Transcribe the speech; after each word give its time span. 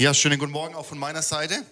Ja, 0.00 0.14
schönen 0.14 0.38
guten 0.38 0.52
Morgen 0.52 0.74
auch 0.76 0.86
von 0.86 0.98
meiner 0.98 1.20
Seite. 1.20 1.62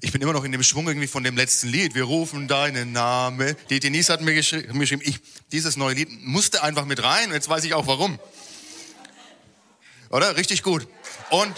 Ich 0.00 0.10
bin 0.10 0.20
immer 0.20 0.32
noch 0.32 0.42
in 0.42 0.50
dem 0.50 0.64
Schwung 0.64 0.88
irgendwie 0.88 1.06
von 1.06 1.22
dem 1.22 1.36
letzten 1.36 1.68
Lied. 1.68 1.94
Wir 1.94 2.02
rufen 2.02 2.48
deinen 2.48 2.90
Namen. 2.90 3.54
Die 3.70 3.78
Denise 3.78 4.12
hat 4.12 4.20
mir 4.20 4.34
geschrieben, 4.34 5.00
ich, 5.04 5.20
dieses 5.52 5.76
neue 5.76 5.94
Lied 5.94 6.08
musste 6.24 6.64
einfach 6.64 6.86
mit 6.86 7.04
rein. 7.04 7.30
Jetzt 7.30 7.48
weiß 7.48 7.62
ich 7.62 7.72
auch 7.74 7.86
warum. 7.86 8.18
Oder? 10.10 10.36
Richtig 10.36 10.64
gut. 10.64 10.88
Und 11.30 11.54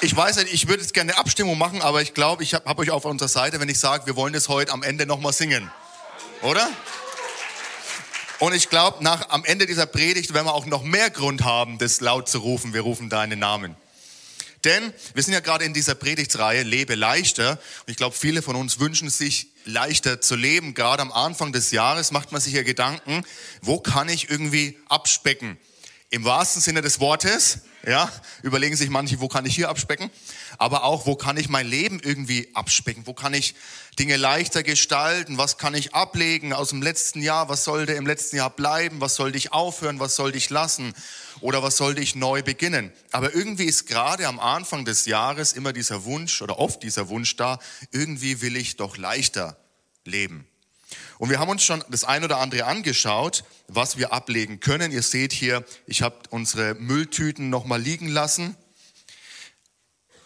ich 0.00 0.16
weiß 0.16 0.38
nicht, 0.38 0.52
ich 0.52 0.66
würde 0.66 0.82
jetzt 0.82 0.92
gerne 0.92 1.12
eine 1.12 1.20
Abstimmung 1.20 1.56
machen, 1.56 1.82
aber 1.82 2.02
ich 2.02 2.14
glaube, 2.14 2.42
ich 2.42 2.52
habe 2.52 2.68
hab 2.68 2.80
euch 2.80 2.90
auf 2.90 3.04
unserer 3.04 3.28
Seite, 3.28 3.60
wenn 3.60 3.68
ich 3.68 3.78
sage, 3.78 4.06
wir 4.06 4.16
wollen 4.16 4.32
das 4.32 4.48
heute 4.48 4.72
am 4.72 4.82
Ende 4.82 5.06
nochmal 5.06 5.32
singen. 5.32 5.70
Oder? 6.42 6.68
Und 8.38 8.54
ich 8.54 8.68
glaube, 8.68 9.02
nach, 9.02 9.30
am 9.30 9.44
Ende 9.44 9.64
dieser 9.64 9.86
Predigt 9.86 10.34
werden 10.34 10.46
wir 10.46 10.54
auch 10.54 10.66
noch 10.66 10.82
mehr 10.82 11.08
Grund 11.08 11.42
haben, 11.42 11.78
das 11.78 12.00
laut 12.00 12.28
zu 12.28 12.38
rufen. 12.38 12.74
Wir 12.74 12.82
rufen 12.82 13.08
deinen 13.08 13.38
Namen. 13.38 13.74
Denn 14.64 14.92
wir 15.14 15.22
sind 15.22 15.32
ja 15.32 15.40
gerade 15.40 15.64
in 15.64 15.72
dieser 15.72 15.94
Predigtsreihe 15.94 16.62
Lebe 16.62 16.96
leichter. 16.96 17.52
Und 17.52 17.90
ich 17.90 17.96
glaube, 17.96 18.14
viele 18.14 18.42
von 18.42 18.56
uns 18.56 18.78
wünschen 18.78 19.08
sich 19.08 19.48
leichter 19.64 20.20
zu 20.20 20.36
leben. 20.36 20.74
Gerade 20.74 21.02
am 21.02 21.12
Anfang 21.12 21.52
des 21.52 21.70
Jahres 21.70 22.10
macht 22.10 22.32
man 22.32 22.40
sich 22.40 22.52
ja 22.52 22.62
Gedanken, 22.62 23.24
wo 23.62 23.78
kann 23.78 24.08
ich 24.08 24.28
irgendwie 24.28 24.78
abspecken? 24.88 25.56
Im 26.10 26.24
wahrsten 26.24 26.60
Sinne 26.60 26.82
des 26.82 27.00
Wortes, 27.00 27.60
ja, 27.86 28.10
überlegen 28.42 28.74
sich 28.74 28.90
manche, 28.90 29.20
wo 29.20 29.28
kann 29.28 29.46
ich 29.46 29.54
hier 29.54 29.68
abspecken? 29.68 30.10
Aber 30.58 30.82
auch, 30.82 31.06
wo 31.06 31.14
kann 31.14 31.36
ich 31.36 31.48
mein 31.48 31.68
Leben 31.68 32.00
irgendwie 32.02 32.50
abspecken? 32.52 33.06
Wo 33.06 33.14
kann 33.14 33.32
ich 33.32 33.54
Dinge 33.96 34.16
leichter 34.16 34.64
gestalten? 34.64 35.38
Was 35.38 35.56
kann 35.56 35.72
ich 35.72 35.94
ablegen 35.94 36.52
aus 36.52 36.70
dem 36.70 36.82
letzten 36.82 37.22
Jahr? 37.22 37.48
Was 37.48 37.62
sollte 37.62 37.92
im 37.92 38.04
letzten 38.04 38.36
Jahr 38.36 38.50
bleiben? 38.50 39.00
Was 39.00 39.14
sollte 39.14 39.38
ich 39.38 39.52
aufhören? 39.52 40.00
Was 40.00 40.16
sollte 40.16 40.36
ich 40.36 40.50
lassen? 40.50 40.94
Oder 41.40 41.62
was 41.62 41.76
sollte 41.76 42.00
ich 42.00 42.16
neu 42.16 42.42
beginnen? 42.42 42.92
Aber 43.12 43.32
irgendwie 43.32 43.66
ist 43.66 43.86
gerade 43.86 44.26
am 44.26 44.40
Anfang 44.40 44.84
des 44.84 45.06
Jahres 45.06 45.52
immer 45.52 45.72
dieser 45.72 46.04
Wunsch 46.04 46.42
oder 46.42 46.58
oft 46.58 46.82
dieser 46.82 47.08
Wunsch 47.08 47.36
da, 47.36 47.60
irgendwie 47.92 48.40
will 48.40 48.56
ich 48.56 48.76
doch 48.76 48.96
leichter 48.96 49.56
leben. 50.04 50.48
Und 51.18 51.30
wir 51.30 51.38
haben 51.38 51.48
uns 51.48 51.62
schon 51.62 51.82
das 51.88 52.04
ein 52.04 52.24
oder 52.24 52.38
andere 52.38 52.66
angeschaut, 52.66 53.44
was 53.68 53.96
wir 53.96 54.12
ablegen 54.12 54.60
können. 54.60 54.92
Ihr 54.92 55.02
seht 55.02 55.32
hier, 55.32 55.64
ich 55.86 56.02
habe 56.02 56.16
unsere 56.30 56.74
Mülltüten 56.74 57.48
nochmal 57.48 57.80
liegen 57.80 58.08
lassen 58.08 58.56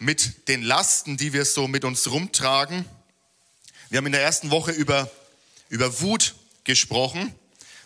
mit 0.01 0.49
den 0.49 0.63
Lasten, 0.63 1.17
die 1.17 1.33
wir 1.33 1.45
so 1.45 1.69
mit 1.69 1.85
uns 1.85 2.11
rumtragen. 2.11 2.85
Wir 3.91 3.99
haben 3.99 4.07
in 4.07 4.13
der 4.13 4.23
ersten 4.23 4.51
Woche 4.51 4.73
über, 4.73 5.11
über 5.69 6.01
Wut 6.01 6.35
gesprochen. 6.65 7.35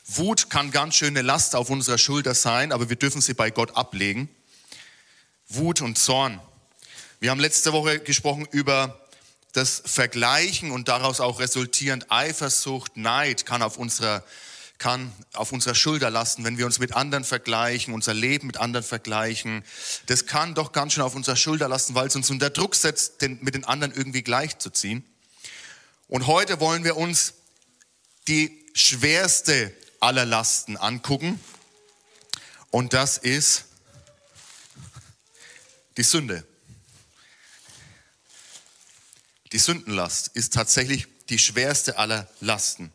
Wut 0.06 0.48
kann 0.48 0.70
ganz 0.70 0.94
schöne 0.96 1.22
Last 1.22 1.56
auf 1.56 1.70
unserer 1.70 1.98
Schulter 1.98 2.34
sein, 2.34 2.72
aber 2.72 2.88
wir 2.88 2.96
dürfen 2.96 3.20
sie 3.20 3.34
bei 3.34 3.50
Gott 3.50 3.76
ablegen. 3.76 4.28
Wut 5.48 5.80
und 5.80 5.98
Zorn. 5.98 6.40
Wir 7.20 7.30
haben 7.30 7.40
letzte 7.40 7.72
Woche 7.72 7.98
gesprochen 7.98 8.46
über 8.50 9.03
das 9.54 9.82
Vergleichen 9.86 10.70
und 10.70 10.88
daraus 10.88 11.20
auch 11.20 11.40
resultierend 11.40 12.10
Eifersucht, 12.10 12.96
Neid 12.96 13.46
kann 13.46 13.62
auf 13.62 13.78
unserer 13.78 14.22
kann 14.78 15.12
auf 15.32 15.52
unserer 15.52 15.76
Schulter 15.76 16.10
lasten, 16.10 16.44
wenn 16.44 16.58
wir 16.58 16.66
uns 16.66 16.80
mit 16.80 16.94
anderen 16.94 17.24
vergleichen, 17.24 17.94
unser 17.94 18.12
Leben 18.12 18.48
mit 18.48 18.56
anderen 18.56 18.84
vergleichen. 18.84 19.64
Das 20.06 20.26
kann 20.26 20.54
doch 20.54 20.72
ganz 20.72 20.92
schön 20.92 21.04
auf 21.04 21.14
unserer 21.14 21.36
Schulter 21.36 21.68
lasten, 21.68 21.94
weil 21.94 22.08
es 22.08 22.16
uns 22.16 22.28
unter 22.28 22.50
Druck 22.50 22.74
setzt, 22.74 23.22
den, 23.22 23.38
mit 23.40 23.54
den 23.54 23.64
anderen 23.64 23.94
irgendwie 23.94 24.22
gleichzuziehen. 24.22 25.04
Und 26.08 26.26
heute 26.26 26.58
wollen 26.58 26.82
wir 26.82 26.96
uns 26.96 27.34
die 28.26 28.66
schwerste 28.74 29.72
aller 30.00 30.26
Lasten 30.26 30.76
angucken. 30.76 31.38
Und 32.70 32.92
das 32.92 33.16
ist 33.16 33.66
die 35.96 36.02
Sünde. 36.02 36.44
Die 39.54 39.60
Sündenlast 39.60 40.32
ist 40.34 40.52
tatsächlich 40.52 41.06
die 41.28 41.38
schwerste 41.38 41.96
aller 41.96 42.26
Lasten. 42.40 42.92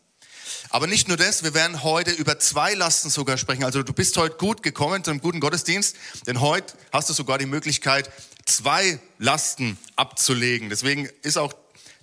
Aber 0.68 0.86
nicht 0.86 1.08
nur 1.08 1.16
das, 1.16 1.42
wir 1.42 1.54
werden 1.54 1.82
heute 1.82 2.10
über 2.10 2.38
zwei 2.38 2.74
Lasten 2.74 3.08
sogar 3.08 3.38
sprechen. 3.38 3.64
Also 3.64 3.82
du 3.82 3.94
bist 3.94 4.14
heute 4.18 4.36
gut 4.36 4.62
gekommen 4.62 5.02
zu 5.02 5.10
einem 5.10 5.22
guten 5.22 5.40
Gottesdienst, 5.40 5.96
denn 6.26 6.42
heute 6.42 6.74
hast 6.92 7.08
du 7.08 7.14
sogar 7.14 7.38
die 7.38 7.46
Möglichkeit, 7.46 8.10
zwei 8.44 9.00
Lasten 9.16 9.78
abzulegen. 9.96 10.68
Deswegen 10.68 11.08
ist 11.22 11.38
auch 11.38 11.54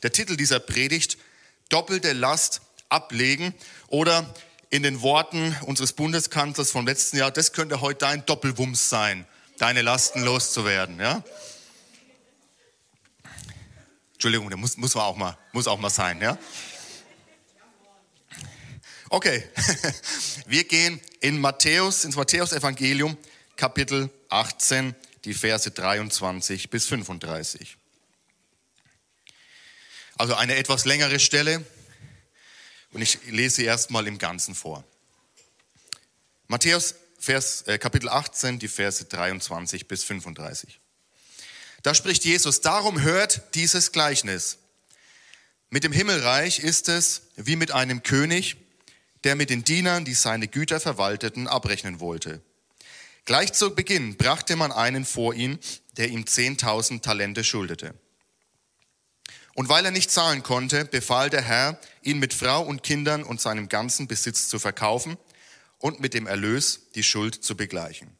der 0.02 0.12
Titel 0.12 0.36
dieser 0.36 0.60
Predigt 0.60 1.20
doppelte 1.70 2.14
Last 2.14 2.62
ablegen 2.90 3.54
oder 3.90 4.34
in 4.72 4.82
den 4.82 5.04
Worten 5.04 5.56
unseres 5.68 5.94
Bundeskanzlers 5.94 6.72
vom 6.72 6.88
letzten 6.88 7.18
Jahr, 7.18 7.30
das 7.30 7.54
könnte 7.54 7.82
heute 7.82 8.00
dein 8.00 8.26
Doppelwumms 8.26 8.90
sein, 8.90 9.28
deine 9.60 9.84
Lasten 9.84 10.24
loszuwerden. 10.24 11.00
Ja? 11.00 11.24
Entschuldigung, 14.18 14.50
der 14.50 14.58
muss, 14.58 14.78
muss, 14.78 14.96
auch 14.96 15.16
mal, 15.16 15.38
muss 15.52 15.68
auch 15.68 15.78
mal 15.78 15.92
sein. 15.92 16.20
Ja? 16.20 16.40
Okay, 19.10 19.48
wir 20.48 20.64
gehen 20.64 21.00
in 21.20 21.40
Matthäus, 21.40 22.04
ins 22.04 22.16
Matthäus-Evangelium, 22.16 23.16
Kapitel 23.58 24.10
18, 24.30 24.96
die 25.24 25.36
Verse 25.36 25.70
23 25.70 26.72
bis 26.72 26.88
35. 26.88 27.78
Also 30.16 30.34
eine 30.34 30.56
etwas 30.56 30.86
längere 30.86 31.20
Stelle 31.20 31.64
und 32.94 33.04
ich 33.04 33.20
lese 33.28 33.62
erstmal 33.62 34.08
im 34.08 34.18
Ganzen 34.18 34.56
vor. 34.56 34.84
Matthäus 36.48 36.96
Vers, 37.20 37.62
äh, 37.68 37.78
Kapitel 37.78 38.10
18, 38.10 38.58
die 38.58 38.68
Verse 38.68 39.06
23 39.06 39.88
bis 39.88 40.04
35. 40.04 40.80
Da 41.88 41.94
spricht 41.94 42.26
Jesus, 42.26 42.60
darum 42.60 43.02
hört 43.02 43.56
dieses 43.56 43.94
Gleichnis. 43.94 44.58
Mit 45.70 45.86
dem 45.86 45.94
Himmelreich 45.94 46.60
ist 46.60 46.90
es 46.90 47.22
wie 47.38 47.56
mit 47.56 47.72
einem 47.72 48.04
König, 48.04 48.58
der 49.24 49.38
mit 49.38 49.50
den 49.50 49.64
Dienern, 49.64 50.04
die 50.04 50.14
seine 50.14 50.50
Güter 50.50 50.82
verwalteten, 50.82 51.48
abrechnen 51.48 52.02
wollte. 52.02 52.42
Gleich 53.24 53.54
zu 53.54 53.74
Beginn 53.74 54.18
brachte 54.18 54.58
man 54.58 54.74
einen 54.74 55.06
vor 55.06 55.34
ihn, 55.34 55.60
der 55.96 56.10
ihm 56.10 56.26
10.000 56.26 57.04
Talente 57.04 57.46
schuldete. 57.46 57.94
Und 59.54 59.70
weil 59.70 59.86
er 59.86 59.92
nicht 59.92 60.12
zahlen 60.12 60.44
konnte, 60.44 60.84
befahl 60.84 61.30
der 61.30 61.42
Herr, 61.42 61.80
ihn 62.02 62.20
mit 62.20 62.34
Frau 62.34 62.64
und 62.64 62.84
Kindern 62.84 63.24
und 63.24 63.40
seinem 63.40 63.70
ganzen 63.70 64.10
Besitz 64.10 64.50
zu 64.50 64.60
verkaufen 64.60 65.16
und 65.78 66.02
mit 66.02 66.14
dem 66.14 66.28
Erlös 66.28 66.82
die 66.96 67.04
Schuld 67.04 67.42
zu 67.42 67.56
begleichen. 67.56 68.18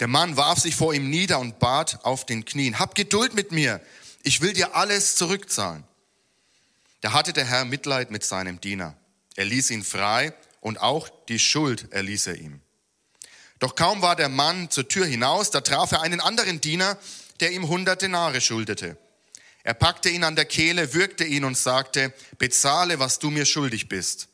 Der 0.00 0.08
Mann 0.08 0.36
warf 0.36 0.58
sich 0.58 0.76
vor 0.76 0.92
ihm 0.94 1.08
nieder 1.08 1.38
und 1.38 1.58
bat 1.58 2.00
auf 2.04 2.26
den 2.26 2.44
Knien, 2.44 2.78
hab 2.78 2.94
Geduld 2.94 3.34
mit 3.34 3.52
mir, 3.52 3.80
ich 4.22 4.40
will 4.40 4.52
dir 4.52 4.74
alles 4.74 5.16
zurückzahlen. 5.16 5.84
Da 7.00 7.12
hatte 7.12 7.32
der 7.32 7.44
Herr 7.44 7.64
Mitleid 7.64 8.10
mit 8.10 8.24
seinem 8.24 8.60
Diener. 8.60 8.96
Er 9.36 9.44
ließ 9.44 9.70
ihn 9.70 9.84
frei 9.84 10.34
und 10.60 10.80
auch 10.80 11.08
die 11.28 11.38
Schuld 11.38 11.92
erließ 11.92 12.26
er 12.26 12.36
ihm. 12.36 12.60
Doch 13.58 13.74
kaum 13.74 14.02
war 14.02 14.16
der 14.16 14.28
Mann 14.28 14.70
zur 14.70 14.88
Tür 14.88 15.06
hinaus, 15.06 15.50
da 15.50 15.60
traf 15.60 15.92
er 15.92 16.02
einen 16.02 16.20
anderen 16.20 16.60
Diener, 16.60 16.98
der 17.40 17.52
ihm 17.52 17.68
hundert 17.68 18.02
Denare 18.02 18.40
schuldete. 18.40 18.98
Er 19.62 19.74
packte 19.74 20.10
ihn 20.10 20.24
an 20.24 20.36
der 20.36 20.44
Kehle, 20.44 20.94
würgte 20.94 21.24
ihn 21.24 21.44
und 21.44 21.56
sagte, 21.56 22.12
bezahle, 22.38 22.98
was 22.98 23.18
du 23.18 23.30
mir 23.30 23.46
schuldig 23.46 23.88
bist. 23.88 24.28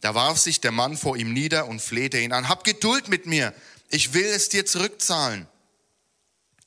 Da 0.00 0.14
warf 0.14 0.38
sich 0.38 0.60
der 0.60 0.72
Mann 0.72 0.96
vor 0.96 1.16
ihm 1.16 1.32
nieder 1.32 1.68
und 1.68 1.80
flehte 1.80 2.18
ihn 2.18 2.32
an, 2.32 2.48
hab 2.48 2.64
Geduld 2.64 3.08
mit 3.08 3.26
mir, 3.26 3.54
ich 3.92 4.14
will 4.14 4.24
es 4.24 4.48
dir 4.48 4.64
zurückzahlen. 4.64 5.46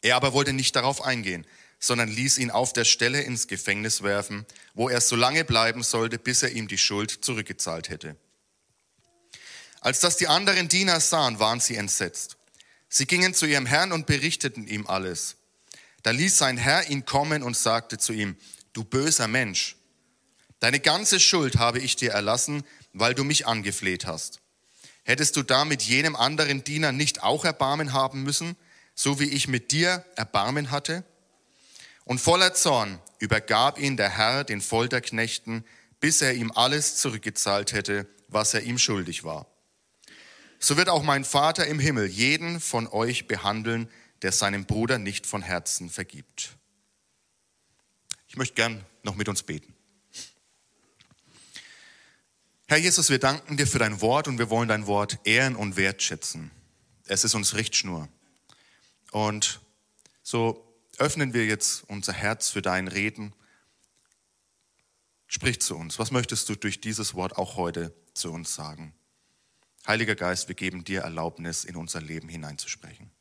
Er 0.02 0.16
aber 0.16 0.34
wollte 0.34 0.54
nicht 0.54 0.76
darauf 0.76 1.04
eingehen, 1.04 1.46
sondern 1.80 2.08
ließ 2.08 2.38
ihn 2.38 2.52
auf 2.52 2.72
der 2.72 2.86
Stelle 2.86 3.22
ins 3.22 3.48
Gefängnis 3.48 4.04
werfen, 4.04 4.46
wo 4.76 4.90
er 4.90 5.02
so 5.02 5.16
lange 5.16 5.44
bleiben 5.44 5.82
sollte, 5.82 6.20
bis 6.20 6.44
er 6.44 6.52
ihm 6.52 6.68
die 6.68 6.78
Schuld 6.78 7.10
zurückgezahlt 7.10 7.90
hätte. 7.90 8.16
Als 9.82 10.02
das 10.02 10.18
die 10.18 10.28
anderen 10.28 10.68
Diener 10.68 11.00
sahen, 11.00 11.40
waren 11.40 11.60
sie 11.60 11.76
entsetzt. 11.76 12.38
Sie 12.90 13.08
gingen 13.08 13.34
zu 13.34 13.48
ihrem 13.48 13.66
Herrn 13.66 13.92
und 13.92 14.06
berichteten 14.06 14.68
ihm 14.68 14.86
alles. 14.86 15.38
Da 16.04 16.12
ließ 16.12 16.38
sein 16.38 16.58
Herr 16.58 16.90
ihn 16.90 17.06
kommen 17.06 17.42
und 17.42 17.58
sagte 17.58 17.98
zu 17.98 18.14
ihm, 18.14 18.38
du 18.74 18.84
böser 18.84 19.28
Mensch, 19.28 19.78
deine 20.60 20.80
ganze 20.80 21.20
Schuld 21.20 21.58
habe 21.58 21.80
ich 21.80 21.96
dir 21.96 22.12
erlassen, 22.12 22.64
weil 22.94 23.16
du 23.16 23.24
mich 23.24 23.48
angefleht 23.48 24.06
hast. 24.06 24.42
Hättest 25.08 25.36
du 25.36 25.44
da 25.44 25.66
mit 25.66 25.84
jenem 25.84 26.16
anderen 26.16 26.64
Diener 26.64 26.92
nicht 26.92 27.22
auch 27.22 27.46
Erbarmen 27.46 27.94
haben 27.94 28.24
müssen, 28.24 28.58
so 28.96 29.20
wie 29.20 29.30
ich 29.30 29.48
mit 29.48 29.72
dir 29.72 30.04
Erbarmen 30.16 30.72
hatte? 30.72 31.04
Und 32.06 32.20
voller 32.20 32.56
Zorn 32.56 33.00
übergab 33.20 33.80
ihn 33.80 33.98
der 33.98 34.10
Herr 34.10 34.44
den 34.44 34.62
Folterknechten, 34.62 35.64
bis 36.00 36.24
er 36.24 36.34
ihm 36.34 36.52
alles 36.52 36.98
zurückgezahlt 36.98 37.72
hätte, 37.72 38.08
was 38.30 38.56
er 38.56 38.64
ihm 38.64 38.80
schuldig 38.80 39.24
war. 39.24 39.46
So 40.58 40.76
wird 40.76 40.90
auch 40.90 41.04
mein 41.04 41.24
Vater 41.24 41.68
im 41.68 41.80
Himmel 41.80 42.08
jeden 42.08 42.60
von 42.60 42.88
euch 42.88 43.28
behandeln, 43.28 43.88
der 44.24 44.32
seinem 44.32 44.66
Bruder 44.66 44.98
nicht 44.98 45.28
von 45.28 45.44
Herzen 45.44 45.92
vergibt. 45.92 46.58
Ich 48.28 48.38
möchte 48.38 48.56
gern 48.56 48.84
noch 49.04 49.16
mit 49.16 49.30
uns 49.30 49.44
beten. 49.44 49.75
Herr 52.68 52.78
Jesus, 52.78 53.12
wir 53.12 53.20
danken 53.20 53.58
dir 53.58 53.68
für 53.68 53.78
dein 53.78 54.02
Wort 54.02 54.28
und 54.28 54.40
wir 54.40 54.50
wollen 54.50 54.68
dein 54.68 54.88
Wort 54.88 55.20
ehren 55.24 55.56
und 55.56 55.78
wertschätzen. 55.78 56.50
Es 57.06 57.24
ist 57.24 57.36
uns 57.36 57.54
Richtschnur. 57.54 58.10
Und 59.12 59.62
so 60.24 60.76
öffnen 60.98 61.36
wir 61.36 61.46
jetzt 61.46 61.84
unser 61.88 62.14
Herz 62.14 62.50
für 62.50 62.64
dein 62.64 62.88
Reden. 62.88 63.34
Sprich 65.28 65.62
zu 65.62 65.76
uns. 65.76 66.00
Was 66.00 66.10
möchtest 66.10 66.50
du 66.50 66.56
durch 66.56 66.82
dieses 66.82 67.14
Wort 67.14 67.38
auch 67.38 67.56
heute 67.56 67.94
zu 68.16 68.32
uns 68.32 68.56
sagen? 68.56 68.96
Heiliger 69.86 70.16
Geist, 70.16 70.48
wir 70.48 70.56
geben 70.56 70.84
dir 70.84 71.02
Erlaubnis, 71.02 71.66
in 71.66 71.76
unser 71.76 72.02
Leben 72.02 72.30
hineinzusprechen. 72.30 73.12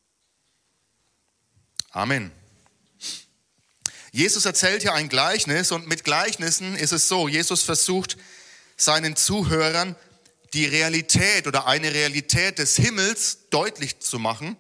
Amen. 1.91 2.32
Jesus 4.11 4.46
erzählt 4.46 4.81
hier 4.81 4.94
ein 4.94 5.11
Gleichnis 5.11 5.70
und 5.70 5.87
mit 5.87 6.02
Gleichnissen 6.02 6.76
ist 6.76 6.93
es 6.93 7.08
so, 7.08 7.29
Jesus 7.29 7.62
versucht 7.62 8.17
seinen 8.76 9.17
Zuhörern 9.17 9.97
die 10.53 10.67
Realität 10.67 11.47
oder 11.47 11.67
eine 11.67 11.93
Realität 11.93 12.59
des 12.59 12.76
Himmels 12.76 13.49
deutlich 13.50 14.00
zu 14.00 14.19
machen 14.19 14.56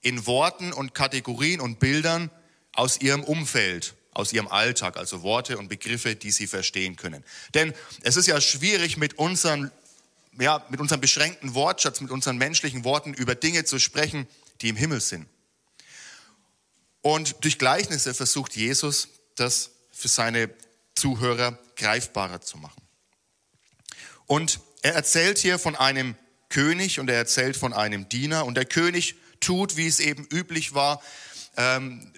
in 0.00 0.26
Worten 0.26 0.72
und 0.72 0.94
Kategorien 0.94 1.60
und 1.60 1.78
Bildern 1.78 2.30
aus 2.72 3.00
ihrem 3.00 3.22
Umfeld, 3.22 3.94
aus 4.12 4.32
ihrem 4.32 4.48
Alltag, 4.48 4.96
also 4.96 5.22
Worte 5.22 5.58
und 5.58 5.68
Begriffe, 5.68 6.16
die 6.16 6.30
sie 6.30 6.46
verstehen 6.46 6.96
können. 6.96 7.24
Denn 7.52 7.74
es 8.02 8.16
ist 8.16 8.26
ja 8.26 8.40
schwierig 8.40 8.96
mit 8.96 9.18
unseren 9.18 9.70
ja, 10.40 10.64
mit 10.68 10.80
unserem 10.80 11.00
beschränkten 11.00 11.54
Wortschatz, 11.54 12.00
mit 12.00 12.10
unseren 12.10 12.36
menschlichen 12.38 12.84
Worten 12.84 13.14
über 13.14 13.36
Dinge 13.36 13.64
zu 13.64 13.78
sprechen, 13.78 14.26
die 14.60 14.68
im 14.68 14.76
Himmel 14.76 15.00
sind. 15.00 15.26
Und 17.02 17.36
durch 17.44 17.58
Gleichnisse 17.58 18.14
versucht 18.14 18.56
Jesus, 18.56 19.08
das 19.36 19.70
für 19.92 20.08
seine 20.08 20.50
Zuhörer 20.94 21.58
greifbarer 21.76 22.40
zu 22.40 22.58
machen. 22.58 22.83
Und 24.26 24.60
er 24.82 24.94
erzählt 24.94 25.38
hier 25.38 25.58
von 25.58 25.76
einem 25.76 26.16
König 26.48 27.00
und 27.00 27.08
er 27.08 27.16
erzählt 27.16 27.56
von 27.56 27.72
einem 27.72 28.08
Diener. 28.08 28.46
Und 28.46 28.56
der 28.56 28.64
König 28.64 29.16
tut, 29.40 29.76
wie 29.76 29.86
es 29.86 30.00
eben 30.00 30.26
üblich 30.26 30.74
war, 30.74 31.02
ähm, 31.56 32.12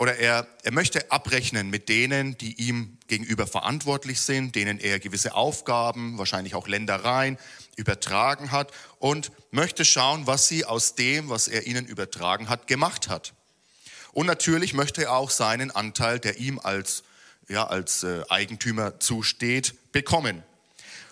oder 0.00 0.16
er, 0.16 0.46
er 0.62 0.72
möchte 0.72 1.10
abrechnen 1.10 1.68
mit 1.68 1.90
denen, 1.90 2.38
die 2.38 2.54
ihm 2.54 2.96
gegenüber 3.06 3.46
verantwortlich 3.46 4.22
sind, 4.22 4.54
denen 4.54 4.78
er 4.78 4.98
gewisse 4.98 5.34
Aufgaben, 5.34 6.16
wahrscheinlich 6.16 6.54
auch 6.54 6.66
Ländereien 6.66 7.36
übertragen 7.76 8.50
hat 8.50 8.72
und 8.98 9.30
möchte 9.50 9.84
schauen, 9.84 10.26
was 10.26 10.48
sie 10.48 10.64
aus 10.64 10.94
dem, 10.94 11.28
was 11.28 11.48
er 11.48 11.66
ihnen 11.66 11.84
übertragen 11.84 12.48
hat, 12.48 12.66
gemacht 12.66 13.08
hat. 13.08 13.34
Und 14.12 14.24
natürlich 14.26 14.72
möchte 14.72 15.02
er 15.02 15.12
auch 15.12 15.28
seinen 15.28 15.70
Anteil, 15.70 16.18
der 16.18 16.38
ihm 16.38 16.58
als, 16.58 17.02
ja, 17.48 17.66
als 17.66 18.02
äh, 18.02 18.22
Eigentümer 18.30 19.00
zusteht, 19.00 19.74
bekommen. 19.92 20.42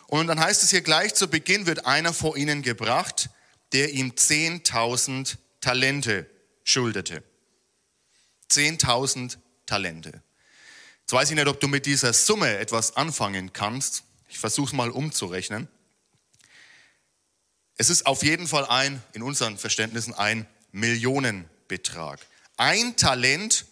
Und 0.08 0.26
dann 0.26 0.40
heißt 0.40 0.62
es 0.62 0.70
hier 0.70 0.80
gleich 0.80 1.14
zu 1.14 1.28
Beginn, 1.28 1.66
wird 1.66 1.84
einer 1.84 2.14
vor 2.14 2.36
ihnen 2.36 2.62
gebracht, 2.62 3.28
der 3.72 3.92
ihm 3.92 4.12
10.000 4.12 5.36
Talente 5.60 6.28
schuldete. 6.64 7.22
10.000 8.50 9.36
Talente. 9.66 10.22
Jetzt 11.00 11.12
weiß 11.12 11.28
ich 11.28 11.36
nicht, 11.36 11.46
ob 11.46 11.60
du 11.60 11.68
mit 11.68 11.84
dieser 11.84 12.14
Summe 12.14 12.56
etwas 12.56 12.96
anfangen 12.96 13.52
kannst. 13.52 14.04
Ich 14.28 14.38
versuche 14.38 14.74
mal 14.74 14.90
umzurechnen. 14.90 15.68
Es 17.76 17.90
ist 17.90 18.06
auf 18.06 18.22
jeden 18.22 18.48
Fall 18.48 18.64
ein, 18.64 19.02
in 19.12 19.22
unseren 19.22 19.58
Verständnissen, 19.58 20.14
ein 20.14 20.46
Millionenbetrag. 20.72 22.18
Ein 22.56 22.96
Talent 22.96 23.66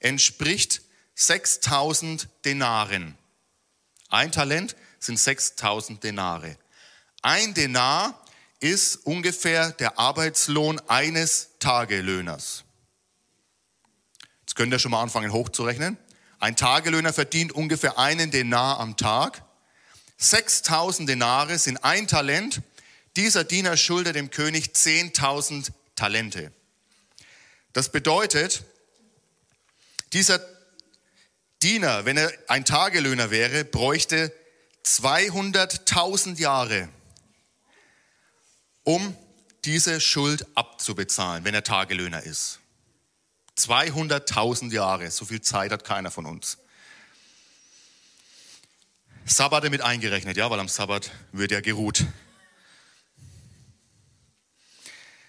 entspricht 0.00 0.82
6000 1.14 2.28
Denaren. 2.44 3.16
Ein 4.08 4.32
Talent 4.32 4.74
sind 5.06 5.18
6000 5.18 6.02
Denare. 6.02 6.56
Ein 7.22 7.54
Denar 7.54 8.22
ist 8.60 8.96
ungefähr 9.06 9.72
der 9.72 9.98
Arbeitslohn 9.98 10.80
eines 10.88 11.50
Tagelöhners. 11.58 12.64
Jetzt 14.40 14.56
könnt 14.56 14.72
ihr 14.72 14.78
schon 14.78 14.90
mal 14.90 15.02
anfangen 15.02 15.32
hochzurechnen. 15.32 15.96
Ein 16.38 16.56
Tagelöhner 16.56 17.12
verdient 17.12 17.52
ungefähr 17.52 17.98
einen 17.98 18.30
Denar 18.30 18.78
am 18.80 18.96
Tag. 18.96 19.42
6000 20.18 21.08
Denare 21.08 21.58
sind 21.58 21.82
ein 21.84 22.06
Talent. 22.06 22.62
Dieser 23.16 23.44
Diener 23.44 23.76
schuldet 23.76 24.16
dem 24.16 24.30
König 24.30 24.72
10.000 24.74 25.70
Talente. 25.94 26.52
Das 27.72 27.90
bedeutet, 27.90 28.64
dieser 30.12 30.40
Diener, 31.62 32.04
wenn 32.04 32.16
er 32.16 32.32
ein 32.48 32.64
Tagelöhner 32.64 33.30
wäre, 33.30 33.64
bräuchte 33.64 34.32
200.000 34.86 36.38
Jahre, 36.38 36.88
um 38.84 39.16
diese 39.64 40.00
Schuld 40.00 40.46
abzubezahlen, 40.56 41.44
wenn 41.44 41.54
er 41.54 41.64
Tagelöhner 41.64 42.22
ist. 42.22 42.60
200.000 43.58 44.70
Jahre, 44.72 45.10
so 45.10 45.24
viel 45.24 45.40
Zeit 45.40 45.72
hat 45.72 45.84
keiner 45.84 46.10
von 46.10 46.24
uns. 46.24 46.58
Sabbate 49.24 49.70
mit 49.70 49.80
eingerechnet, 49.80 50.36
ja, 50.36 50.48
weil 50.50 50.60
am 50.60 50.68
Sabbat 50.68 51.10
wird 51.32 51.50
ja 51.50 51.60
geruht. 51.60 52.04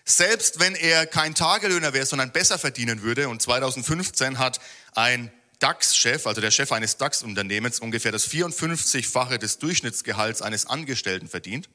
Selbst 0.06 0.60
wenn 0.60 0.76
er 0.76 1.08
kein 1.08 1.34
Tagelöhner 1.34 1.94
wäre, 1.94 2.06
sondern 2.06 2.32
besser 2.32 2.60
verdienen 2.60 3.02
würde, 3.02 3.28
und 3.28 3.42
2015 3.42 4.38
hat 4.38 4.60
ein 4.94 5.32
DAX-Chef, 5.60 6.28
also 6.28 6.42
der 6.42 6.52
Chef 6.52 6.72
eines 6.72 6.98
DAX-Unternehmens, 6.98 7.80
ungefähr 7.80 8.12
das 8.12 8.30
54-fache 8.30 9.38
des 9.38 9.58
Durchschnittsgehalts 9.60 10.42
eines 10.42 10.66
Angestellten 10.66 11.28
verdient. 11.28 11.70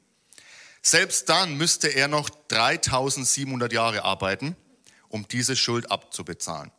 Selbst 0.82 1.29
dann 1.29 1.56
müsste 1.56 1.88
er 1.88 2.08
noch 2.08 2.29
3700 2.49 3.73
Jahre 3.73 4.05
arbeiten, 4.05 4.56
um 5.08 5.26
diese 5.29 5.56
Schuld 5.56 5.90
abzubezahlen. 5.90 6.73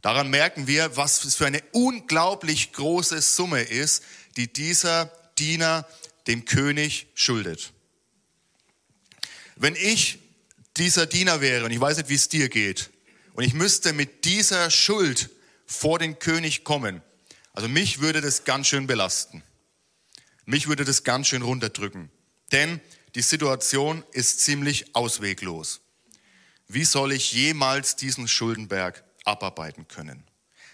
Daran 0.00 0.30
merken 0.30 0.66
wir, 0.66 0.96
was 0.96 1.24
es 1.24 1.36
für 1.36 1.46
eine 1.46 1.62
unglaublich 1.72 2.72
große 2.72 3.20
Summe 3.20 3.62
ist, 3.62 4.02
die 4.36 4.52
dieser 4.52 5.06
Diener 5.38 5.86
dem 6.26 6.44
König 6.44 7.06
schuldet. 7.14 7.72
Wenn 9.56 9.76
ich 9.76 10.18
dieser 10.76 11.06
Diener 11.06 11.40
wäre, 11.40 11.64
und 11.64 11.70
ich 11.70 11.80
weiß 11.80 11.98
nicht, 11.98 12.08
wie 12.08 12.14
es 12.14 12.28
dir 12.28 12.48
geht, 12.48 12.90
und 13.34 13.44
ich 13.44 13.54
müsste 13.54 13.92
mit 13.92 14.24
dieser 14.24 14.70
Schuld 14.70 15.30
vor 15.72 15.98
den 15.98 16.18
König 16.18 16.64
kommen. 16.64 17.02
Also 17.52 17.68
mich 17.68 18.00
würde 18.00 18.20
das 18.20 18.44
ganz 18.44 18.68
schön 18.68 18.86
belasten. 18.86 19.42
Mich 20.44 20.68
würde 20.68 20.84
das 20.84 21.04
ganz 21.04 21.28
schön 21.28 21.42
runterdrücken. 21.42 22.10
Denn 22.52 22.80
die 23.14 23.22
Situation 23.22 24.04
ist 24.12 24.40
ziemlich 24.40 24.94
ausweglos. 24.94 25.80
Wie 26.68 26.84
soll 26.84 27.12
ich 27.12 27.32
jemals 27.32 27.96
diesen 27.96 28.28
Schuldenberg 28.28 29.04
abarbeiten 29.24 29.88
können? 29.88 30.24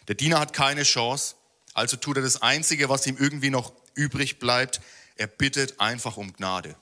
Der 0.06 0.14
Diener 0.14 0.38
hat 0.40 0.52
keine 0.52 0.84
Chance, 0.84 1.34
also 1.74 1.96
tut 1.96 2.16
er 2.16 2.22
das 2.22 2.42
Einzige, 2.42 2.88
was 2.88 3.06
ihm 3.06 3.16
irgendwie 3.18 3.50
noch 3.50 3.72
übrig 3.94 4.38
bleibt. 4.38 4.80
Er 5.16 5.26
bittet 5.26 5.80
einfach 5.80 6.16
um 6.16 6.32
Gnade. 6.32 6.76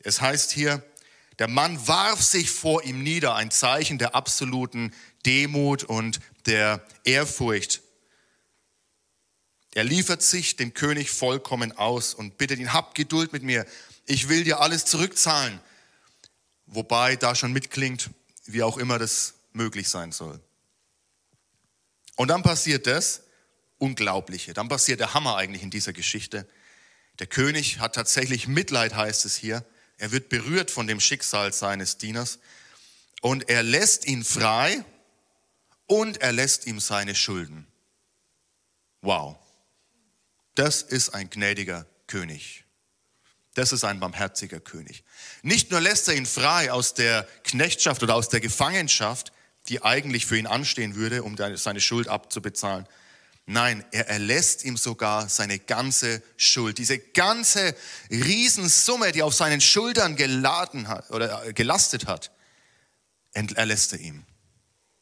Es 0.00 0.20
heißt 0.20 0.50
hier, 0.50 0.82
der 1.38 1.48
Mann 1.48 1.86
warf 1.88 2.22
sich 2.22 2.50
vor 2.50 2.84
ihm 2.84 3.02
nieder, 3.02 3.34
ein 3.34 3.50
Zeichen 3.50 3.98
der 3.98 4.14
absoluten 4.14 4.92
Demut 5.24 5.84
und 5.84 6.20
der 6.46 6.84
Ehrfurcht. 7.04 7.82
Er 9.74 9.84
liefert 9.84 10.22
sich 10.22 10.56
dem 10.56 10.74
König 10.74 11.10
vollkommen 11.10 11.72
aus 11.72 12.12
und 12.14 12.36
bittet 12.36 12.58
ihn, 12.58 12.72
hab 12.72 12.94
Geduld 12.94 13.32
mit 13.32 13.42
mir, 13.42 13.66
ich 14.06 14.28
will 14.28 14.44
dir 14.44 14.60
alles 14.60 14.84
zurückzahlen. 14.84 15.60
Wobei 16.66 17.16
da 17.16 17.34
schon 17.34 17.52
mitklingt, 17.52 18.10
wie 18.44 18.62
auch 18.62 18.76
immer 18.76 18.98
das 18.98 19.34
möglich 19.52 19.88
sein 19.88 20.12
soll. 20.12 20.40
Und 22.16 22.28
dann 22.28 22.42
passiert 22.42 22.86
das 22.86 23.22
Unglaubliche, 23.78 24.52
dann 24.52 24.68
passiert 24.68 25.00
der 25.00 25.14
Hammer 25.14 25.36
eigentlich 25.36 25.62
in 25.62 25.70
dieser 25.70 25.92
Geschichte. 25.92 26.46
Der 27.18 27.26
König 27.26 27.78
hat 27.78 27.94
tatsächlich 27.94 28.48
Mitleid, 28.48 28.94
heißt 28.94 29.24
es 29.24 29.36
hier. 29.36 29.64
Er 30.02 30.10
wird 30.10 30.30
berührt 30.30 30.72
von 30.72 30.88
dem 30.88 30.98
Schicksal 30.98 31.52
seines 31.52 31.96
Dieners 31.96 32.40
und 33.20 33.48
er 33.48 33.62
lässt 33.62 34.04
ihn 34.04 34.24
frei 34.24 34.84
und 35.86 36.20
er 36.20 36.32
lässt 36.32 36.66
ihm 36.66 36.80
seine 36.80 37.14
Schulden. 37.14 37.68
Wow, 39.00 39.36
das 40.56 40.82
ist 40.82 41.10
ein 41.10 41.30
gnädiger 41.30 41.86
König. 42.08 42.64
Das 43.54 43.70
ist 43.70 43.84
ein 43.84 44.00
barmherziger 44.00 44.58
König. 44.58 45.04
Nicht 45.42 45.70
nur 45.70 45.80
lässt 45.80 46.08
er 46.08 46.16
ihn 46.16 46.26
frei 46.26 46.72
aus 46.72 46.94
der 46.94 47.22
Knechtschaft 47.44 48.02
oder 48.02 48.16
aus 48.16 48.28
der 48.28 48.40
Gefangenschaft, 48.40 49.32
die 49.68 49.84
eigentlich 49.84 50.26
für 50.26 50.36
ihn 50.36 50.48
anstehen 50.48 50.96
würde, 50.96 51.22
um 51.22 51.36
seine 51.36 51.80
Schuld 51.80 52.08
abzubezahlen. 52.08 52.88
Nein, 53.46 53.84
er 53.90 54.08
erlässt 54.08 54.64
ihm 54.64 54.76
sogar 54.76 55.28
seine 55.28 55.58
ganze 55.58 56.22
Schuld. 56.36 56.78
Diese 56.78 56.98
ganze 56.98 57.74
Riesensumme, 58.10 59.10
die 59.12 59.22
auf 59.22 59.34
seinen 59.34 59.60
Schultern 59.60 60.14
geladen 60.14 60.88
hat 60.88 61.10
oder 61.10 61.52
gelastet 61.52 62.06
hat, 62.06 62.30
erlässt 63.32 63.92
er 63.92 64.00
ihm. 64.00 64.24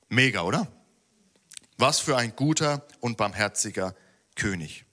Mega, 0.09 0.43
oder? 0.43 0.67
Was 1.77 2.01
für 2.01 2.17
ein 2.17 2.35
guter 2.35 2.87
und 3.01 3.17
barmherziger 3.17 3.95
König. 4.37 4.85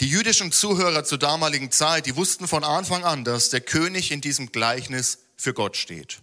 Die 0.00 0.08
jüdischen 0.08 0.52
Zuhörer 0.52 1.04
zur 1.04 1.18
damaligen 1.18 1.70
Zeit, 1.70 2.06
die 2.06 2.16
wussten 2.16 2.48
von 2.48 2.64
Anfang 2.64 3.04
an, 3.04 3.24
dass 3.24 3.48
der 3.48 3.62
König 3.62 4.10
in 4.10 4.20
diesem 4.20 4.52
Gleichnis 4.52 5.20
für 5.36 5.54
Gott 5.54 5.76
steht. 5.76 6.20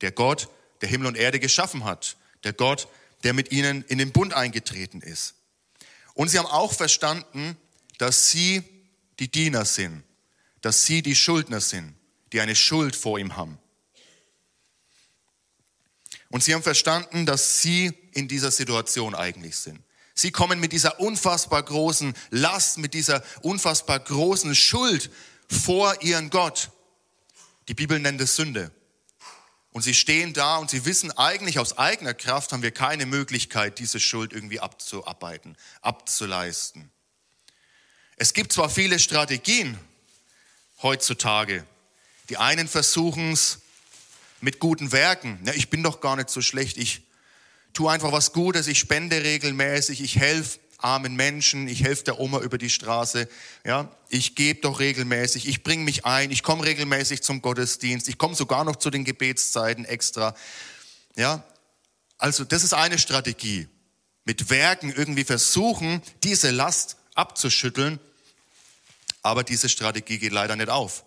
Der 0.00 0.12
Gott, 0.12 0.48
der 0.80 0.88
Himmel 0.88 1.08
und 1.08 1.16
Erde 1.16 1.40
geschaffen 1.40 1.84
hat. 1.84 2.16
Der 2.44 2.52
Gott, 2.52 2.88
der 3.24 3.32
mit 3.32 3.52
ihnen 3.52 3.82
in 3.84 3.98
den 3.98 4.12
Bund 4.12 4.34
eingetreten 4.34 5.00
ist. 5.00 5.34
Und 6.14 6.28
sie 6.28 6.38
haben 6.38 6.46
auch 6.46 6.72
verstanden, 6.72 7.56
dass 7.98 8.30
sie 8.30 8.62
die 9.18 9.30
Diener 9.30 9.64
sind, 9.64 10.02
dass 10.60 10.84
sie 10.84 11.02
die 11.02 11.14
Schuldner 11.14 11.60
sind, 11.60 11.94
die 12.32 12.40
eine 12.40 12.56
Schuld 12.56 12.96
vor 12.96 13.18
ihm 13.18 13.36
haben. 13.36 13.58
Und 16.30 16.44
sie 16.44 16.54
haben 16.54 16.62
verstanden, 16.62 17.26
dass 17.26 17.60
sie 17.60 17.92
in 18.12 18.28
dieser 18.28 18.50
Situation 18.50 19.14
eigentlich 19.14 19.56
sind. 19.56 19.80
Sie 20.14 20.30
kommen 20.30 20.60
mit 20.60 20.72
dieser 20.72 21.00
unfassbar 21.00 21.62
großen 21.62 22.14
Last, 22.30 22.78
mit 22.78 22.94
dieser 22.94 23.22
unfassbar 23.42 24.00
großen 24.00 24.54
Schuld 24.54 25.10
vor 25.48 26.02
ihren 26.02 26.30
Gott. 26.30 26.70
Die 27.68 27.74
Bibel 27.74 27.98
nennt 27.98 28.20
es 28.20 28.36
Sünde. 28.36 28.70
Und 29.72 29.82
sie 29.82 29.94
stehen 29.94 30.32
da 30.32 30.56
und 30.56 30.68
sie 30.68 30.84
wissen 30.84 31.12
eigentlich 31.12 31.58
aus 31.58 31.78
eigener 31.78 32.12
Kraft 32.12 32.52
haben 32.52 32.62
wir 32.62 32.72
keine 32.72 33.06
Möglichkeit, 33.06 33.78
diese 33.78 34.00
Schuld 34.00 34.32
irgendwie 34.32 34.58
abzuarbeiten, 34.58 35.56
abzuleisten. 35.80 36.90
Es 38.16 38.34
gibt 38.34 38.52
zwar 38.52 38.68
viele 38.68 38.98
Strategien 38.98 39.78
heutzutage. 40.82 41.64
Die 42.28 42.36
einen 42.36 42.68
versuchen 42.68 43.32
es 43.32 43.60
mit 44.40 44.58
guten 44.58 44.92
Werken. 44.92 45.38
Ja, 45.44 45.52
ich 45.52 45.70
bin 45.70 45.82
doch 45.82 46.00
gar 46.00 46.16
nicht 46.16 46.30
so 46.30 46.42
schlecht. 46.42 46.76
Ich 46.76 47.02
tue 47.72 47.90
einfach 47.90 48.12
was 48.12 48.32
Gutes. 48.32 48.66
Ich 48.66 48.78
spende 48.78 49.22
regelmäßig. 49.22 50.00
Ich 50.00 50.16
helfe 50.16 50.58
armen 50.84 51.16
Menschen. 51.16 51.68
Ich 51.68 51.82
helfe 51.82 52.04
der 52.04 52.20
Oma 52.20 52.40
über 52.40 52.58
die 52.58 52.70
Straße. 52.70 53.28
Ja, 53.64 53.90
ich 54.08 54.34
gebe 54.34 54.60
doch 54.60 54.80
regelmäßig. 54.80 55.48
Ich 55.48 55.62
bringe 55.62 55.84
mich 55.84 56.06
ein. 56.06 56.30
Ich 56.30 56.42
komme 56.42 56.64
regelmäßig 56.64 57.22
zum 57.22 57.42
Gottesdienst. 57.42 58.08
Ich 58.08 58.18
komme 58.18 58.34
sogar 58.34 58.64
noch 58.64 58.76
zu 58.76 58.90
den 58.90 59.04
Gebetszeiten 59.04 59.84
extra. 59.84 60.34
Ja, 61.16 61.44
also 62.18 62.44
das 62.44 62.64
ist 62.64 62.74
eine 62.74 62.98
Strategie. 62.98 63.68
Mit 64.24 64.50
Werken 64.50 64.92
irgendwie 64.92 65.24
versuchen, 65.24 66.02
diese 66.22 66.50
Last 66.50 66.96
abzuschütteln. 67.14 67.98
Aber 69.22 69.44
diese 69.44 69.68
Strategie 69.68 70.18
geht 70.18 70.32
leider 70.32 70.56
nicht 70.56 70.70
auf. 70.70 71.04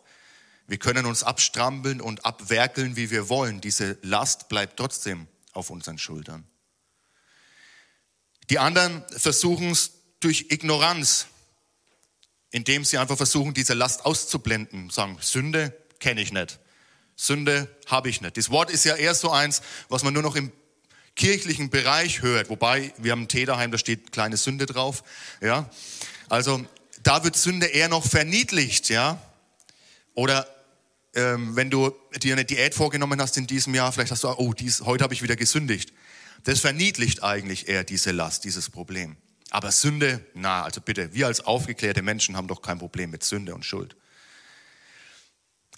Wir 0.68 0.78
können 0.78 1.06
uns 1.06 1.24
abstrampeln 1.24 2.00
und 2.00 2.26
abwerkeln, 2.26 2.96
wie 2.96 3.12
wir 3.12 3.30
wollen. 3.30 3.60
Diese 3.60 3.98
Last 4.02 4.50
bleibt 4.50 4.78
trotzdem 4.78 5.28
auf 5.52 5.70
unseren 5.70 5.98
Schultern. 5.98 6.48
Die 8.54 8.60
anderen 8.60 9.04
versuchen 9.10 9.72
es 9.72 9.94
durch 10.20 10.46
Ignoranz, 10.50 11.26
indem 12.52 12.86
sie 12.86 13.00
einfach 13.00 13.18
versuchen, 13.18 13.56
diese 13.56 13.74
Last 13.74 14.06
auszublenden. 14.06 14.92
Sagen, 14.92 15.18
Sünde 15.22 15.76
kenne 15.98 16.22
ich 16.22 16.32
nicht. 16.32 16.60
Sünde 17.16 17.68
habe 17.88 18.10
ich 18.10 18.22
nicht. 18.22 18.38
Das 18.38 18.52
Wort 18.52 18.70
ist 18.70 18.86
ja 18.86 18.96
eher 18.96 19.16
so 19.16 19.32
eins, 19.32 19.64
was 19.90 20.04
man 20.04 20.14
nur 20.14 20.22
noch 20.22 20.36
im 20.36 20.52
kirchlichen 21.16 21.72
Bereich 21.72 22.22
hört. 22.22 22.52
Wobei, 22.52 22.94
wir 23.00 23.14
haben 23.14 23.24
ein 23.24 23.28
Tee 23.28 23.46
daheim, 23.46 23.72
da 23.72 23.80
steht 23.80 24.12
kleine 24.12 24.38
Sünde 24.38 24.68
drauf. 24.68 25.04
Ja, 25.42 25.68
also 26.30 26.64
da 27.02 27.24
wird 27.24 27.36
Sünde 27.36 27.66
eher 27.66 27.90
noch 27.90 28.06
verniedlicht, 28.06 28.90
ja. 28.90 29.20
Oder 30.14 30.48
ähm, 31.16 31.56
wenn 31.56 31.72
du 31.72 31.92
dir 32.22 32.36
eine 32.36 32.46
Diät 32.46 32.76
vorgenommen 32.76 33.20
hast 33.20 33.36
in 33.36 33.48
diesem 33.48 33.74
Jahr, 33.74 33.92
vielleicht 33.92 34.12
hast 34.12 34.24
du, 34.24 34.28
oh, 34.28 34.54
dies, 34.54 34.82
heute 34.82 35.04
habe 35.04 35.16
ich 35.16 35.24
wieder 35.24 35.36
gesündigt. 35.36 35.92
Das 36.44 36.60
verniedlicht 36.60 37.24
eigentlich 37.24 37.68
eher 37.68 37.84
diese 37.84 38.12
Last, 38.12 38.44
dieses 38.44 38.70
Problem. 38.70 39.18
Aber 39.50 39.72
Sünde, 39.72 40.26
na, 40.34 40.64
also 40.64 40.82
bitte, 40.82 41.14
wir 41.14 41.28
als 41.28 41.42
aufgeklärte 41.42 42.02
Menschen 42.02 42.36
haben 42.36 42.48
doch 42.48 42.62
kein 42.62 42.80
Problem 42.80 43.12
mit 43.12 43.24
Sünde 43.24 43.54
und 43.54 43.64
Schuld. 43.64 43.96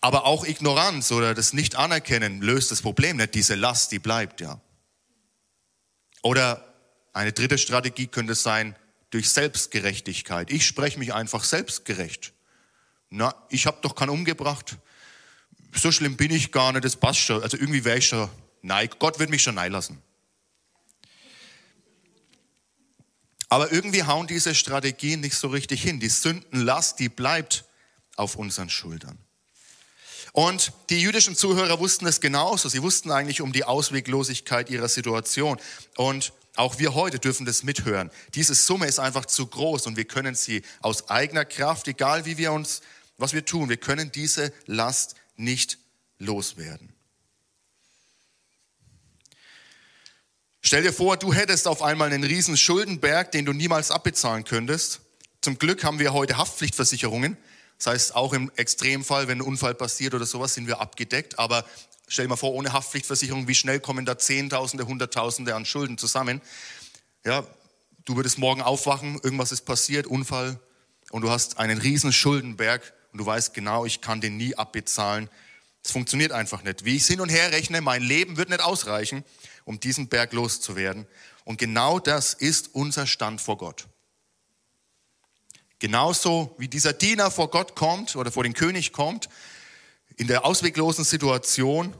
Aber 0.01 0.25
auch 0.25 0.45
Ignoranz 0.45 1.11
oder 1.11 1.33
das 1.33 1.53
Nicht-Anerkennen 1.53 2.41
löst 2.41 2.71
das 2.71 2.81
Problem 2.81 3.17
nicht. 3.17 3.35
Diese 3.35 3.55
Last, 3.55 3.91
die 3.91 3.99
bleibt 3.99 4.41
ja. 4.41 4.61
Oder 6.21 6.73
eine 7.13 7.33
dritte 7.33 7.57
Strategie 7.57 8.07
könnte 8.07 8.35
sein, 8.35 8.75
durch 9.09 9.29
Selbstgerechtigkeit. 9.29 10.51
Ich 10.51 10.65
spreche 10.65 10.99
mich 10.99 11.13
einfach 11.13 11.43
selbstgerecht. 11.43 12.33
Na, 13.09 13.33
ich 13.49 13.65
habe 13.65 13.77
doch 13.81 13.95
keinen 13.95 14.09
umgebracht. 14.09 14.77
So 15.73 15.91
schlimm 15.91 16.17
bin 16.17 16.31
ich 16.31 16.51
gar 16.51 16.73
nicht, 16.73 16.83
das 16.83 16.95
passt 16.95 17.19
schon. 17.19 17.41
Also 17.41 17.57
irgendwie 17.57 17.85
wäre 17.85 17.97
ich 17.97 18.07
schon, 18.07 18.29
nein, 18.61 18.89
Gott 18.99 19.19
wird 19.19 19.29
mich 19.29 19.43
schon 19.43 19.55
nein 19.55 19.71
lassen. 19.71 20.01
Aber 23.49 23.71
irgendwie 23.71 24.03
hauen 24.03 24.27
diese 24.27 24.55
Strategien 24.55 25.21
nicht 25.21 25.35
so 25.35 25.47
richtig 25.47 25.81
hin. 25.81 25.99
Die 25.99 26.09
Sündenlast, 26.09 26.99
die 26.99 27.09
bleibt 27.09 27.65
auf 28.15 28.35
unseren 28.35 28.69
Schultern. 28.69 29.17
Und 30.33 30.73
die 30.89 30.99
jüdischen 30.99 31.35
Zuhörer 31.35 31.79
wussten 31.79 32.05
es 32.07 32.19
genauso. 32.19 32.67
Sie 32.67 32.81
wussten 32.81 33.11
eigentlich 33.11 33.41
um 33.41 33.53
die 33.53 33.63
Ausweglosigkeit 33.63 34.69
ihrer 34.69 34.89
Situation. 34.89 35.57
Und 35.95 36.33
auch 36.55 36.79
wir 36.79 36.93
heute 36.93 37.19
dürfen 37.19 37.45
das 37.45 37.63
mithören. 37.63 38.11
Diese 38.33 38.55
Summe 38.55 38.87
ist 38.87 38.99
einfach 38.99 39.25
zu 39.25 39.47
groß 39.47 39.87
und 39.87 39.97
wir 39.97 40.05
können 40.05 40.35
sie 40.35 40.61
aus 40.81 41.09
eigener 41.09 41.45
Kraft, 41.45 41.87
egal 41.87 42.25
wie 42.25 42.37
wir 42.37 42.51
uns, 42.51 42.81
was 43.17 43.33
wir 43.33 43.45
tun, 43.45 43.69
wir 43.69 43.77
können 43.77 44.11
diese 44.11 44.51
Last 44.65 45.15
nicht 45.37 45.77
loswerden. 46.17 46.94
Stell 50.67 50.81
dir 50.81 50.93
vor, 50.93 51.15
du 51.15 51.31
hättest 51.31 51.67
auf 51.67 51.83
einmal 51.83 52.11
einen 52.11 52.23
riesen 52.23 52.57
Schuldenberg, 52.57 53.31
den 53.31 53.45
du 53.45 53.53
niemals 53.53 53.91
abbezahlen 53.91 54.45
könntest. 54.45 55.01
Zum 55.41 55.59
Glück 55.59 55.83
haben 55.83 55.99
wir 55.99 56.11
heute 56.11 56.37
Haftpflichtversicherungen. 56.37 57.37
Das 57.77 57.85
heißt, 57.85 58.15
auch 58.15 58.33
im 58.33 58.51
Extremfall, 58.55 59.27
wenn 59.27 59.37
ein 59.37 59.41
Unfall 59.41 59.75
passiert 59.75 60.15
oder 60.15 60.25
sowas, 60.25 60.55
sind 60.55 60.65
wir 60.65 60.81
abgedeckt. 60.81 61.37
Aber 61.37 61.65
Stell 62.07 62.25
dir 62.25 62.29
mal 62.29 62.35
vor, 62.35 62.53
ohne 62.53 62.73
Haftpflichtversicherung, 62.73 63.47
wie 63.47 63.55
schnell 63.55 63.79
kommen 63.79 64.05
da 64.05 64.17
Zehntausende, 64.17 64.85
Hunderttausende 64.85 65.55
an 65.55 65.65
Schulden 65.65 65.97
zusammen. 65.97 66.41
Ja, 67.25 67.45
du 68.05 68.15
würdest 68.15 68.37
morgen 68.37 68.61
aufwachen, 68.61 69.19
irgendwas 69.23 69.51
ist 69.51 69.65
passiert, 69.65 70.05
Unfall, 70.05 70.59
und 71.09 71.21
du 71.21 71.29
hast 71.31 71.57
einen 71.57 71.79
riesen 71.79 72.13
Schuldenberg 72.13 72.93
und 73.11 73.19
du 73.19 73.25
weißt 73.25 73.53
genau, 73.53 73.85
ich 73.85 74.01
kann 74.01 74.21
den 74.21 74.37
nie 74.37 74.55
abbezahlen. 74.55 75.29
Es 75.83 75.91
funktioniert 75.91 76.31
einfach 76.31 76.63
nicht. 76.63 76.85
Wie 76.85 76.95
ich 76.95 77.05
hin 77.05 77.21
und 77.21 77.29
her 77.29 77.51
rechne, 77.51 77.81
mein 77.81 78.01
Leben 78.01 78.37
wird 78.37 78.49
nicht 78.49 78.61
ausreichen, 78.61 79.23
um 79.65 79.79
diesen 79.79 80.07
Berg 80.07 80.31
loszuwerden. 80.31 81.05
Und 81.43 81.57
genau 81.57 81.99
das 81.99 82.33
ist 82.33 82.73
unser 82.73 83.05
Stand 83.05 83.41
vor 83.41 83.57
Gott. 83.57 83.87
Genauso 85.79 86.55
wie 86.57 86.69
dieser 86.69 86.93
Diener 86.93 87.29
vor 87.29 87.49
Gott 87.49 87.75
kommt 87.75 88.15
oder 88.15 88.31
vor 88.31 88.43
den 88.43 88.53
König 88.53 88.93
kommt, 88.93 89.27
in 90.15 90.27
der 90.27 90.45
ausweglosen 90.45 91.03
Situation 91.03 91.93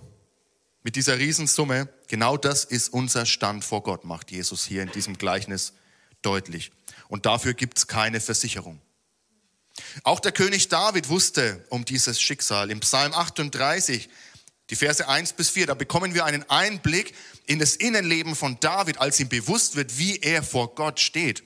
mit 0.84 0.96
dieser 0.96 1.18
Riesensumme, 1.18 1.90
genau 2.08 2.38
das 2.38 2.64
ist 2.64 2.90
unser 2.90 3.26
Stand 3.26 3.66
vor 3.66 3.84
Gott, 3.84 4.06
macht 4.06 4.32
Jesus 4.32 4.66
hier 4.66 4.82
in 4.82 4.92
diesem 4.92 5.18
Gleichnis 5.18 5.74
deutlich. 6.22 6.72
Und 7.08 7.26
dafür 7.26 7.54
gibt 7.54 7.78
es 7.78 7.88
keine 7.88 8.22
Versicherung. 8.22 8.80
Auch 10.04 10.20
der 10.20 10.32
König 10.32 10.70
David 10.70 11.10
wusste 11.10 11.66
um 11.70 11.84
dieses 11.86 12.22
Schicksal. 12.22 12.72
Im 12.72 12.80
Psalm 12.80 13.14
38, 13.14 14.10
die 14.70 14.76
Verse 14.76 15.08
1 15.08 15.34
bis 15.34 15.50
4, 15.50 15.68
da 15.68 15.74
bekommen 15.74 16.14
wir 16.14 16.26
einen 16.26 16.50
Einblick 16.50 17.14
in 17.46 17.60
das 17.60 17.76
Innenleben 17.76 18.36
von 18.36 18.60
David, 18.60 18.98
als 18.98 19.20
ihm 19.20 19.30
bewusst 19.30 19.76
wird, 19.76 19.98
wie 19.98 20.18
er 20.18 20.44
vor 20.44 20.76
Gott 20.76 21.00
steht. 21.00 21.44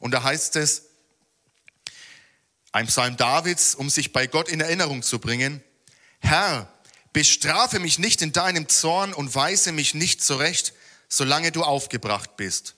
Und 0.00 0.12
da 0.12 0.22
heißt 0.22 0.56
es, 0.56 0.84
ein 2.72 2.86
Psalm 2.86 3.16
Davids, 3.16 3.74
um 3.74 3.90
sich 3.90 4.12
bei 4.12 4.26
Gott 4.26 4.48
in 4.48 4.60
Erinnerung 4.60 5.02
zu 5.02 5.18
bringen, 5.18 5.62
Herr, 6.20 6.72
bestrafe 7.12 7.78
mich 7.78 7.98
nicht 7.98 8.22
in 8.22 8.32
deinem 8.32 8.68
Zorn 8.68 9.12
und 9.12 9.34
weise 9.34 9.72
mich 9.72 9.94
nicht 9.94 10.22
zurecht, 10.22 10.72
solange 11.08 11.52
du 11.52 11.62
aufgebracht 11.62 12.36
bist. 12.36 12.74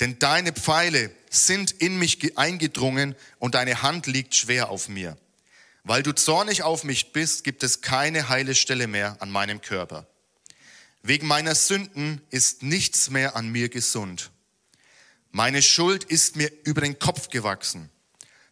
Denn 0.00 0.18
deine 0.18 0.52
Pfeile 0.52 1.10
sind 1.28 1.72
in 1.72 1.98
mich 1.98 2.38
eingedrungen 2.38 3.14
und 3.38 3.54
deine 3.54 3.82
Hand 3.82 4.06
liegt 4.06 4.34
schwer 4.34 4.70
auf 4.70 4.88
mir. 4.88 5.18
Weil 5.84 6.02
du 6.02 6.12
zornig 6.12 6.62
auf 6.62 6.84
mich 6.84 7.12
bist, 7.12 7.44
gibt 7.44 7.62
es 7.62 7.80
keine 7.80 8.28
heile 8.28 8.54
Stelle 8.54 8.86
mehr 8.86 9.16
an 9.20 9.30
meinem 9.30 9.60
Körper. 9.60 10.06
Wegen 11.02 11.26
meiner 11.26 11.54
Sünden 11.54 12.20
ist 12.30 12.62
nichts 12.62 13.10
mehr 13.10 13.36
an 13.36 13.48
mir 13.48 13.68
gesund. 13.68 14.30
Meine 15.30 15.62
Schuld 15.62 16.04
ist 16.04 16.36
mir 16.36 16.50
über 16.64 16.80
den 16.80 16.98
Kopf 16.98 17.28
gewachsen. 17.28 17.90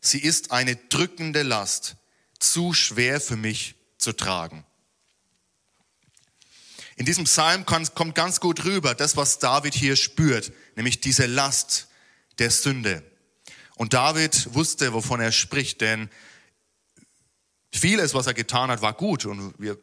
Sie 0.00 0.20
ist 0.20 0.52
eine 0.52 0.76
drückende 0.76 1.42
Last, 1.42 1.96
zu 2.38 2.72
schwer 2.72 3.20
für 3.20 3.36
mich 3.36 3.74
zu 3.98 4.12
tragen. 4.12 4.64
In 6.96 7.04
diesem 7.04 7.24
Psalm 7.24 7.66
kommt 7.66 8.14
ganz 8.14 8.40
gut 8.40 8.64
rüber, 8.64 8.94
das, 8.94 9.16
was 9.16 9.38
David 9.38 9.74
hier 9.74 9.96
spürt, 9.96 10.52
nämlich 10.76 11.00
diese 11.00 11.26
Last 11.26 11.88
der 12.38 12.50
Sünde. 12.50 13.02
Und 13.74 13.92
David 13.92 14.54
wusste, 14.54 14.94
wovon 14.94 15.20
er 15.20 15.32
spricht, 15.32 15.82
denn 15.82 16.08
vieles, 17.70 18.14
was 18.14 18.26
er 18.26 18.34
getan 18.34 18.70
hat, 18.70 18.80
war 18.80 18.94
gut. 18.94 19.26
Und 19.26 19.54
wir 19.58 19.78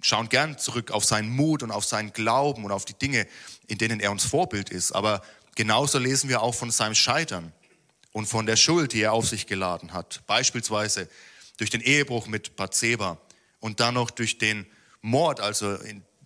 schauen 0.00 0.28
gern 0.28 0.58
zurück 0.58 0.90
auf 0.90 1.04
seinen 1.04 1.30
Mut 1.30 1.62
und 1.62 1.70
auf 1.70 1.84
seinen 1.84 2.12
Glauben 2.12 2.64
und 2.64 2.72
auf 2.72 2.84
die 2.84 2.94
Dinge, 2.94 3.26
in 3.66 3.78
denen 3.78 4.00
er 4.00 4.10
uns 4.10 4.24
Vorbild 4.24 4.70
ist. 4.70 4.92
Aber 4.92 5.22
genauso 5.54 5.98
lesen 5.98 6.28
wir 6.28 6.42
auch 6.42 6.54
von 6.54 6.70
seinem 6.70 6.94
Scheitern 6.94 7.52
und 8.12 8.26
von 8.26 8.46
der 8.46 8.56
Schuld, 8.56 8.92
die 8.92 9.02
er 9.02 9.12
auf 9.12 9.28
sich 9.28 9.46
geladen 9.46 9.92
hat. 9.92 10.22
Beispielsweise 10.26 11.08
durch 11.56 11.70
den 11.70 11.80
Ehebruch 11.80 12.26
mit 12.26 12.56
Bathseba 12.56 13.18
und 13.60 13.80
dann 13.80 13.94
noch 13.94 14.10
durch 14.10 14.38
den 14.38 14.66
Mord, 15.02 15.40
also 15.40 15.78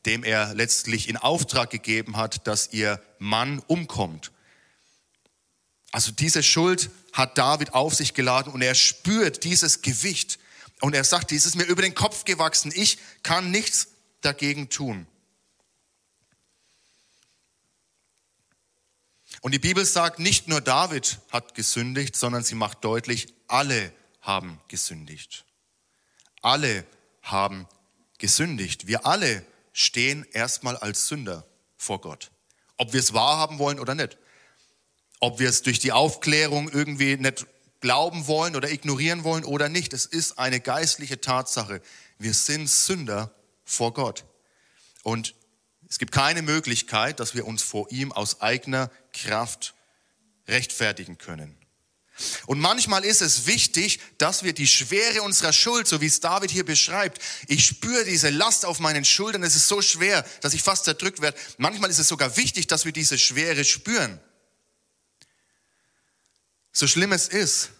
dem 0.07 0.25
er 0.25 0.55
letztlich 0.55 1.09
in 1.09 1.17
Auftrag 1.17 1.71
gegeben 1.71 2.17
hat, 2.17 2.47
dass 2.47 2.73
ihr 2.73 3.01
Mann 3.19 3.61
umkommt. 3.67 4.33
Also 5.93 6.13
diese 6.13 6.43
Schuld 6.43 6.91
hat 7.13 7.39
David 7.39 7.73
auf 7.73 7.95
sich 7.95 8.15
geladen 8.15 8.53
und 8.53 8.63
er 8.63 8.75
spürt 8.75 9.45
dieses 9.45 9.81
Gewicht. 9.81 10.39
Und 10.81 10.95
er 10.95 11.05
sagt, 11.05 11.31
dies 11.31 11.47
ist 11.47 11.57
mir 11.57 11.65
über 11.65 11.83
den 11.83 11.95
Kopf 11.95 12.25
gewachsen. 12.25 12.73
Ich 12.75 12.99
kann 13.23 13.51
nichts 13.51 13.89
dagegen 14.21 14.69
tun. 14.69 15.07
Und 19.41 19.53
die 19.53 19.59
Bibel 19.59 19.85
sagt, 19.85 20.19
nicht 20.19 20.49
nur 20.49 20.61
David 20.61 21.19
hat 21.31 21.55
gesündigt, 21.55 22.17
sondern 22.17 22.43
sie 22.43 22.55
macht 22.55 22.85
deutlich, 22.85 23.29
alle 23.47 23.93
haben 24.21 24.61
gesündigt. 24.69 25.45
Alle 26.41 26.87
haben 27.23 27.69
gesündigt. 28.19 28.87
Wir 28.87 29.07
alle 29.07 29.45
stehen 29.73 30.27
erstmal 30.33 30.77
als 30.77 31.09
Sünder 31.09 31.47
vor 31.77 32.01
Gott. 32.01 32.31
Ob 32.77 32.93
wir 32.93 33.01
es 33.01 33.13
wahrhaben 33.13 33.59
wollen 33.59 33.81
oder 33.81 33.95
nicht. 33.95 34.17
Ob 35.21 35.39
wir 35.39 35.49
es 35.49 35.63
durch 35.63 35.79
die 35.79 35.93
Aufklärung 35.93 36.69
irgendwie 36.71 37.17
nicht 37.17 37.47
glauben 37.85 38.27
wollen 38.29 38.57
oder 38.57 38.71
ignorieren 38.71 39.25
wollen 39.25 39.45
oder 39.45 39.69
nicht. 39.69 39.93
Es 39.93 40.07
ist 40.07 40.39
eine 40.39 40.59
geistliche 40.59 41.21
Tatsache. 41.21 41.83
Wir 42.19 42.33
sind 42.33 42.67
Sünder 42.67 43.35
vor 43.63 43.93
Gott. 43.93 44.25
Und 45.03 45.35
es 45.87 45.99
gibt 45.99 46.11
keine 46.11 46.41
Möglichkeit, 46.41 47.21
dass 47.21 47.35
wir 47.35 47.47
uns 47.47 47.63
vor 47.63 47.93
ihm 47.93 48.11
aus 48.11 48.41
eigener 48.41 48.91
Kraft 49.13 49.75
rechtfertigen 50.49 51.19
können. 51.19 51.59
Und 52.47 52.59
manchmal 52.59 53.05
ist 53.05 53.21
es 53.21 53.45
wichtig, 53.45 54.01
dass 54.17 54.45
wir 54.45 54.55
die 54.55 54.67
Schwere 54.67 55.21
unserer 55.21 55.53
Schuld, 55.53 55.87
so 55.87 56.01
wie 56.01 56.07
es 56.07 56.21
David 56.21 56.51
hier 56.51 56.65
beschreibt, 56.65 57.21
ich 57.49 57.67
spüre 57.67 58.07
diese 58.07 58.31
Last 58.31 58.65
auf 58.65 58.81
meinen 58.81 59.05
Schultern, 59.05 59.43
es 59.43 59.57
ist 59.57 59.69
so 59.69 59.83
schwer, 59.83 60.25
dass 60.41 60.55
ich 60.55 60.63
fast 60.63 60.89
erdrückt 60.89 61.21
werde. 61.21 61.37
Manchmal 61.59 61.91
ist 61.91 61.99
es 61.99 62.09
sogar 62.09 62.39
wichtig, 62.39 62.67
dass 62.67 62.87
wir 62.87 62.93
diese 62.93 63.19
Schwere 63.19 63.63
spüren. 63.63 64.21
So 66.77 66.89
schlimm 66.89 67.13
es 67.13 67.29
ist, 67.29 67.71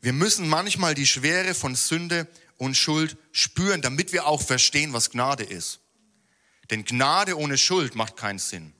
wir 0.00 0.12
müssen 0.12 0.48
manchmal 0.48 0.96
die 0.96 1.06
Schwere 1.06 1.54
von 1.54 1.76
Sünde 1.76 2.26
und 2.58 2.76
Schuld 2.76 3.16
spüren, 3.30 3.80
damit 3.80 4.12
wir 4.12 4.26
auch 4.26 4.42
verstehen, 4.42 4.92
was 4.92 5.10
Gnade 5.10 5.44
ist. 5.44 5.78
Denn 6.70 6.84
Gnade 6.84 7.38
ohne 7.38 7.56
Schuld 7.56 7.94
macht 7.94 8.16
keinen 8.16 8.40
Sinn. 8.40 8.72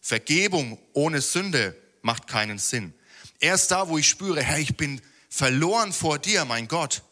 Vergebung 0.00 0.76
ohne 0.92 1.20
Sünde 1.20 1.80
macht 2.02 2.26
keinen 2.26 2.58
Sinn. 2.58 2.94
Erst 3.38 3.70
da, 3.70 3.88
wo 3.88 3.96
ich 3.96 4.08
spüre, 4.08 4.42
Herr, 4.42 4.58
ich 4.58 4.76
bin 4.76 5.00
verloren 5.28 5.92
vor 5.92 6.18
dir, 6.18 6.44
mein 6.44 6.66
Gott, 6.66 7.02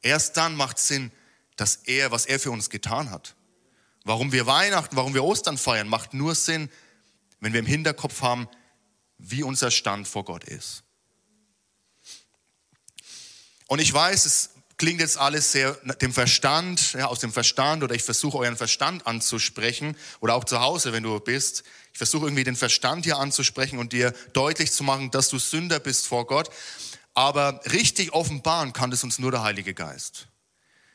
erst 0.00 0.38
dann 0.38 0.56
macht 0.56 0.78
Sinn, 0.78 1.12
dass 1.56 1.76
er, 1.84 2.10
was 2.10 2.24
er 2.24 2.40
für 2.40 2.50
uns 2.50 2.70
getan 2.70 3.10
hat. 3.10 3.36
Warum 4.04 4.32
wir 4.32 4.46
Weihnachten, 4.46 4.96
warum 4.96 5.12
wir 5.12 5.22
Ostern 5.22 5.58
feiern, 5.58 5.88
macht 5.88 6.14
nur 6.14 6.34
Sinn, 6.34 6.70
wenn 7.40 7.52
wir 7.52 7.60
im 7.60 7.66
Hinterkopf 7.66 8.22
haben, 8.22 8.48
wie 9.22 9.42
unser 9.42 9.70
Stand 9.70 10.08
vor 10.08 10.24
Gott 10.24 10.44
ist. 10.44 10.82
Und 13.66 13.78
ich 13.78 13.92
weiß, 13.92 14.26
es 14.26 14.50
klingt 14.76 15.00
jetzt 15.00 15.16
alles 15.16 15.52
sehr 15.52 15.74
dem 16.00 16.12
Verstand, 16.12 16.94
ja, 16.94 17.06
aus 17.06 17.20
dem 17.20 17.32
Verstand 17.32 17.84
oder 17.84 17.94
ich 17.94 18.02
versuche 18.02 18.38
euren 18.38 18.56
Verstand 18.56 19.06
anzusprechen 19.06 19.96
oder 20.20 20.34
auch 20.34 20.44
zu 20.44 20.60
Hause, 20.60 20.92
wenn 20.92 21.04
du 21.04 21.18
bist. 21.20 21.62
Ich 21.92 21.98
versuche 21.98 22.26
irgendwie 22.26 22.44
den 22.44 22.56
Verstand 22.56 23.04
hier 23.04 23.18
anzusprechen 23.18 23.78
und 23.78 23.92
dir 23.92 24.12
deutlich 24.32 24.72
zu 24.72 24.82
machen, 24.82 25.10
dass 25.10 25.28
du 25.28 25.38
Sünder 25.38 25.78
bist 25.78 26.06
vor 26.06 26.26
Gott. 26.26 26.50
Aber 27.14 27.60
richtig 27.72 28.12
offenbaren 28.12 28.72
kann 28.72 28.90
das 28.90 29.04
uns 29.04 29.18
nur 29.18 29.30
der 29.30 29.42
Heilige 29.42 29.72
Geist. 29.72 30.26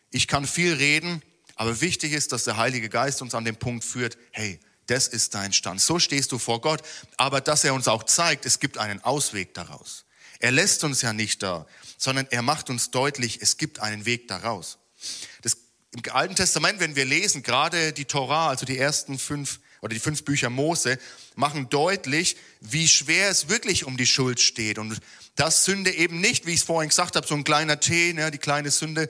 Ich 0.10 0.28
kann 0.28 0.46
viel 0.46 0.74
reden, 0.74 1.22
aber 1.56 1.80
wichtig 1.82 2.12
ist, 2.12 2.32
dass 2.32 2.44
der 2.44 2.58
Heilige 2.58 2.90
Geist 2.90 3.22
uns 3.22 3.36
an 3.36 3.46
den 3.46 3.56
Punkt 3.56 3.84
führt, 3.84 4.18
hey, 4.32 4.60
das 4.88 5.08
ist 5.08 5.36
dein 5.36 5.54
Stand. 5.54 5.82
So 5.82 6.00
stehst 6.00 6.32
du 6.32 6.40
vor 6.40 6.62
Gott, 6.62 6.82
aber 7.18 7.42
dass 7.42 7.64
er 7.64 7.74
uns 7.74 7.88
auch 7.88 8.04
zeigt, 8.04 8.46
es 8.46 8.60
gibt 8.60 8.78
einen 8.78 9.02
Ausweg 9.04 9.54
daraus. 9.54 10.06
Er 10.40 10.52
lässt 10.52 10.84
uns 10.84 11.02
ja 11.02 11.14
nicht 11.14 11.44
da, 11.44 11.66
sondern 11.98 12.28
er 12.30 12.42
macht 12.42 12.70
uns 12.70 12.92
deutlich, 12.92 13.40
es 13.42 13.58
gibt 13.58 13.80
einen 13.80 14.06
Weg 14.06 14.28
daraus. 14.28 14.78
Das, 15.42 15.58
Im 15.92 16.02
Alten 16.12 16.36
Testament, 16.36 16.80
wenn 16.80 16.96
wir 16.96 17.06
lesen, 17.06 17.44
gerade 17.44 17.94
die 17.94 18.06
Torah, 18.06 18.50
also 18.50 18.66
die 18.66 18.78
ersten 18.78 19.18
fünf 19.20 19.60
oder 19.82 19.94
die 19.94 20.00
fünf 20.00 20.24
Bücher 20.24 20.50
Mose, 20.50 21.00
machen 21.36 21.70
deutlich, 21.70 22.38
wie 22.62 22.88
schwer 22.88 23.30
es 23.30 23.50
wirklich 23.50 23.86
um 23.86 23.98
die 23.98 24.08
Schuld 24.08 24.40
steht 24.40 24.80
und 24.80 25.00
dass 25.36 25.66
Sünde 25.66 25.92
eben 25.92 26.20
nicht, 26.20 26.46
wie 26.46 26.54
ich 26.54 26.62
es 26.62 26.66
vorhin 26.66 26.90
gesagt 26.90 27.16
habe, 27.16 27.28
so 27.28 27.36
ein 27.36 27.44
kleiner 27.44 27.80
Tee, 27.80 28.14
ne, 28.14 28.32
die 28.32 28.40
kleine 28.40 28.72
Sünde, 28.72 29.10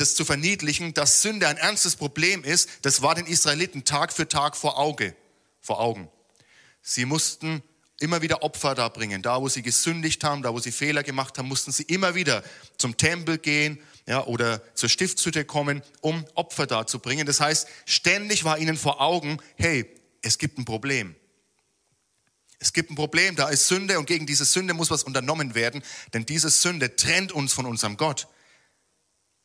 das 0.00 0.14
zu 0.14 0.24
verniedlichen, 0.24 0.94
dass 0.94 1.22
Sünde 1.22 1.48
ein 1.48 1.56
ernstes 1.56 1.96
Problem 1.96 2.42
ist, 2.44 2.68
das 2.82 3.02
war 3.02 3.14
den 3.14 3.26
Israeliten 3.26 3.84
Tag 3.84 4.12
für 4.12 4.28
Tag 4.28 4.56
vor 4.56 4.78
Auge, 4.78 5.14
vor 5.60 5.80
Augen. 5.80 6.08
Sie 6.82 7.04
mussten 7.04 7.62
immer 8.00 8.22
wieder 8.22 8.42
Opfer 8.42 8.74
da 8.74 8.88
bringen. 8.88 9.22
Da, 9.22 9.40
wo 9.40 9.48
sie 9.48 9.62
gesündigt 9.62 10.24
haben, 10.24 10.42
da, 10.42 10.52
wo 10.52 10.58
sie 10.58 10.72
Fehler 10.72 11.02
gemacht 11.02 11.38
haben, 11.38 11.48
mussten 11.48 11.70
sie 11.70 11.82
immer 11.84 12.14
wieder 12.14 12.42
zum 12.78 12.96
Tempel 12.96 13.38
gehen 13.38 13.78
ja, 14.06 14.24
oder 14.24 14.62
zur 14.74 14.88
Stiftshütte 14.88 15.44
kommen, 15.44 15.82
um 16.00 16.26
Opfer 16.34 16.66
da 16.66 16.86
zu 16.86 16.98
bringen. 16.98 17.26
Das 17.26 17.40
heißt, 17.40 17.68
ständig 17.84 18.44
war 18.44 18.58
ihnen 18.58 18.76
vor 18.76 19.00
Augen, 19.00 19.38
hey, 19.56 19.86
es 20.22 20.38
gibt 20.38 20.58
ein 20.58 20.64
Problem. 20.64 21.14
Es 22.58 22.72
gibt 22.72 22.90
ein 22.90 22.94
Problem, 22.94 23.36
da 23.36 23.48
ist 23.48 23.68
Sünde 23.68 23.98
und 23.98 24.06
gegen 24.06 24.26
diese 24.26 24.44
Sünde 24.44 24.74
muss 24.74 24.90
was 24.90 25.02
unternommen 25.02 25.54
werden, 25.54 25.82
denn 26.12 26.26
diese 26.26 26.50
Sünde 26.50 26.94
trennt 26.96 27.32
uns 27.32 27.54
von 27.54 27.64
unserem 27.64 27.96
Gott, 27.96 28.28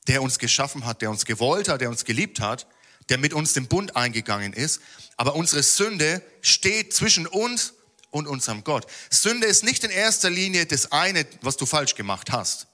der 0.07 0.21
uns 0.21 0.39
geschaffen 0.39 0.85
hat, 0.85 1.01
der 1.01 1.09
uns 1.09 1.25
gewollt 1.25 1.67
hat, 1.67 1.81
der 1.81 1.89
uns 1.89 2.05
geliebt 2.05 2.39
hat, 2.39 2.67
der 3.09 3.17
mit 3.17 3.33
uns 3.33 3.53
den 3.53 3.67
Bund 3.67 3.95
eingegangen 3.95 4.53
ist. 4.53 4.81
Aber 5.17 5.35
unsere 5.35 5.63
Sünde 5.63 6.21
steht 6.41 6.93
zwischen 6.93 7.27
uns 7.27 7.73
und 8.11 8.27
unserem 8.27 8.63
Gott. 8.63 8.87
Sünde 9.09 9.47
ist 9.47 9.63
nicht 9.63 9.83
in 9.83 9.91
erster 9.91 10.29
Linie 10.29 10.65
das 10.65 10.91
eine, 10.91 11.25
was 11.41 11.57
du 11.57 11.65
falsch 11.65 11.95
gemacht 11.95 12.31
hast, 12.31 12.67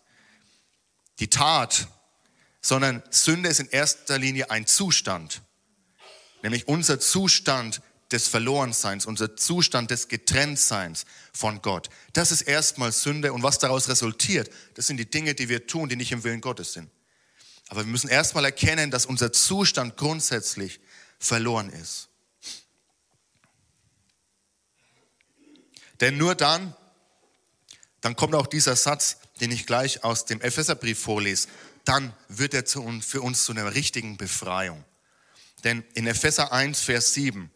die 1.20 1.30
Tat, 1.30 1.88
sondern 2.62 3.02
Sünde 3.10 3.50
ist 3.50 3.60
in 3.60 3.70
erster 3.70 4.20
Linie 4.20 4.52
ein 4.52 4.67
Zustand, 4.67 5.41
nämlich 6.44 6.67
unser 6.67 7.00
Zustand 7.00 7.82
des 8.12 8.28
Verlorenseins, 8.28 9.06
unser 9.06 9.36
Zustand 9.36 9.89
des 9.89 10.10
Getrenntseins 10.10 11.06
von 11.34 11.62
Gott. 11.62 11.89
Das 12.13 12.32
ist 12.32 12.41
erstmal 12.41 12.91
Sünde 12.91 13.34
und 13.34 13.41
was 13.41 13.58
daraus 13.58 13.88
resultiert, 13.89 14.50
das 14.76 14.88
sind 14.88 14.98
die 14.98 15.10
Dinge, 15.10 15.34
die 15.34 15.50
wir 15.50 15.65
tun, 15.65 15.89
die 15.89 15.96
nicht 15.96 16.12
im 16.12 16.24
Willen 16.24 16.41
Gottes 16.41 16.74
sind. 16.74 16.89
Aber 17.72 17.86
wir 17.86 17.90
müssen 17.90 18.10
erstmal 18.10 18.44
erkennen, 18.44 18.92
dass 18.92 19.06
unser 19.06 19.32
Zustand 19.32 19.96
grundsätzlich 19.96 20.82
verloren 21.20 21.70
ist. 21.70 22.10
Denn 26.02 26.18
nur 26.18 26.36
dann, 26.36 26.76
dann 28.02 28.18
kommt 28.18 28.36
auch 28.36 28.48
dieser 28.48 28.76
Satz, 28.76 29.20
den 29.40 29.52
ich 29.52 29.66
gleich 29.66 30.04
aus 30.04 30.26
dem 30.26 30.42
Epheserbrief 30.42 31.00
vorlese, 31.00 31.48
dann 31.86 32.14
wird 32.28 32.54
er 32.54 32.66
für 32.66 33.22
uns 33.22 33.46
zu 33.46 33.54
einer 33.54 33.74
richtigen 33.74 34.18
Befreiung. 34.18 34.84
Denn 35.64 35.86
in 35.94 36.08
Epheser 36.08 36.52
1, 36.52 36.82
Vers 36.82 37.14
7, 37.14 37.50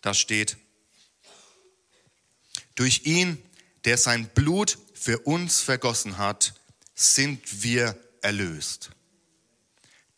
da 0.00 0.14
steht, 0.14 0.56
durch 2.74 3.02
ihn, 3.04 3.36
der 3.84 3.98
sein 3.98 4.30
Blut 4.30 4.78
für 4.94 5.18
uns 5.18 5.60
vergossen 5.60 6.16
hat, 6.16 6.54
sind 6.94 7.62
wir 7.62 8.02
erlöst. 8.24 8.90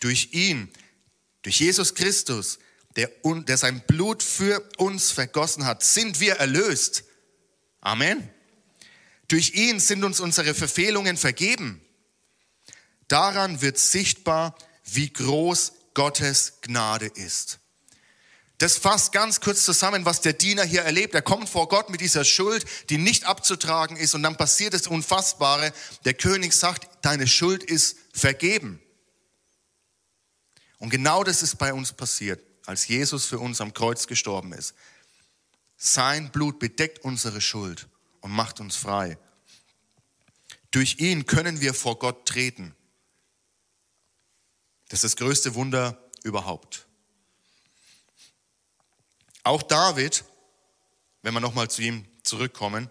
Durch 0.01 0.31
ihn, 0.33 0.71
durch 1.43 1.61
Jesus 1.61 1.95
Christus, 1.95 2.59
der, 2.97 3.11
der 3.25 3.57
sein 3.57 3.83
Blut 3.87 4.23
für 4.23 4.67
uns 4.79 5.11
vergossen 5.11 5.67
hat, 5.67 5.83
sind 5.83 6.21
wir 6.21 6.35
erlöst. 6.35 7.05
Amen. 7.81 8.29
Durch 9.29 9.55
ihn 9.55 9.81
sind 9.81 10.05
uns 10.05 10.21
unsere 10.21 10.55
Verfehlungen 10.55 11.17
vergeben. 11.17 11.81
Daran 13.09 13.61
wird 13.61 13.79
sichtbar, 13.79 14.57
wie 14.85 15.13
groß 15.13 15.73
Gottes 15.95 16.55
Gnade 16.63 17.07
ist. 17.07 17.59
Das 18.59 18.79
fasst 18.79 19.13
ganz 19.13 19.41
kurz 19.41 19.65
zusammen, 19.65 20.07
was 20.07 20.23
der 20.23 20.33
Diener 20.33 20.65
hier 20.65 20.83
erlebt. 20.83 21.15
Er 21.15 21.23
kommt 21.23 21.49
vor 21.49 21.69
Gott 21.69 21.91
mit 21.91 22.01
dieser 22.01 22.25
Schuld, 22.25 22.65
die 22.89 22.97
nicht 22.97 23.25
abzutragen 23.25 23.97
ist, 23.97 24.15
und 24.15 24.23
dann 24.23 24.37
passiert 24.37 24.73
das 24.73 24.87
Unfassbare. 24.87 25.73
Der 26.05 26.15
König 26.15 26.55
sagt, 26.55 26.89
deine 27.05 27.27
Schuld 27.27 27.63
ist 27.63 27.99
vergeben. 28.15 28.81
Und 30.79 30.91
genau 30.91 31.23
das 31.23 31.43
ist 31.43 31.57
bei 31.57 31.75
uns 31.75 31.93
passiert, 31.93 32.43
als 32.65 32.89
Jesus 32.89 33.27
für 33.27 33.39
uns 33.39 33.61
am 33.61 33.75
Kreuz 33.75 34.07
gestorben 34.07 34.53
ist. 34.53 34.75
Sein 35.77 36.31
Blut 36.31 36.59
bedeckt 36.59 37.05
unsere 37.05 37.43
Schuld 37.43 37.87
und 38.21 38.31
macht 38.31 38.61
uns 38.61 38.77
frei. 38.77 39.19
Durch 40.71 40.99
ihn 40.99 41.27
können 41.27 41.61
wir 41.61 41.75
vor 41.75 41.99
Gott 41.99 42.27
treten. 42.27 42.75
Das 44.89 45.05
ist 45.05 45.15
das 45.15 45.17
größte 45.17 45.55
Wunder 45.55 46.03
überhaupt. 46.23 46.87
Auch 49.47 49.63
David, 49.63 50.25
wenn 51.23 51.33
wir 51.33 51.39
nochmal 51.39 51.71
zu 51.71 51.81
ihm 51.81 52.05
zurückkommen, 52.25 52.91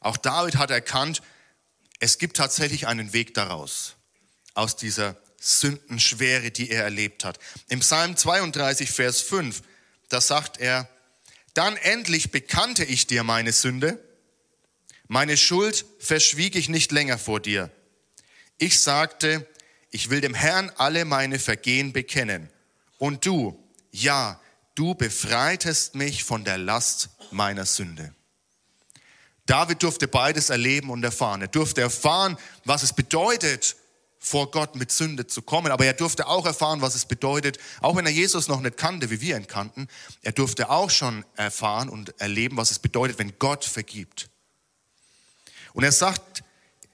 auch 0.00 0.18
David 0.18 0.56
hat 0.56 0.70
erkannt, 0.70 1.22
es 1.98 2.18
gibt 2.18 2.36
tatsächlich 2.36 2.86
einen 2.86 3.14
Weg 3.14 3.32
daraus, 3.32 3.96
aus 4.52 4.76
dieser 4.76 5.16
Sündenschwere, 5.40 6.50
die 6.50 6.68
er 6.68 6.84
erlebt 6.84 7.24
hat. 7.24 7.38
Im 7.68 7.80
Psalm 7.80 8.18
32, 8.18 8.90
Vers 8.90 9.22
5, 9.22 9.62
da 10.10 10.20
sagt 10.20 10.58
er, 10.58 10.90
dann 11.54 11.74
endlich 11.78 12.30
bekannte 12.30 12.84
ich 12.84 13.06
dir 13.06 13.24
meine 13.24 13.52
Sünde, 13.52 13.98
meine 15.08 15.38
Schuld 15.38 15.86
verschwieg 16.00 16.54
ich 16.54 16.68
nicht 16.68 16.92
länger 16.92 17.16
vor 17.16 17.40
dir. 17.40 17.70
Ich 18.58 18.78
sagte, 18.78 19.46
ich 19.90 20.10
will 20.10 20.20
dem 20.20 20.34
Herrn 20.34 20.70
alle 20.76 21.06
meine 21.06 21.38
Vergehen 21.38 21.94
bekennen. 21.94 22.50
Und 22.98 23.24
du, 23.24 23.58
ja, 23.90 24.38
du 24.74 24.94
befreitest 24.94 25.94
mich 25.94 26.24
von 26.24 26.44
der 26.44 26.58
Last 26.58 27.10
meiner 27.30 27.66
Sünde. 27.66 28.14
David 29.46 29.82
durfte 29.82 30.08
beides 30.08 30.50
erleben 30.50 30.90
und 30.90 31.04
erfahren. 31.04 31.42
Er 31.42 31.48
durfte 31.48 31.82
erfahren, 31.82 32.38
was 32.64 32.82
es 32.82 32.92
bedeutet, 32.92 33.76
vor 34.18 34.50
Gott 34.50 34.74
mit 34.74 34.90
Sünde 34.90 35.26
zu 35.26 35.42
kommen. 35.42 35.70
Aber 35.70 35.84
er 35.84 35.92
durfte 35.92 36.26
auch 36.26 36.46
erfahren, 36.46 36.80
was 36.80 36.94
es 36.94 37.04
bedeutet, 37.04 37.58
auch 37.80 37.94
wenn 37.94 38.06
er 38.06 38.12
Jesus 38.12 38.48
noch 38.48 38.60
nicht 38.60 38.78
kannte, 38.78 39.10
wie 39.10 39.20
wir 39.20 39.36
ihn 39.36 39.46
kannten, 39.46 39.86
er 40.22 40.32
durfte 40.32 40.70
auch 40.70 40.88
schon 40.88 41.26
erfahren 41.36 41.90
und 41.90 42.18
erleben, 42.20 42.56
was 42.56 42.70
es 42.70 42.78
bedeutet, 42.78 43.18
wenn 43.18 43.38
Gott 43.38 43.66
vergibt. 43.66 44.30
Und 45.74 45.84
er 45.84 45.92
sagt, 45.92 46.42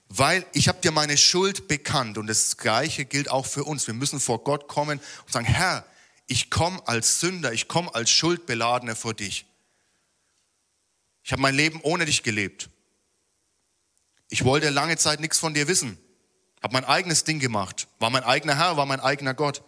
weil 0.08 0.44
ich 0.52 0.66
habe 0.66 0.80
dir 0.80 0.90
meine 0.90 1.16
Schuld 1.16 1.68
bekannt 1.68 2.18
und 2.18 2.26
das 2.26 2.56
Gleiche 2.56 3.04
gilt 3.04 3.30
auch 3.30 3.46
für 3.46 3.62
uns. 3.62 3.86
Wir 3.86 3.94
müssen 3.94 4.18
vor 4.18 4.42
Gott 4.42 4.66
kommen 4.66 4.98
und 4.98 5.32
sagen, 5.32 5.46
Herr, 5.46 5.84
ich 6.30 6.48
komme 6.48 6.86
als 6.86 7.18
Sünder, 7.18 7.52
ich 7.52 7.66
komme 7.66 7.92
als 7.92 8.08
Schuldbeladener 8.08 8.94
vor 8.94 9.14
dich. 9.14 9.46
Ich 11.24 11.32
habe 11.32 11.42
mein 11.42 11.56
Leben 11.56 11.80
ohne 11.82 12.04
dich 12.04 12.22
gelebt. 12.22 12.70
Ich 14.28 14.44
wollte 14.44 14.70
lange 14.70 14.96
Zeit 14.96 15.18
nichts 15.18 15.40
von 15.40 15.54
dir 15.54 15.66
wissen. 15.66 15.98
Habe 16.62 16.74
mein 16.74 16.84
eigenes 16.84 17.24
Ding 17.24 17.40
gemacht. 17.40 17.88
War 17.98 18.10
mein 18.10 18.22
eigener 18.22 18.56
Herr, 18.56 18.76
war 18.76 18.86
mein 18.86 19.00
eigener 19.00 19.34
Gott. 19.34 19.64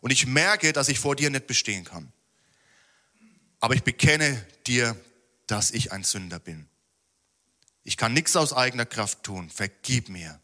Und 0.00 0.10
ich 0.10 0.26
merke, 0.26 0.72
dass 0.72 0.88
ich 0.88 0.98
vor 0.98 1.14
dir 1.14 1.28
nicht 1.28 1.46
bestehen 1.46 1.84
kann. 1.84 2.10
Aber 3.60 3.74
ich 3.74 3.82
bekenne 3.82 4.46
dir, 4.66 4.98
dass 5.46 5.70
ich 5.72 5.92
ein 5.92 6.04
Sünder 6.04 6.38
bin. 6.38 6.68
Ich 7.84 7.98
kann 7.98 8.14
nichts 8.14 8.34
aus 8.34 8.54
eigener 8.54 8.86
Kraft 8.86 9.24
tun. 9.24 9.50
Vergib 9.50 10.08
mir 10.08 10.40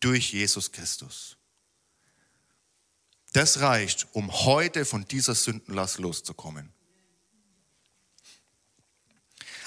durch 0.00 0.32
Jesus 0.32 0.72
Christus. 0.72 1.36
Das 3.34 3.60
reicht, 3.60 4.06
um 4.12 4.30
heute 4.44 4.84
von 4.84 5.06
dieser 5.08 5.34
Sündenlast 5.34 5.98
loszukommen. 5.98 6.72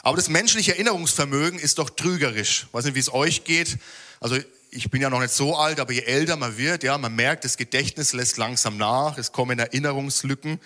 Aber 0.04 0.16
das 0.16 0.30
menschliche 0.30 0.72
Erinnerungsvermögen 0.72 1.60
ist 1.60 1.78
doch 1.78 1.90
trügerisch. 1.90 2.64
Ich 2.68 2.74
weiß 2.74 2.86
nicht, 2.86 2.96
wie 2.96 3.00
es 3.00 3.14
euch 3.14 3.44
geht. 3.44 3.78
Also 4.22 4.38
ich 4.72 4.90
bin 4.90 5.02
ja 5.02 5.10
noch 5.10 5.20
nicht 5.20 5.34
so 5.34 5.58
alt, 5.58 5.82
aber 5.82 5.92
je 5.92 6.04
älter 6.04 6.38
man 6.38 6.58
wird, 6.58 6.84
ja, 6.84 6.98
man 6.98 7.14
merkt, 7.14 7.44
das 7.44 7.58
Gedächtnis 7.58 8.14
lässt 8.14 8.38
langsam 8.38 8.78
nach, 8.78 9.18
es 9.18 9.34
kommen 9.34 9.60
Erinnerungslücken. 9.60 10.62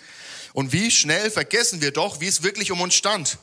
Und 0.52 0.72
wie 0.72 0.88
schnell 0.92 1.28
vergessen 1.32 1.80
wir 1.80 1.90
doch, 1.90 2.20
wie 2.20 2.28
es 2.28 2.44
wirklich 2.44 2.70
um 2.70 2.80
uns 2.80 2.94
stand. 2.94 3.38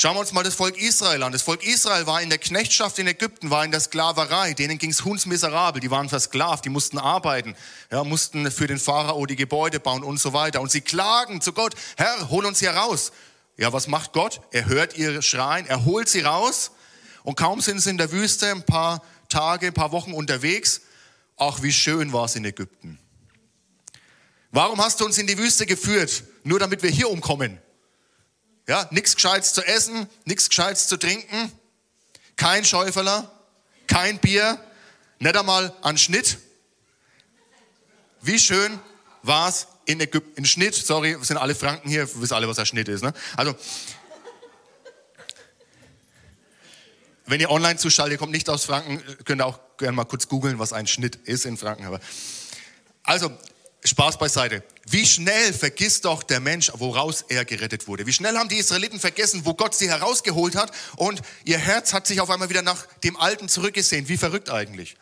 Schauen 0.00 0.14
wir 0.14 0.20
uns 0.20 0.32
mal 0.32 0.44
das 0.44 0.54
Volk 0.54 0.80
Israel 0.80 1.24
an. 1.24 1.32
Das 1.32 1.42
Volk 1.42 1.66
Israel 1.66 2.06
war 2.06 2.22
in 2.22 2.28
der 2.28 2.38
Knechtschaft 2.38 3.00
in 3.00 3.08
Ägypten, 3.08 3.50
war 3.50 3.64
in 3.64 3.72
der 3.72 3.80
Sklaverei. 3.80 4.54
Denen 4.54 4.78
ging 4.78 4.90
es 4.90 5.04
hundsmiserabel. 5.04 5.80
Die 5.80 5.90
waren 5.90 6.08
versklavt, 6.08 6.64
die 6.64 6.68
mussten 6.68 6.98
arbeiten, 6.98 7.56
ja, 7.90 8.04
mussten 8.04 8.48
für 8.52 8.68
den 8.68 8.78
Pharao 8.78 9.26
die 9.26 9.34
Gebäude 9.34 9.80
bauen 9.80 10.04
und 10.04 10.20
so 10.20 10.32
weiter. 10.32 10.60
Und 10.60 10.70
sie 10.70 10.82
klagen 10.82 11.40
zu 11.40 11.52
Gott, 11.52 11.74
Herr, 11.96 12.30
hol 12.30 12.46
uns 12.46 12.60
hier 12.60 12.70
raus. 12.70 13.10
Ja, 13.56 13.72
was 13.72 13.88
macht 13.88 14.12
Gott? 14.12 14.40
Er 14.52 14.66
hört 14.66 14.96
ihre 14.96 15.20
Schreien, 15.20 15.66
er 15.66 15.84
holt 15.84 16.08
sie 16.08 16.20
raus 16.20 16.70
und 17.24 17.36
kaum 17.36 17.60
sind 17.60 17.80
sie 17.80 17.90
in 17.90 17.98
der 17.98 18.12
Wüste, 18.12 18.52
ein 18.52 18.62
paar 18.62 19.02
Tage, 19.28 19.66
ein 19.66 19.74
paar 19.74 19.90
Wochen 19.90 20.12
unterwegs, 20.12 20.82
ach, 21.36 21.60
wie 21.62 21.72
schön 21.72 22.12
war 22.12 22.26
es 22.26 22.36
in 22.36 22.44
Ägypten. 22.44 23.00
Warum 24.52 24.80
hast 24.80 25.00
du 25.00 25.04
uns 25.04 25.18
in 25.18 25.26
die 25.26 25.38
Wüste 25.38 25.66
geführt? 25.66 26.22
Nur 26.44 26.60
damit 26.60 26.84
wir 26.84 26.90
hier 26.90 27.10
umkommen. 27.10 27.60
Ja, 28.68 28.86
nichts 28.90 29.14
Gescheites 29.14 29.54
zu 29.54 29.66
essen, 29.66 30.06
nichts 30.26 30.50
Gescheites 30.50 30.88
zu 30.88 30.98
trinken, 30.98 31.50
kein 32.36 32.66
Schäuferler, 32.66 33.32
kein 33.86 34.18
Bier, 34.18 34.62
nicht 35.18 35.34
einmal 35.34 35.74
an 35.80 35.96
Schnitt. 35.96 36.36
Wie 38.20 38.38
schön 38.38 38.78
war 39.22 39.48
es 39.48 39.68
in 39.86 40.00
Ägypten, 40.00 40.36
in 40.36 40.44
Schnitt, 40.44 40.74
sorry, 40.74 41.16
sind 41.22 41.38
alle 41.38 41.54
Franken 41.54 41.88
hier, 41.88 42.06
wissen 42.20 42.34
alle, 42.34 42.46
was 42.46 42.56
der 42.56 42.66
Schnitt 42.66 42.88
ist. 42.88 43.02
Ne? 43.02 43.14
Also, 43.38 43.56
wenn 47.24 47.40
ihr 47.40 47.50
online 47.50 47.78
zuschaltet, 47.78 48.12
ihr 48.12 48.18
kommt 48.18 48.32
nicht 48.32 48.50
aus 48.50 48.66
Franken, 48.66 49.02
könnt 49.24 49.40
ihr 49.40 49.46
auch 49.46 49.60
gerne 49.78 49.92
mal 49.96 50.04
kurz 50.04 50.28
googeln, 50.28 50.58
was 50.58 50.74
ein 50.74 50.86
Schnitt 50.86 51.16
ist 51.16 51.46
in 51.46 51.56
Franken. 51.56 51.86
Aber 51.86 52.00
also, 53.02 53.32
Spaß 53.88 54.18
beiseite. 54.18 54.62
Wie 54.86 55.06
schnell 55.06 55.52
vergisst 55.52 56.04
doch 56.04 56.22
der 56.22 56.40
Mensch, 56.40 56.70
woraus 56.74 57.24
er 57.28 57.44
gerettet 57.44 57.88
wurde? 57.88 58.06
Wie 58.06 58.12
schnell 58.12 58.36
haben 58.36 58.48
die 58.48 58.56
Israeliten 58.56 59.00
vergessen, 59.00 59.44
wo 59.44 59.54
Gott 59.54 59.74
sie 59.74 59.88
herausgeholt 59.88 60.56
hat 60.56 60.72
und 60.96 61.22
ihr 61.44 61.58
Herz 61.58 61.92
hat 61.92 62.06
sich 62.06 62.20
auf 62.20 62.30
einmal 62.30 62.48
wieder 62.48 62.62
nach 62.62 62.86
dem 63.02 63.16
Alten 63.16 63.48
zurückgesehen. 63.48 64.08
Wie 64.08 64.16
verrückt 64.16 64.50
eigentlich. 64.50 64.96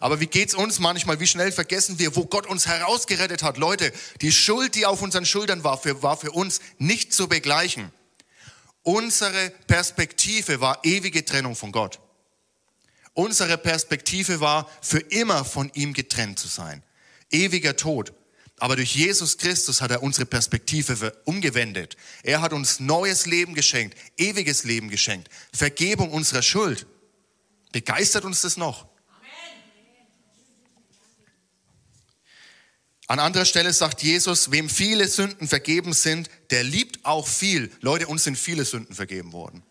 Aber 0.00 0.18
wie 0.18 0.26
geht's 0.26 0.54
uns 0.54 0.78
manchmal? 0.78 1.20
Wie 1.20 1.26
schnell 1.26 1.52
vergessen 1.52 1.98
wir, 1.98 2.16
wo 2.16 2.24
Gott 2.24 2.46
uns 2.46 2.66
herausgerettet 2.66 3.42
hat? 3.42 3.58
Leute, 3.58 3.92
die 4.22 4.32
Schuld, 4.32 4.74
die 4.74 4.86
auf 4.86 5.02
unseren 5.02 5.26
Schultern 5.26 5.62
war, 5.62 5.76
für, 5.76 6.02
war 6.02 6.16
für 6.16 6.32
uns 6.32 6.60
nicht 6.78 7.12
zu 7.12 7.28
begleichen. 7.28 7.92
Unsere 8.82 9.50
Perspektive 9.66 10.60
war 10.60 10.80
ewige 10.84 11.24
Trennung 11.24 11.54
von 11.54 11.70
Gott. 11.70 12.00
Unsere 13.12 13.58
Perspektive 13.58 14.40
war 14.40 14.70
für 14.80 15.00
immer 15.00 15.44
von 15.44 15.70
ihm 15.74 15.92
getrennt 15.92 16.38
zu 16.38 16.48
sein. 16.48 16.82
Ewiger 17.30 17.76
Tod. 17.76 18.14
Aber 18.60 18.76
durch 18.76 18.94
Jesus 18.94 19.38
Christus 19.38 19.80
hat 19.80 19.90
er 19.90 20.02
unsere 20.02 20.26
Perspektive 20.26 21.16
umgewendet. 21.24 21.96
Er 22.22 22.42
hat 22.42 22.52
uns 22.52 22.78
neues 22.78 23.24
Leben 23.24 23.54
geschenkt, 23.54 23.96
ewiges 24.18 24.64
Leben 24.64 24.90
geschenkt, 24.90 25.30
Vergebung 25.52 26.10
unserer 26.12 26.42
Schuld. 26.42 26.86
Begeistert 27.72 28.24
uns 28.24 28.42
das 28.42 28.58
noch? 28.58 28.86
An 33.06 33.18
anderer 33.18 33.46
Stelle 33.46 33.72
sagt 33.72 34.02
Jesus, 34.02 34.52
wem 34.52 34.68
viele 34.68 35.08
Sünden 35.08 35.48
vergeben 35.48 35.94
sind, 35.94 36.30
der 36.50 36.62
liebt 36.62 37.04
auch 37.04 37.26
viel. 37.26 37.72
Leute, 37.80 38.06
uns 38.06 38.24
sind 38.24 38.36
viele 38.36 38.64
Sünden 38.64 38.94
vergeben 38.94 39.32
worden. 39.32 39.64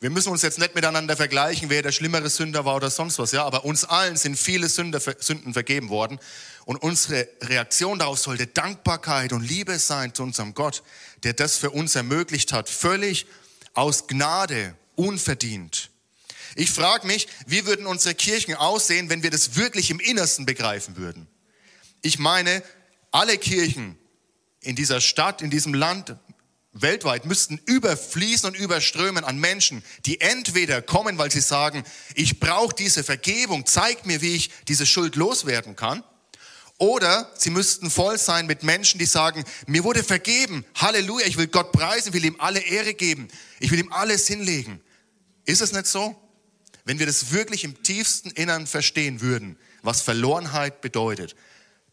Wir 0.00 0.10
müssen 0.10 0.30
uns 0.30 0.42
jetzt 0.42 0.60
nicht 0.60 0.76
miteinander 0.76 1.16
vergleichen, 1.16 1.70
wer 1.70 1.82
der 1.82 1.90
schlimmere 1.90 2.30
Sünder 2.30 2.64
war 2.64 2.76
oder 2.76 2.88
sonst 2.88 3.18
was, 3.18 3.32
ja, 3.32 3.44
aber 3.44 3.64
uns 3.64 3.84
allen 3.84 4.16
sind 4.16 4.38
viele 4.38 4.68
Sünder, 4.68 5.00
Sünden 5.00 5.52
vergeben 5.52 5.88
worden. 5.88 6.20
Und 6.64 6.76
unsere 6.76 7.26
Reaktion 7.42 7.98
darauf 7.98 8.20
sollte 8.20 8.46
Dankbarkeit 8.46 9.32
und 9.32 9.42
Liebe 9.42 9.76
sein 9.80 10.14
zu 10.14 10.22
unserem 10.22 10.54
Gott, 10.54 10.84
der 11.24 11.32
das 11.32 11.56
für 11.56 11.70
uns 11.70 11.96
ermöglicht 11.96 12.52
hat, 12.52 12.68
völlig 12.68 13.26
aus 13.74 14.06
Gnade, 14.06 14.76
unverdient. 14.94 15.90
Ich 16.54 16.70
frage 16.70 17.04
mich, 17.04 17.26
wie 17.46 17.66
würden 17.66 17.86
unsere 17.86 18.14
Kirchen 18.14 18.54
aussehen, 18.54 19.10
wenn 19.10 19.24
wir 19.24 19.30
das 19.30 19.56
wirklich 19.56 19.90
im 19.90 19.98
Innersten 19.98 20.46
begreifen 20.46 20.96
würden? 20.96 21.26
Ich 22.02 22.20
meine, 22.20 22.62
alle 23.10 23.36
Kirchen 23.36 23.98
in 24.60 24.76
dieser 24.76 25.00
Stadt, 25.00 25.42
in 25.42 25.50
diesem 25.50 25.74
Land, 25.74 26.14
weltweit 26.82 27.24
müssten 27.24 27.60
überfließen 27.66 28.48
und 28.48 28.56
überströmen 28.56 29.24
an 29.24 29.38
Menschen, 29.38 29.82
die 30.06 30.20
entweder 30.20 30.82
kommen, 30.82 31.18
weil 31.18 31.30
sie 31.30 31.40
sagen, 31.40 31.84
ich 32.14 32.40
brauche 32.40 32.74
diese 32.74 33.04
Vergebung, 33.04 33.66
zeigt 33.66 34.06
mir, 34.06 34.20
wie 34.20 34.34
ich 34.34 34.50
diese 34.68 34.86
Schuld 34.86 35.16
loswerden 35.16 35.76
kann. 35.76 36.02
Oder 36.78 37.30
sie 37.36 37.50
müssten 37.50 37.90
voll 37.90 38.18
sein 38.18 38.46
mit 38.46 38.62
Menschen, 38.62 38.98
die 38.98 39.06
sagen, 39.06 39.44
mir 39.66 39.82
wurde 39.82 40.04
vergeben, 40.04 40.64
Halleluja, 40.76 41.26
ich 41.26 41.36
will 41.36 41.48
Gott 41.48 41.72
preisen, 41.72 42.12
will 42.12 42.24
ihm 42.24 42.36
alle 42.38 42.60
Ehre 42.60 42.94
geben, 42.94 43.28
ich 43.58 43.72
will 43.72 43.80
ihm 43.80 43.92
alles 43.92 44.28
hinlegen. 44.28 44.80
Ist 45.44 45.60
es 45.60 45.72
nicht 45.72 45.86
so? 45.86 46.14
Wenn 46.84 47.00
wir 47.00 47.06
das 47.06 47.32
wirklich 47.32 47.64
im 47.64 47.82
tiefsten 47.82 48.30
Innern 48.30 48.66
verstehen 48.66 49.20
würden, 49.20 49.58
was 49.82 50.02
Verlorenheit 50.02 50.80
bedeutet, 50.80 51.34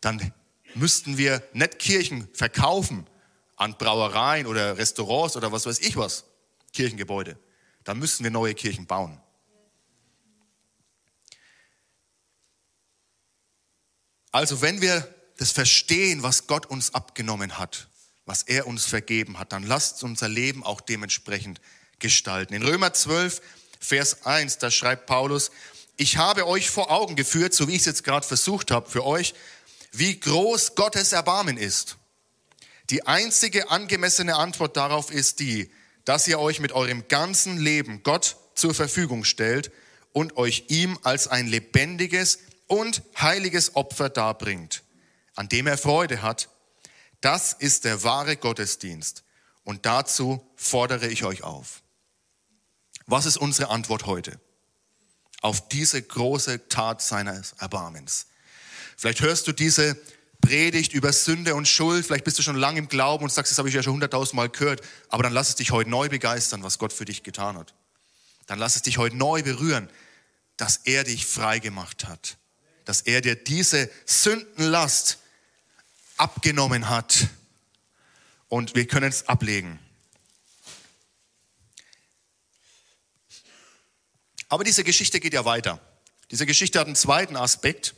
dann 0.01 0.31
müssten 0.75 1.17
wir 1.17 1.41
nicht 1.53 1.79
Kirchen 1.79 2.27
verkaufen 2.33 3.07
an 3.55 3.77
Brauereien 3.77 4.47
oder 4.47 4.77
Restaurants 4.77 5.35
oder 5.37 5.51
was 5.51 5.65
weiß 5.65 5.79
ich 5.79 5.95
was, 5.97 6.25
Kirchengebäude. 6.73 7.37
Dann 7.83 7.99
müssten 7.99 8.23
wir 8.23 8.31
neue 8.31 8.53
Kirchen 8.53 8.85
bauen. 8.85 9.21
Also 14.31 14.61
wenn 14.61 14.81
wir 14.81 15.07
das 15.37 15.51
verstehen, 15.51 16.23
was 16.23 16.47
Gott 16.47 16.65
uns 16.65 16.93
abgenommen 16.93 17.57
hat, 17.57 17.87
was 18.25 18.43
er 18.43 18.67
uns 18.67 18.85
vergeben 18.85 19.39
hat, 19.39 19.53
dann 19.53 19.63
lasst 19.63 20.03
unser 20.03 20.27
Leben 20.27 20.63
auch 20.63 20.81
dementsprechend 20.81 21.61
gestalten. 21.99 22.53
In 22.53 22.63
Römer 22.63 22.93
12, 22.93 23.41
Vers 23.79 24.25
1, 24.25 24.57
da 24.57 24.71
schreibt 24.71 25.05
Paulus, 25.05 25.51
ich 25.97 26.17
habe 26.17 26.47
euch 26.47 26.69
vor 26.69 26.91
Augen 26.91 27.15
geführt, 27.15 27.53
so 27.53 27.67
wie 27.67 27.75
ich 27.75 27.79
es 27.81 27.85
jetzt 27.85 28.03
gerade 28.03 28.27
versucht 28.27 28.71
habe 28.71 28.89
für 28.89 29.05
euch, 29.05 29.33
wie 29.91 30.19
groß 30.19 30.75
Gottes 30.75 31.13
Erbarmen 31.13 31.57
ist. 31.57 31.97
Die 32.89 33.05
einzige 33.07 33.71
angemessene 33.71 34.35
Antwort 34.35 34.77
darauf 34.77 35.11
ist 35.11 35.39
die, 35.39 35.71
dass 36.03 36.27
ihr 36.27 36.39
euch 36.39 36.59
mit 36.59 36.71
eurem 36.71 37.07
ganzen 37.07 37.57
Leben 37.57 38.03
Gott 38.03 38.37
zur 38.53 38.73
Verfügung 38.73 39.23
stellt 39.23 39.71
und 40.13 40.37
euch 40.37 40.65
ihm 40.69 40.99
als 41.03 41.27
ein 41.27 41.47
lebendiges, 41.47 42.39
und 42.67 43.03
heiliges 43.17 43.75
Opfer 43.75 44.09
darbringt, 44.09 44.83
an 45.35 45.49
dem 45.49 45.67
er 45.67 45.77
Freude 45.77 46.21
hat, 46.21 46.49
das 47.21 47.53
ist 47.53 47.85
der 47.85 48.03
wahre 48.03 48.37
Gottesdienst. 48.37 49.23
Und 49.63 49.85
dazu 49.85 50.45
fordere 50.55 51.07
ich 51.07 51.23
euch 51.23 51.43
auf. 51.43 51.81
Was 53.07 53.25
ist 53.25 53.37
unsere 53.37 53.69
Antwort 53.69 54.05
heute 54.05 54.39
auf 55.41 55.67
diese 55.69 56.01
große 56.01 56.69
Tat 56.69 57.01
seines 57.01 57.53
Erbarmens? 57.59 58.27
Vielleicht 58.97 59.21
hörst 59.21 59.47
du 59.47 59.51
diese 59.51 59.97
Predigt 60.45 60.93
über 60.93 61.11
Sünde 61.11 61.55
und 61.55 61.67
Schuld, 61.67 62.05
vielleicht 62.05 62.23
bist 62.23 62.37
du 62.37 62.43
schon 62.43 62.55
lange 62.55 62.77
im 62.77 62.87
Glauben 62.87 63.23
und 63.23 63.31
sagst, 63.31 63.51
das 63.51 63.57
habe 63.57 63.67
ich 63.67 63.73
ja 63.73 63.81
schon 63.81 63.93
hunderttausendmal 63.93 64.49
gehört, 64.49 64.81
aber 65.09 65.23
dann 65.23 65.33
lass 65.33 65.49
es 65.49 65.55
dich 65.55 65.71
heute 65.71 65.89
neu 65.89 66.07
begeistern, 66.07 66.61
was 66.61 66.77
Gott 66.77 66.93
für 66.93 67.05
dich 67.05 67.23
getan 67.23 67.57
hat. 67.57 67.73
Dann 68.45 68.59
lass 68.59 68.75
es 68.75 68.83
dich 68.83 68.99
heute 68.99 69.17
neu 69.17 69.41
berühren, 69.41 69.89
dass 70.57 70.81
er 70.83 71.03
dich 71.03 71.25
frei 71.25 71.57
gemacht 71.57 72.05
hat, 72.07 72.37
dass 72.85 73.01
er 73.01 73.21
dir 73.21 73.35
diese 73.35 73.89
Sündenlast 74.05 75.17
abgenommen 76.17 76.89
hat 76.89 77.27
und 78.47 78.75
wir 78.75 78.85
können 78.85 79.09
es 79.09 79.27
ablegen. 79.27 79.79
Aber 84.47 84.63
diese 84.63 84.83
Geschichte 84.83 85.19
geht 85.19 85.33
ja 85.33 85.43
weiter. 85.43 85.81
Diese 86.29 86.45
Geschichte 86.45 86.79
hat 86.79 86.85
einen 86.85 86.95
zweiten 86.95 87.35
Aspekt. 87.35 87.95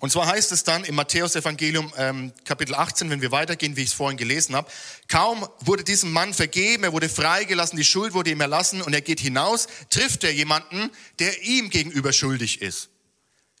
Und 0.00 0.10
zwar 0.10 0.26
heißt 0.26 0.50
es 0.52 0.64
dann 0.64 0.84
im 0.84 0.94
Matthäus-Evangelium 0.94 1.92
ähm, 1.96 2.32
Kapitel 2.44 2.74
18, 2.74 3.10
wenn 3.10 3.20
wir 3.20 3.32
weitergehen, 3.32 3.76
wie 3.76 3.82
ich 3.82 3.90
es 3.90 3.92
vorhin 3.92 4.16
gelesen 4.16 4.56
habe, 4.56 4.70
kaum 5.08 5.46
wurde 5.60 5.84
diesem 5.84 6.10
Mann 6.10 6.32
vergeben, 6.32 6.84
er 6.84 6.94
wurde 6.94 7.10
freigelassen, 7.10 7.76
die 7.76 7.84
Schuld 7.84 8.14
wurde 8.14 8.30
ihm 8.30 8.40
erlassen 8.40 8.80
und 8.80 8.94
er 8.94 9.02
geht 9.02 9.20
hinaus, 9.20 9.68
trifft 9.90 10.24
er 10.24 10.32
jemanden, 10.32 10.90
der 11.18 11.42
ihm 11.42 11.68
gegenüber 11.68 12.14
schuldig 12.14 12.62
ist, 12.62 12.88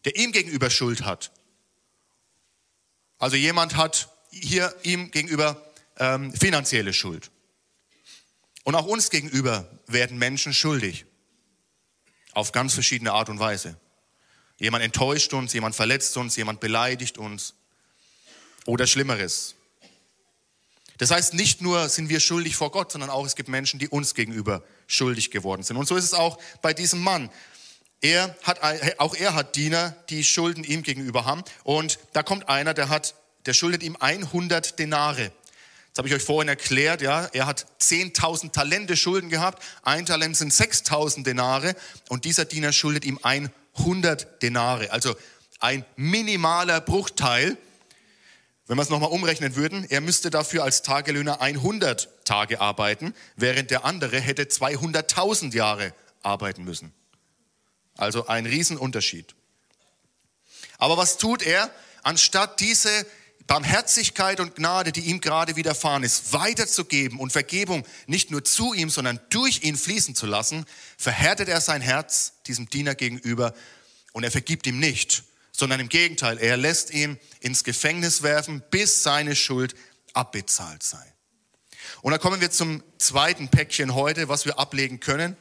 der 0.06 0.16
ihm 0.16 0.32
gegenüber 0.32 0.70
Schuld 0.70 1.04
hat. 1.04 1.30
Also 3.18 3.36
jemand 3.36 3.76
hat 3.76 4.08
hier 4.30 4.74
ihm 4.82 5.10
gegenüber 5.10 5.62
ähm, 5.98 6.32
finanzielle 6.32 6.94
Schuld. 6.94 7.30
Und 8.64 8.74
auch 8.74 8.86
uns 8.86 9.10
gegenüber 9.10 9.70
werden 9.86 10.16
Menschen 10.16 10.54
schuldig. 10.54 11.04
Auf 12.32 12.52
ganz 12.52 12.72
verschiedene 12.72 13.12
Art 13.12 13.28
und 13.28 13.40
Weise. 13.40 13.78
Jemand 14.60 14.84
enttäuscht 14.84 15.32
uns, 15.32 15.54
jemand 15.54 15.74
verletzt 15.74 16.16
uns, 16.18 16.36
jemand 16.36 16.60
beleidigt 16.60 17.18
uns 17.18 17.54
oder 18.66 18.86
Schlimmeres. 18.86 19.54
Das 20.98 21.10
heißt, 21.10 21.32
nicht 21.32 21.62
nur 21.62 21.88
sind 21.88 22.10
wir 22.10 22.20
schuldig 22.20 22.56
vor 22.56 22.70
Gott, 22.70 22.92
sondern 22.92 23.08
auch 23.08 23.24
es 23.24 23.34
gibt 23.34 23.48
Menschen, 23.48 23.80
die 23.80 23.88
uns 23.88 24.14
gegenüber 24.14 24.62
schuldig 24.86 25.30
geworden 25.30 25.62
sind. 25.62 25.78
Und 25.78 25.88
so 25.88 25.96
ist 25.96 26.04
es 26.04 26.12
auch 26.12 26.38
bei 26.60 26.74
diesem 26.74 27.00
Mann. 27.00 27.30
Er 28.02 28.36
hat, 28.42 28.60
auch 28.98 29.14
er 29.14 29.34
hat 29.34 29.56
Diener, 29.56 29.96
die 30.10 30.22
Schulden 30.24 30.62
ihm 30.62 30.82
gegenüber 30.82 31.24
haben. 31.24 31.42
Und 31.64 31.98
da 32.12 32.22
kommt 32.22 32.50
einer, 32.50 32.74
der 32.74 32.90
hat, 32.90 33.14
der 33.46 33.54
schuldet 33.54 33.82
ihm 33.82 33.96
100 33.98 34.78
Denare. 34.78 35.32
Das 35.92 35.98
habe 35.98 36.08
ich 36.08 36.14
euch 36.14 36.22
vorhin 36.22 36.48
erklärt, 36.48 37.00
ja. 37.00 37.30
Er 37.32 37.46
hat 37.46 37.66
10.000 37.80 38.52
Talente 38.52 38.94
Schulden 38.94 39.30
gehabt. 39.30 39.62
Ein 39.82 40.04
Talent 40.04 40.36
sind 40.36 40.52
6.000 40.52 41.24
Denare. 41.24 41.74
Und 42.10 42.26
dieser 42.26 42.44
Diener 42.44 42.72
schuldet 42.72 43.06
ihm 43.06 43.18
100 43.22 43.59
100 43.80 44.42
Denare, 44.42 44.92
also 44.92 45.14
ein 45.58 45.84
minimaler 45.96 46.80
Bruchteil. 46.80 47.56
Wenn 48.66 48.78
wir 48.78 48.82
es 48.82 48.88
nochmal 48.88 49.10
umrechnen 49.10 49.56
würden, 49.56 49.84
er 49.88 50.00
müsste 50.00 50.30
dafür 50.30 50.62
als 50.62 50.82
Tagelöhner 50.82 51.40
100 51.40 52.08
Tage 52.24 52.60
arbeiten, 52.60 53.14
während 53.36 53.70
der 53.70 53.84
andere 53.84 54.20
hätte 54.20 54.44
200.000 54.44 55.54
Jahre 55.54 55.92
arbeiten 56.22 56.64
müssen. 56.64 56.92
Also 57.96 58.26
ein 58.28 58.46
Riesenunterschied. 58.46 59.34
Aber 60.78 60.96
was 60.96 61.18
tut 61.18 61.42
er? 61.42 61.70
Anstatt 62.02 62.60
diese 62.60 63.06
Barmherzigkeit 63.50 64.38
und 64.38 64.54
Gnade, 64.54 64.92
die 64.92 65.00
ihm 65.00 65.20
gerade 65.20 65.56
widerfahren 65.56 66.04
ist, 66.04 66.32
weiterzugeben 66.32 67.18
und 67.18 67.32
Vergebung 67.32 67.84
nicht 68.06 68.30
nur 68.30 68.44
zu 68.44 68.74
ihm, 68.74 68.90
sondern 68.90 69.18
durch 69.28 69.64
ihn 69.64 69.76
fließen 69.76 70.14
zu 70.14 70.26
lassen, 70.26 70.64
verhärtet 70.96 71.48
er 71.48 71.60
sein 71.60 71.80
Herz 71.80 72.34
diesem 72.46 72.70
Diener 72.70 72.94
gegenüber 72.94 73.52
und 74.12 74.22
er 74.22 74.30
vergibt 74.30 74.68
ihm 74.68 74.78
nicht, 74.78 75.24
sondern 75.50 75.80
im 75.80 75.88
Gegenteil, 75.88 76.38
er 76.38 76.56
lässt 76.56 76.92
ihn 76.92 77.18
ins 77.40 77.64
Gefängnis 77.64 78.22
werfen, 78.22 78.62
bis 78.70 79.02
seine 79.02 79.34
Schuld 79.34 79.74
abbezahlt 80.12 80.84
sei. 80.84 81.04
Und 82.02 82.12
da 82.12 82.18
kommen 82.18 82.40
wir 82.40 82.52
zum 82.52 82.84
zweiten 82.98 83.48
Päckchen 83.48 83.96
heute, 83.96 84.28
was 84.28 84.44
wir 84.44 84.60
ablegen 84.60 85.00
können. 85.00 85.36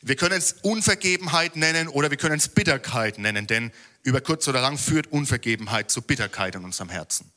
Wir 0.00 0.16
können 0.16 0.38
es 0.38 0.56
Unvergebenheit 0.62 1.54
nennen 1.54 1.86
oder 1.86 2.10
wir 2.10 2.18
können 2.18 2.38
es 2.38 2.48
Bitterkeit 2.48 3.18
nennen, 3.18 3.46
denn 3.46 3.72
über 4.06 4.20
kurz 4.20 4.46
oder 4.46 4.60
lang 4.60 4.78
führt 4.78 5.08
Unvergebenheit 5.08 5.90
zu 5.90 6.00
Bitterkeit 6.00 6.54
in 6.54 6.64
unserem 6.64 6.88
Herzen. 6.88 7.30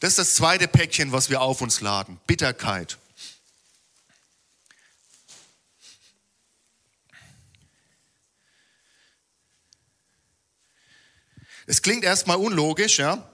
Das 0.00 0.10
ist 0.10 0.18
das 0.18 0.34
zweite 0.34 0.66
Päckchen, 0.66 1.12
was 1.12 1.28
wir 1.28 1.42
auf 1.42 1.60
uns 1.60 1.82
laden. 1.82 2.18
Bitterkeit. 2.26 2.98
Es 11.66 11.82
klingt 11.82 12.04
erstmal 12.04 12.38
unlogisch, 12.38 12.98
ja? 12.98 13.30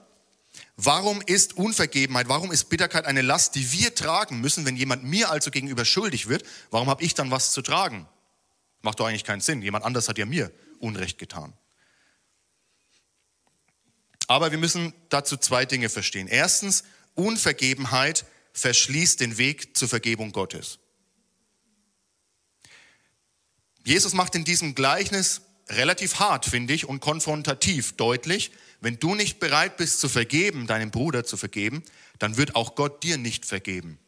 Warum 0.75 1.21
ist 1.21 1.57
Unvergebenheit, 1.57 2.27
warum 2.27 2.51
ist 2.51 2.65
Bitterkeit 2.65 3.05
eine 3.05 3.21
Last, 3.21 3.55
die 3.55 3.71
wir 3.71 3.95
tragen 3.95 4.41
müssen, 4.41 4.65
wenn 4.65 4.75
jemand 4.75 5.03
mir 5.03 5.29
also 5.29 5.51
gegenüber 5.51 5.85
schuldig 5.85 6.27
wird? 6.27 6.43
Warum 6.69 6.89
habe 6.89 7.03
ich 7.03 7.13
dann 7.13 7.31
was 7.31 7.51
zu 7.53 7.61
tragen? 7.61 8.07
Macht 8.81 8.99
doch 8.99 9.07
eigentlich 9.07 9.23
keinen 9.23 9.41
Sinn. 9.41 9.61
Jemand 9.61 9.85
anders 9.85 10.09
hat 10.09 10.17
ja 10.17 10.25
mir 10.25 10.51
Unrecht 10.79 11.17
getan. 11.17 11.53
Aber 14.31 14.51
wir 14.51 14.57
müssen 14.57 14.93
dazu 15.09 15.35
zwei 15.35 15.65
Dinge 15.65 15.89
verstehen. 15.89 16.29
Erstens, 16.29 16.85
Unvergebenheit 17.15 18.23
verschließt 18.53 19.19
den 19.19 19.37
Weg 19.37 19.75
zur 19.75 19.89
Vergebung 19.89 20.31
Gottes. 20.31 20.79
Jesus 23.83 24.13
macht 24.13 24.33
in 24.35 24.45
diesem 24.45 24.73
Gleichnis 24.73 25.41
relativ 25.67 26.19
hart, 26.19 26.45
finde 26.45 26.73
ich, 26.73 26.87
und 26.87 27.01
konfrontativ 27.01 27.97
deutlich, 27.97 28.51
wenn 28.79 28.97
du 28.99 29.15
nicht 29.15 29.41
bereit 29.41 29.75
bist 29.75 29.99
zu 29.99 30.07
vergeben, 30.07 30.65
deinem 30.65 30.91
Bruder 30.91 31.25
zu 31.25 31.35
vergeben, 31.35 31.83
dann 32.17 32.37
wird 32.37 32.55
auch 32.55 32.75
Gott 32.75 33.03
dir 33.03 33.17
nicht 33.17 33.45
vergeben. 33.45 33.99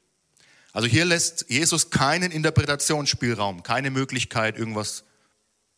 Also 0.72 0.88
hier 0.88 1.04
lässt 1.04 1.48
Jesus 1.50 1.90
keinen 1.90 2.32
Interpretationsspielraum, 2.32 3.62
keine 3.62 3.92
Möglichkeit, 3.92 4.58
irgendwas 4.58 5.04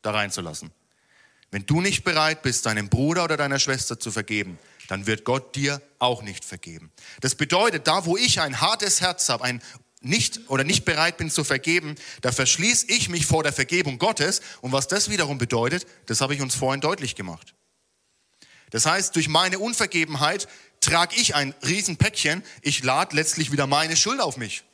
da 0.04 0.12
reinzulassen. 0.12 0.70
Wenn 1.56 1.65
du 1.65 1.80
nicht 1.80 2.04
bereit 2.04 2.41
bist, 2.41 2.65
deinem 2.65 2.89
Bruder 2.89 3.24
oder 3.24 3.38
deiner 3.38 3.60
Schwester 3.60 3.98
zu 3.98 4.12
vergeben, 4.12 4.60
dann 4.89 5.08
wird 5.08 5.24
Gott 5.24 5.56
dir 5.56 5.82
auch 6.00 6.22
nicht 6.22 6.44
vergeben. 6.44 6.91
Das 7.22 7.36
bedeutet, 7.36 7.88
da 7.88 8.06
wo 8.06 8.18
ich 8.18 8.41
ein 8.41 8.60
hartes 8.60 9.00
Herz 9.00 9.30
habe, 9.30 9.46
ein 9.46 9.62
nicht 10.02 10.50
oder 10.50 10.65
nicht 10.65 10.84
bereit 10.84 11.15
bin 11.15 11.32
zu 11.32 11.46
vergeben, 11.46 11.96
da 12.20 12.34
verschließe 12.34 12.88
ich 12.89 13.08
mich 13.08 13.26
vor 13.26 13.41
der 13.41 13.54
Vergebung 13.54 14.00
Gottes. 14.00 14.41
Und 14.60 14.74
was 14.74 14.89
das 14.89 15.10
wiederum 15.10 15.38
bedeutet, 15.38 15.88
das 16.08 16.20
habe 16.20 16.36
ich 16.36 16.41
uns 16.41 16.56
vorhin 16.56 16.82
deutlich 16.82 17.15
gemacht. 17.15 17.56
Das 18.72 18.86
heißt, 18.86 19.15
durch 19.15 19.30
meine 19.30 19.58
Unvergebenheit 19.58 20.50
trage 20.82 21.15
ich 21.15 21.36
ein 21.36 21.56
Riesenpäckchen. 21.65 22.44
Ich 22.63 22.84
lade 22.84 23.15
letztlich 23.15 23.54
wieder 23.54 23.65
meine 23.65 23.96
Schuld 23.96 24.20
auf 24.20 24.36
mich. 24.36 24.65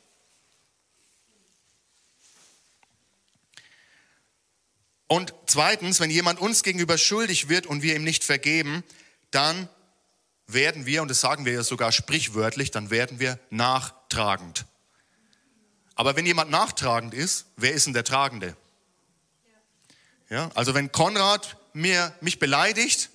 Und 5.12 5.34
zweitens, 5.44 6.00
wenn 6.00 6.08
jemand 6.08 6.40
uns 6.40 6.62
gegenüber 6.62 6.96
schuldig 6.96 7.50
wird 7.50 7.66
und 7.66 7.82
wir 7.82 7.94
ihm 7.94 8.02
nicht 8.02 8.24
vergeben, 8.24 8.82
dann 9.30 9.68
werden 10.46 10.86
wir, 10.86 11.02
und 11.02 11.08
das 11.08 11.20
sagen 11.20 11.44
wir 11.44 11.52
ja 11.52 11.62
sogar 11.62 11.92
sprichwörtlich, 11.92 12.70
dann 12.70 12.88
werden 12.88 13.20
wir 13.20 13.38
nachtragend. 13.50 14.64
Aber 15.96 16.16
wenn 16.16 16.24
jemand 16.24 16.50
nachtragend 16.50 17.12
ist, 17.12 17.44
wer 17.58 17.74
ist 17.74 17.84
denn 17.84 17.92
der 17.92 18.04
Tragende? 18.04 18.56
Ja, 20.30 20.50
also 20.54 20.72
wenn 20.72 20.90
Konrad 20.92 21.58
mir, 21.74 22.14
mich 22.22 22.38
beleidigt 22.38 23.10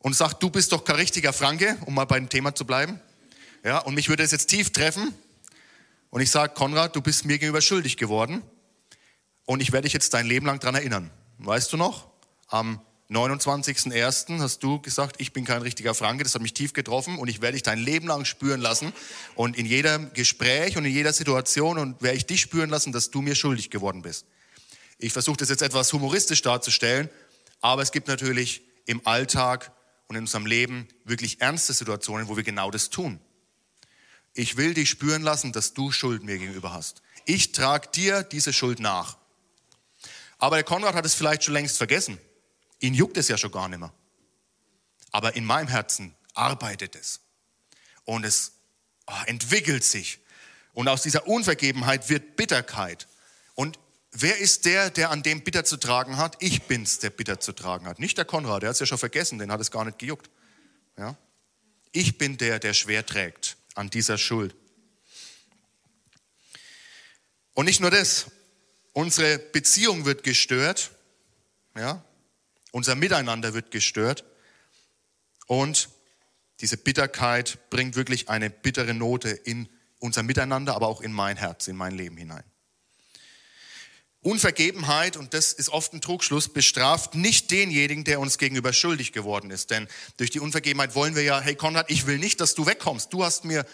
und 0.00 0.16
sagt, 0.16 0.42
du 0.42 0.50
bist 0.50 0.72
doch 0.72 0.84
kein 0.84 0.96
richtiger 0.96 1.32
Franke, 1.32 1.78
um 1.86 1.94
mal 1.94 2.04
beim 2.04 2.28
Thema 2.28 2.56
zu 2.56 2.64
bleiben, 2.64 2.98
ja, 3.62 3.78
und 3.78 3.94
mich 3.94 4.08
würde 4.08 4.24
es 4.24 4.32
jetzt 4.32 4.48
tief 4.48 4.72
treffen 4.72 5.14
und 6.10 6.20
ich 6.20 6.32
sage, 6.32 6.52
Konrad, 6.54 6.96
du 6.96 7.00
bist 7.00 7.26
mir 7.26 7.38
gegenüber 7.38 7.60
schuldig 7.60 7.96
geworden, 7.96 8.42
und 9.46 9.60
ich 9.60 9.72
werde 9.72 9.86
dich 9.86 9.92
jetzt 9.92 10.14
dein 10.14 10.26
Leben 10.26 10.46
lang 10.46 10.60
daran 10.60 10.74
erinnern. 10.74 11.10
Weißt 11.38 11.72
du 11.72 11.76
noch? 11.76 12.08
Am 12.48 12.80
29.01. 13.10 14.40
hast 14.40 14.62
du 14.62 14.80
gesagt, 14.80 15.16
ich 15.18 15.32
bin 15.32 15.44
kein 15.44 15.62
richtiger 15.62 15.94
Franke, 15.94 16.22
das 16.22 16.34
hat 16.34 16.42
mich 16.42 16.54
tief 16.54 16.72
getroffen 16.72 17.18
und 17.18 17.26
ich 17.26 17.40
werde 17.40 17.54
dich 17.54 17.64
dein 17.64 17.80
Leben 17.80 18.06
lang 18.06 18.24
spüren 18.24 18.60
lassen. 18.60 18.92
Und 19.34 19.56
in 19.56 19.66
jedem 19.66 20.12
Gespräch 20.12 20.76
und 20.76 20.84
in 20.84 20.92
jeder 20.92 21.12
Situation 21.12 21.78
und 21.78 22.02
werde 22.02 22.16
ich 22.16 22.26
dich 22.26 22.40
spüren 22.40 22.70
lassen, 22.70 22.92
dass 22.92 23.10
du 23.10 23.20
mir 23.20 23.34
schuldig 23.34 23.70
geworden 23.70 24.02
bist. 24.02 24.26
Ich 24.98 25.12
versuche 25.12 25.38
das 25.38 25.48
jetzt 25.48 25.62
etwas 25.62 25.92
humoristisch 25.92 26.42
darzustellen, 26.42 27.08
aber 27.60 27.82
es 27.82 27.90
gibt 27.90 28.06
natürlich 28.06 28.62
im 28.86 29.04
Alltag 29.06 29.72
und 30.06 30.16
in 30.16 30.22
unserem 30.22 30.46
Leben 30.46 30.86
wirklich 31.04 31.40
ernste 31.40 31.72
Situationen, 31.72 32.28
wo 32.28 32.36
wir 32.36 32.44
genau 32.44 32.70
das 32.70 32.90
tun. 32.90 33.18
Ich 34.34 34.56
will 34.56 34.74
dich 34.74 34.88
spüren 34.88 35.22
lassen, 35.22 35.52
dass 35.52 35.74
du 35.74 35.90
Schuld 35.90 36.22
mir 36.22 36.38
gegenüber 36.38 36.72
hast. 36.72 37.02
Ich 37.24 37.52
trage 37.52 37.88
dir 37.88 38.22
diese 38.22 38.52
Schuld 38.52 38.78
nach. 38.78 39.16
Aber 40.40 40.56
der 40.56 40.64
Konrad 40.64 40.94
hat 40.94 41.04
es 41.04 41.14
vielleicht 41.14 41.44
schon 41.44 41.54
längst 41.54 41.76
vergessen. 41.76 42.18
Ihn 42.80 42.94
juckt 42.94 43.16
es 43.18 43.28
ja 43.28 43.36
schon 43.36 43.52
gar 43.52 43.68
nicht 43.68 43.78
mehr. 43.78 43.92
Aber 45.12 45.36
in 45.36 45.44
meinem 45.44 45.68
Herzen 45.68 46.16
arbeitet 46.34 46.96
es. 46.96 47.20
Und 48.04 48.24
es 48.24 48.52
oh, 49.06 49.12
entwickelt 49.26 49.84
sich. 49.84 50.18
Und 50.72 50.88
aus 50.88 51.02
dieser 51.02 51.26
Unvergebenheit 51.26 52.08
wird 52.08 52.36
Bitterkeit. 52.36 53.06
Und 53.54 53.78
wer 54.12 54.38
ist 54.38 54.64
der, 54.64 54.90
der 54.90 55.10
an 55.10 55.22
dem 55.22 55.42
bitter 55.42 55.64
zu 55.64 55.76
tragen 55.76 56.16
hat? 56.16 56.36
Ich 56.40 56.62
bin's, 56.62 57.00
der 57.00 57.10
bitter 57.10 57.38
zu 57.38 57.52
tragen 57.52 57.86
hat. 57.86 57.98
Nicht 57.98 58.16
der 58.16 58.24
Konrad, 58.24 58.62
der 58.62 58.70
hat 58.70 58.74
es 58.74 58.80
ja 58.80 58.86
schon 58.86 58.98
vergessen, 58.98 59.38
den 59.38 59.52
hat 59.52 59.60
es 59.60 59.70
gar 59.70 59.84
nicht 59.84 59.98
gejuckt. 59.98 60.30
Ja? 60.96 61.18
Ich 61.92 62.16
bin 62.16 62.38
der, 62.38 62.58
der 62.58 62.72
schwer 62.72 63.04
trägt 63.04 63.58
an 63.74 63.90
dieser 63.90 64.16
Schuld. 64.16 64.54
Und 67.52 67.66
nicht 67.66 67.80
nur 67.80 67.90
das, 67.90 68.30
unsere 68.92 69.38
Beziehung 69.38 70.04
wird 70.04 70.22
gestört, 70.22 70.90
ja? 71.76 72.04
unser 72.72 72.94
Miteinander 72.94 73.54
wird 73.54 73.70
gestört 73.70 74.24
und 75.46 75.88
diese 76.60 76.76
Bitterkeit 76.76 77.58
bringt 77.70 77.96
wirklich 77.96 78.28
eine 78.28 78.50
bittere 78.50 78.94
Note 78.94 79.30
in 79.30 79.68
unser 79.98 80.22
Miteinander, 80.22 80.74
aber 80.74 80.88
auch 80.88 81.00
in 81.00 81.12
mein 81.12 81.36
Herz, 81.36 81.68
in 81.68 81.76
mein 81.76 81.94
Leben 81.94 82.16
hinein. 82.16 82.44
Unvergebenheit, 84.22 85.16
und 85.16 85.32
das 85.32 85.54
ist 85.54 85.70
oft 85.70 85.94
ein 85.94 86.02
Trugschluss, 86.02 86.52
bestraft 86.52 87.14
nicht 87.14 87.50
denjenigen, 87.50 88.04
der 88.04 88.20
uns 88.20 88.36
gegenüber 88.36 88.74
schuldig 88.74 89.12
geworden 89.12 89.50
ist. 89.50 89.70
Denn 89.70 89.88
durch 90.18 90.28
die 90.28 90.40
Unvergebenheit 90.40 90.94
wollen 90.94 91.14
wir 91.14 91.22
ja, 91.22 91.40
hey 91.40 91.54
Konrad, 91.54 91.90
ich 91.90 92.06
will 92.06 92.18
nicht, 92.18 92.38
dass 92.40 92.54
du 92.54 92.66
wegkommst. 92.66 93.14
Du 93.14 93.24
hast 93.24 93.46
mir, 93.46 93.64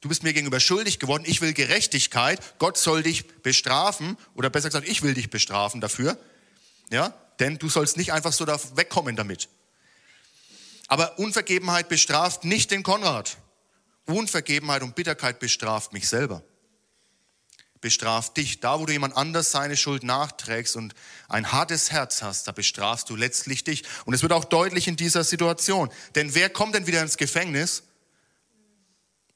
du 0.00 0.08
bist 0.08 0.22
mir 0.22 0.32
gegenüber 0.32 0.60
schuldig 0.60 0.98
geworden. 0.98 1.24
Ich 1.26 1.40
will 1.40 1.52
Gerechtigkeit. 1.52 2.40
Gott 2.58 2.76
soll 2.76 3.02
dich 3.02 3.26
bestrafen. 3.42 4.16
Oder 4.34 4.50
besser 4.50 4.68
gesagt, 4.68 4.88
ich 4.88 5.02
will 5.02 5.14
dich 5.14 5.30
bestrafen 5.30 5.80
dafür. 5.80 6.18
Ja? 6.90 7.14
Denn 7.40 7.58
du 7.58 7.68
sollst 7.68 7.96
nicht 7.96 8.12
einfach 8.12 8.32
so 8.32 8.44
da 8.44 8.58
wegkommen 8.74 9.16
damit. 9.16 9.48
Aber 10.88 11.18
Unvergebenheit 11.18 11.88
bestraft 11.88 12.44
nicht 12.44 12.70
den 12.70 12.82
Konrad. 12.82 13.36
Unvergebenheit 14.06 14.82
und 14.82 14.94
Bitterkeit 14.94 15.38
bestraft 15.38 15.92
mich 15.92 16.08
selber. 16.08 16.42
Bestraft 17.80 18.36
dich. 18.38 18.60
Da, 18.60 18.80
wo 18.80 18.86
du 18.86 18.92
jemand 18.92 19.16
anders 19.16 19.52
seine 19.52 19.76
Schuld 19.76 20.02
nachträgst 20.02 20.74
und 20.76 20.94
ein 21.28 21.52
hartes 21.52 21.92
Herz 21.92 22.22
hast, 22.22 22.48
da 22.48 22.52
bestrafst 22.52 23.10
du 23.10 23.16
letztlich 23.16 23.62
dich. 23.62 23.84
Und 24.04 24.14
es 24.14 24.22
wird 24.22 24.32
auch 24.32 24.44
deutlich 24.44 24.88
in 24.88 24.96
dieser 24.96 25.22
Situation. 25.22 25.90
Denn 26.14 26.34
wer 26.34 26.50
kommt 26.50 26.74
denn 26.74 26.86
wieder 26.86 27.02
ins 27.02 27.18
Gefängnis? 27.18 27.84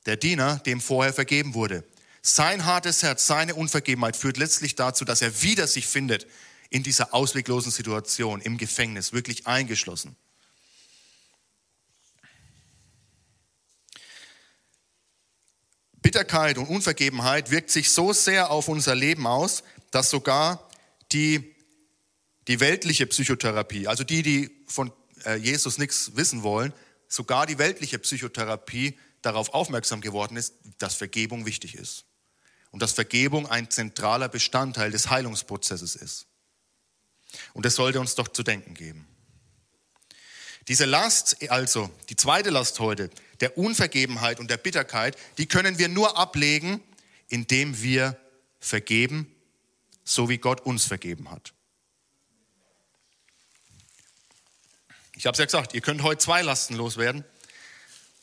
Der 0.07 0.17
Diener, 0.17 0.59
dem 0.67 0.81
vorher 0.81 1.12
vergeben 1.12 1.55
wurde. 1.55 1.85
Sein 2.23 2.65
hartes 2.65 3.03
Herz, 3.03 3.27
seine 3.27 3.55
Unvergebenheit 3.55 4.17
führt 4.17 4.37
letztlich 4.37 4.75
dazu, 4.75 5.05
dass 5.05 5.23
er 5.23 5.43
wieder 5.43 5.67
sich 5.67 5.87
findet 5.87 6.27
in 6.71 6.83
dieser 6.83 7.12
ausweglosen 7.12 7.71
Situation, 7.71 8.41
im 8.41 8.59
Gefängnis, 8.59 9.12
wirklich 9.12 9.47
eingeschlossen. 9.47 10.17
Bitterkeit 16.01 16.59
und 16.59 16.67
Unvergebenheit 16.67 17.51
wirkt 17.51 17.71
sich 17.71 17.91
so 17.91 18.12
sehr 18.12 18.51
auf 18.51 18.69
unser 18.69 18.95
Leben 18.95 19.27
aus, 19.27 19.62
dass 19.91 20.11
sogar 20.11 20.69
die, 21.12 21.55
die 22.49 22.61
weltliche 22.61 23.07
Psychotherapie, 23.07 23.87
also 23.87 24.03
die, 24.03 24.23
die 24.23 24.51
von 24.67 24.93
äh, 25.25 25.37
Jesus 25.37 25.79
nichts 25.79 26.17
wissen 26.17 26.43
wollen, 26.43 26.73
sogar 27.09 27.47
die 27.47 27.59
weltliche 27.59 27.99
Psychotherapie 27.99 28.99
darauf 29.23 29.55
aufmerksam 29.55 30.01
geworden 30.01 30.37
ist, 30.37 30.55
dass 30.79 30.95
Vergebung 30.95 31.47
wichtig 31.47 31.75
ist. 31.75 32.05
Und 32.71 32.83
dass 32.83 32.93
Vergebung 32.93 33.47
ein 33.47 33.71
zentraler 33.71 34.29
Bestandteil 34.29 34.91
des 34.91 35.11
Heilungsprozesses 35.11 35.95
ist. 35.95 36.27
Und 37.55 37.65
das 37.65 37.75
sollte 37.75 38.01
uns 38.01 38.15
doch 38.15 38.29
zu 38.29 38.43
denken 38.43 38.75
geben. 38.75 39.07
Diese 40.69 40.85
Last, 40.85 41.51
also 41.51 41.91
die 42.09 42.17
zweite 42.17 42.51
Last 42.51 42.79
heute, 42.79 43.11
der 43.41 43.59
Unvergebenheit 43.59 44.39
und 44.39 44.49
der 44.51 44.57
Bitterkeit, 44.57 45.17
die 45.39 45.47
können 45.47 45.79
wir 45.79 45.89
nur 45.89 46.17
ablegen, 46.17 46.83
indem 47.29 47.83
wir 47.83 48.17
vergeben, 48.61 49.35
so 50.05 50.29
wie 50.29 50.39
Gott 50.39 50.61
uns 50.61 50.85
vergeben 50.85 51.31
hat. 51.31 51.53
Ich 55.17 55.27
habe 55.27 55.33
es 55.33 55.39
ja 55.39 55.45
gesagt, 55.45 55.75
ihr 55.75 55.81
könnt 55.81 56.03
heute 56.03 56.19
zwei 56.19 56.43
Lasten 56.43 56.75
loswerden. 56.75 57.25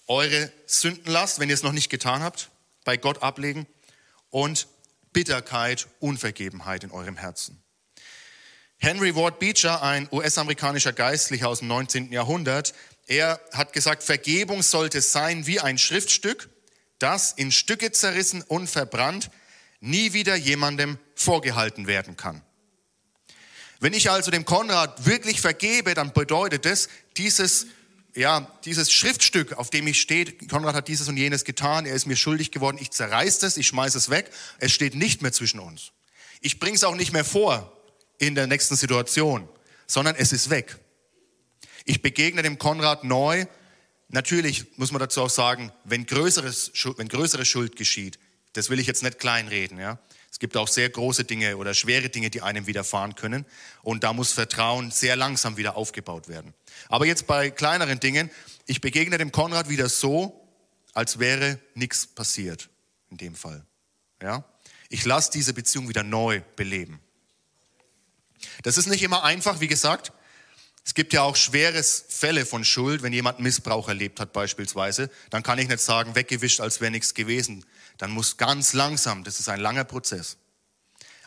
Eure 0.10 0.52
Sündenlast, 0.66 1.40
wenn 1.40 1.50
ihr 1.50 1.54
es 1.54 1.62
noch 1.62 1.72
nicht 1.72 1.92
getan 1.92 2.24
habt, 2.24 2.50
bei 2.84 2.98
Gott 2.98 3.22
ablegen 3.22 3.68
und 4.32 4.68
Bitterkeit, 5.14 5.88
Unvergebenheit 6.00 6.84
in 6.84 6.90
eurem 6.90 7.16
Herzen. 7.16 7.62
Henry 8.78 9.16
Ward 9.16 9.38
Beecher, 9.38 9.84
ein 9.84 10.10
US-amerikanischer 10.12 10.94
Geistlicher 10.94 11.48
aus 11.48 11.60
dem 11.60 11.68
19. 11.68 12.12
Jahrhundert, 12.12 12.74
er 13.06 13.40
hat 13.54 13.72
gesagt, 13.72 14.02
Vergebung 14.02 14.64
sollte 14.64 15.02
sein 15.02 15.46
wie 15.46 15.60
ein 15.60 15.78
Schriftstück, 15.78 16.50
das 16.98 17.32
in 17.34 17.52
Stücke 17.52 17.92
zerrissen 17.92 18.42
und 18.42 18.68
verbrannt 18.68 19.30
nie 19.80 20.14
wieder 20.14 20.36
jemandem 20.36 20.98
vorgehalten 21.14 21.86
werden 21.86 22.18
kann. 22.18 22.42
Wenn 23.80 23.94
ich 23.94 24.10
also 24.10 24.32
dem 24.32 24.46
Konrad 24.46 25.06
wirklich 25.06 25.40
vergebe, 25.40 25.94
dann 25.94 26.14
bedeutet 26.14 26.66
es, 26.66 26.90
dieses, 27.16 27.68
ja, 28.16 28.52
dieses 28.66 28.92
Schriftstück, 28.92 29.54
auf 29.54 29.70
dem 29.70 29.88
ich 29.88 30.02
steht, 30.02 30.50
Konrad 30.50 30.76
hat 30.76 30.88
dieses 30.88 31.08
und 31.08 31.18
jenes 31.18 31.44
getan, 31.44 31.86
er 31.86 31.94
ist 31.94 32.06
mir 32.06 32.16
schuldig 32.16 32.52
geworden, 32.52 32.78
ich 32.80 32.92
zerreiße 32.92 33.46
es, 33.46 33.58
ich 33.58 33.68
schmeiße 33.68 33.98
es 33.98 34.10
weg, 34.10 34.32
es 34.60 34.72
steht 34.72 34.96
nicht 34.96 35.22
mehr 35.22 35.32
zwischen 35.32 35.60
uns. 35.60 35.92
Ich 36.42 36.60
bringe 36.60 36.76
es 36.76 36.84
auch 36.84 36.96
nicht 36.96 37.14
mehr 37.14 37.26
vor 37.26 37.74
in 38.18 38.36
der 38.36 38.48
nächsten 38.48 38.76
Situation, 38.76 39.48
sondern 39.88 40.16
es 40.16 40.32
ist 40.32 40.50
weg. 40.50 40.78
Ich 41.86 42.02
begegne 42.02 42.42
dem 42.42 42.58
Konrad 42.58 43.04
neu. 43.04 43.46
Natürlich 44.10 44.78
muss 44.78 44.92
man 44.92 45.00
dazu 45.00 45.22
auch 45.22 45.30
sagen, 45.30 45.72
wenn, 45.84 46.06
größeres, 46.06 46.72
wenn 46.98 47.08
größere 47.08 47.46
Schuld 47.46 47.76
geschieht, 47.76 48.20
das 48.54 48.70
will 48.70 48.80
ich 48.80 48.88
jetzt 48.88 49.04
nicht 49.04 49.20
kleinreden. 49.20 49.80
Ja? 49.80 50.00
Es 50.32 50.40
gibt 50.40 50.56
auch 50.56 50.68
sehr 50.68 50.90
große 50.90 51.24
Dinge 51.24 51.58
oder 51.58 51.74
schwere 51.74 52.10
Dinge, 52.10 52.30
die 52.30 52.42
einem 52.42 52.68
widerfahren 52.68 53.16
können. 53.16 53.46
Und 53.82 54.04
da 54.04 54.14
muss 54.14 54.32
Vertrauen 54.32 54.92
sehr 54.92 55.16
langsam 55.16 55.58
wieder 55.58 55.76
aufgebaut 55.76 56.28
werden. 56.28 56.54
Aber 56.88 57.06
jetzt 57.06 57.28
bei 57.28 57.50
kleineren 57.50 58.00
Dingen, 58.00 58.30
ich 58.66 58.82
begegne 58.82 59.18
dem 59.18 59.32
Konrad 59.32 59.70
wieder 59.70 59.90
so, 59.90 60.48
als 60.94 61.20
wäre 61.20 61.60
nichts 61.74 62.08
passiert 62.08 62.70
in 63.10 63.18
dem 63.18 63.36
Fall. 63.36 63.66
Ja? 64.22 64.44
Ich 64.90 65.06
lasse 65.06 65.32
diese 65.32 65.54
Beziehung 65.54 65.90
wieder 65.90 66.04
neu 66.04 66.42
beleben. 66.56 67.00
Das 68.64 68.78
ist 68.78 68.88
nicht 68.88 69.04
immer 69.04 69.24
einfach, 69.24 69.60
wie 69.60 69.68
gesagt. 69.68 70.14
Es 70.86 70.94
gibt 70.94 71.14
ja 71.14 71.22
auch 71.22 71.36
schwere 71.36 71.84
Fälle 71.84 72.46
von 72.46 72.64
Schuld, 72.66 73.04
wenn 73.04 73.14
jemand 73.14 73.40
Missbrauch 73.40 73.88
erlebt 73.88 74.20
hat 74.20 74.34
beispielsweise. 74.34 75.10
Dann 75.30 75.44
kann 75.44 75.60
ich 75.60 75.68
nicht 75.68 75.82
sagen, 75.82 76.16
weggewischt, 76.16 76.62
als 76.62 76.82
wäre 76.82 76.92
nichts 76.92 77.14
gewesen. 77.14 77.66
Dann 78.00 78.12
muss 78.12 78.38
ganz 78.38 78.74
langsam, 78.74 79.24
das 79.24 79.40
ist 79.40 79.50
ein 79.50 79.60
langer 79.60 79.84
Prozess. 79.84 80.38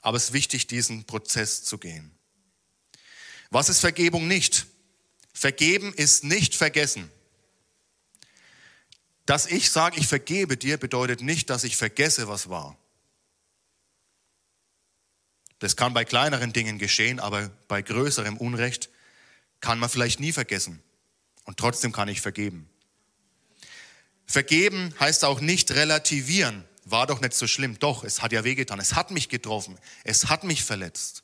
Aber 0.01 0.17
es 0.17 0.25
ist 0.25 0.33
wichtig, 0.33 0.67
diesen 0.67 1.05
Prozess 1.05 1.63
zu 1.63 1.79
gehen. 1.79 2.11
Was 3.51 3.69
ist 3.69 3.81
Vergebung 3.81 4.27
nicht? 4.27 4.67
Vergeben 5.35 5.93
ist 5.93 6.25
nicht 6.25 6.55
vergessen. 6.57 7.11
Dass 9.27 9.47
ich 9.47 9.71
sage, 9.71 10.01
ich 10.01 10.09
vergebe 10.09 10.57
dir, 10.57 10.79
bedeutet 10.79 11.21
nicht, 11.21 11.51
dass 11.51 11.63
ich 11.63 11.77
vergesse, 11.77 12.27
was 12.27 12.49
war. 12.49 12.77
Das 15.59 15.77
kann 15.77 15.95
bei 15.95 16.07
kleineren 16.07 16.55
Dingen 16.55 16.79
geschehen, 16.79 17.21
aber 17.21 17.51
bei 17.69 17.83
größerem 17.83 18.39
Unrecht 18.39 18.89
kann 19.61 19.79
man 19.79 19.91
vielleicht 19.91 20.21
nie 20.21 20.33
vergessen. 20.33 20.83
Und 21.45 21.59
trotzdem 21.59 21.93
kann 21.93 22.09
ich 22.09 22.23
vergeben. 22.23 22.69
Vergeben 24.27 24.95
heißt 24.99 25.27
auch 25.27 25.41
nicht 25.41 25.71
relativieren. 25.73 26.65
War 26.85 27.07
doch 27.07 27.21
nicht 27.21 27.35
so 27.35 27.47
schlimm. 27.47 27.79
Doch, 27.79 28.05
es 28.05 28.23
hat 28.23 28.33
ja 28.33 28.45
wehgetan. 28.45 28.81
Es 28.81 28.95
hat 28.95 29.11
mich 29.11 29.29
getroffen. 29.29 29.79
Es 30.05 30.27
hat 30.27 30.45
mich 30.45 30.65
verletzt. 30.65 31.23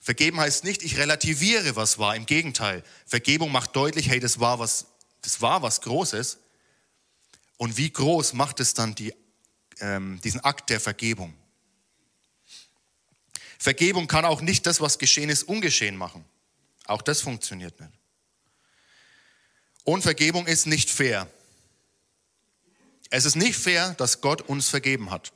Vergeben 0.00 0.38
heißt 0.38 0.64
nicht, 0.64 0.82
ich 0.82 0.98
relativiere, 0.98 1.76
was 1.76 1.98
war. 1.98 2.14
Im 2.14 2.26
Gegenteil. 2.26 2.84
Vergebung 3.06 3.50
macht 3.50 3.74
deutlich, 3.74 4.08
hey, 4.08 4.20
das 4.20 4.38
war 4.38 4.58
was, 4.58 4.86
das 5.22 5.40
war 5.40 5.62
was 5.62 5.80
Großes. 5.80 6.38
Und 7.56 7.76
wie 7.78 7.90
groß 7.90 8.34
macht 8.34 8.60
es 8.60 8.74
dann 8.74 8.94
die, 8.94 9.14
ähm, 9.80 10.20
diesen 10.22 10.40
Akt 10.40 10.70
der 10.70 10.80
Vergebung? 10.80 11.34
Vergebung 13.58 14.06
kann 14.06 14.26
auch 14.26 14.42
nicht 14.42 14.66
das, 14.66 14.80
was 14.82 14.98
geschehen 14.98 15.30
ist, 15.30 15.44
ungeschehen 15.44 15.96
machen. 15.96 16.24
Auch 16.86 17.00
das 17.00 17.22
funktioniert 17.22 17.80
nicht. 17.80 17.92
Und 19.84 20.02
Vergebung 20.02 20.46
ist 20.46 20.66
nicht 20.66 20.90
fair. 20.90 21.28
Es 23.16 23.26
ist 23.26 23.36
nicht 23.36 23.56
fair, 23.56 23.94
dass 23.94 24.22
Gott 24.22 24.42
uns 24.42 24.68
vergeben 24.68 25.12
hat. 25.12 25.32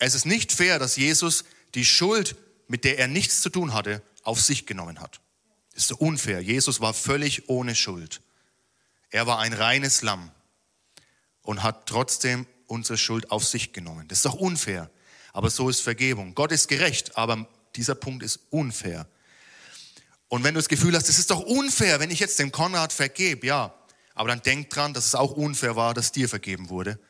Es 0.00 0.16
ist 0.16 0.26
nicht 0.26 0.50
fair, 0.50 0.80
dass 0.80 0.96
Jesus 0.96 1.44
die 1.76 1.84
Schuld, 1.84 2.34
mit 2.66 2.82
der 2.82 2.98
er 2.98 3.06
nichts 3.06 3.40
zu 3.40 3.50
tun 3.50 3.72
hatte, 3.72 4.02
auf 4.24 4.40
sich 4.40 4.66
genommen 4.66 4.98
hat. 4.98 5.20
Das 5.74 5.84
ist 5.84 5.92
unfair. 5.92 6.40
Jesus 6.40 6.80
war 6.80 6.92
völlig 6.92 7.48
ohne 7.48 7.76
Schuld. 7.76 8.20
Er 9.10 9.28
war 9.28 9.38
ein 9.38 9.52
reines 9.52 10.02
Lamm 10.02 10.32
und 11.42 11.62
hat 11.62 11.86
trotzdem 11.86 12.48
unsere 12.66 12.98
Schuld 12.98 13.30
auf 13.30 13.46
sich 13.46 13.72
genommen. 13.72 14.08
Das 14.08 14.18
ist 14.18 14.24
doch 14.24 14.34
unfair. 14.34 14.90
Aber 15.32 15.50
so 15.50 15.68
ist 15.68 15.80
Vergebung. 15.82 16.34
Gott 16.34 16.50
ist 16.50 16.66
gerecht, 16.66 17.16
aber 17.16 17.46
Dieser 17.76 17.94
Punkt 17.94 18.24
ist 18.24 18.40
unfair. 18.50 19.06
Und 20.26 20.42
wenn 20.42 20.54
du 20.54 20.58
das 20.58 20.68
Gefühl 20.68 20.96
hast, 20.96 21.08
es 21.08 21.20
ist 21.20 21.30
doch 21.30 21.42
unfair, 21.42 22.00
wenn 22.00 22.10
ich 22.10 22.18
jetzt 22.18 22.40
dem 22.40 22.50
Konrad 22.50 22.92
vergebe, 22.92 23.46
ja, 23.46 23.72
aber 24.20 24.28
dann 24.28 24.42
denk 24.42 24.68
dran, 24.68 24.92
dass 24.92 25.06
es 25.06 25.14
auch 25.14 25.32
unfair 25.32 25.76
war, 25.76 25.94
dass 25.94 26.12
dir 26.12 26.28
vergeben 26.28 26.68
wurde. 26.68 27.00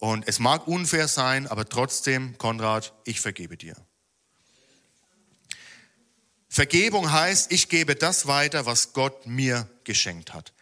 Und 0.00 0.26
es 0.26 0.40
mag 0.40 0.66
unfair 0.66 1.06
sein, 1.06 1.46
aber 1.46 1.64
trotzdem, 1.64 2.36
Konrad, 2.38 2.92
ich 3.04 3.20
vergebe 3.20 3.56
dir. 3.56 3.76
Vergebung 6.48 7.12
heißt, 7.12 7.52
ich 7.52 7.68
gebe 7.68 7.94
das 7.94 8.26
weiter, 8.26 8.66
was 8.66 8.94
Gott 8.94 9.28
mir 9.28 9.70
geschenkt 9.84 10.34
hat. 10.34 10.52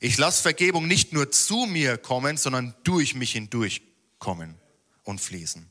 Ich 0.00 0.18
lasse 0.18 0.42
Vergebung 0.42 0.86
nicht 0.86 1.14
nur 1.14 1.32
zu 1.32 1.64
mir 1.64 1.96
kommen, 1.96 2.36
sondern 2.36 2.74
durch 2.84 3.14
mich 3.14 3.32
hindurch 3.32 3.80
kommen 4.18 4.58
und 5.02 5.18
fließen. 5.18 5.70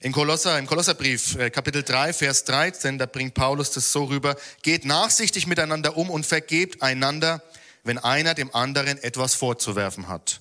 In 0.00 0.12
Kolosser, 0.12 0.56
im 0.60 0.66
Kolosserbrief, 0.66 1.34
äh, 1.34 1.50
Kapitel 1.50 1.82
3, 1.82 2.12
Vers 2.12 2.44
13, 2.44 2.98
da 2.98 3.06
bringt 3.06 3.34
Paulus 3.34 3.72
das 3.72 3.90
so 3.90 4.04
rüber, 4.04 4.36
geht 4.62 4.84
nachsichtig 4.84 5.48
miteinander 5.48 5.96
um 5.96 6.08
und 6.08 6.24
vergebt 6.24 6.82
einander, 6.82 7.42
wenn 7.82 7.98
einer 7.98 8.34
dem 8.34 8.54
anderen 8.54 8.98
etwas 8.98 9.34
vorzuwerfen 9.34 10.06
hat. 10.06 10.40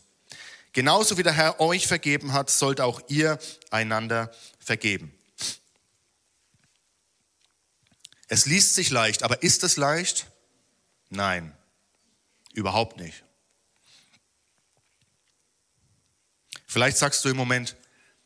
Genauso 0.73 1.17
wie 1.17 1.23
der 1.23 1.33
Herr 1.33 1.59
euch 1.59 1.87
vergeben 1.87 2.33
hat, 2.33 2.51
sollt 2.51 2.79
auch 2.79 3.01
ihr 3.07 3.39
einander 3.71 4.31
vergeben. 4.59 5.11
Es 8.27 8.45
liest 8.45 8.75
sich 8.75 8.91
leicht, 8.91 9.23
aber 9.23 9.41
ist 9.41 9.63
es 9.63 9.75
leicht? 9.75 10.27
Nein, 11.09 11.51
überhaupt 12.53 12.97
nicht. 12.97 13.23
Vielleicht 16.67 16.97
sagst 16.97 17.25
du 17.25 17.29
im 17.29 17.37
Moment, 17.37 17.75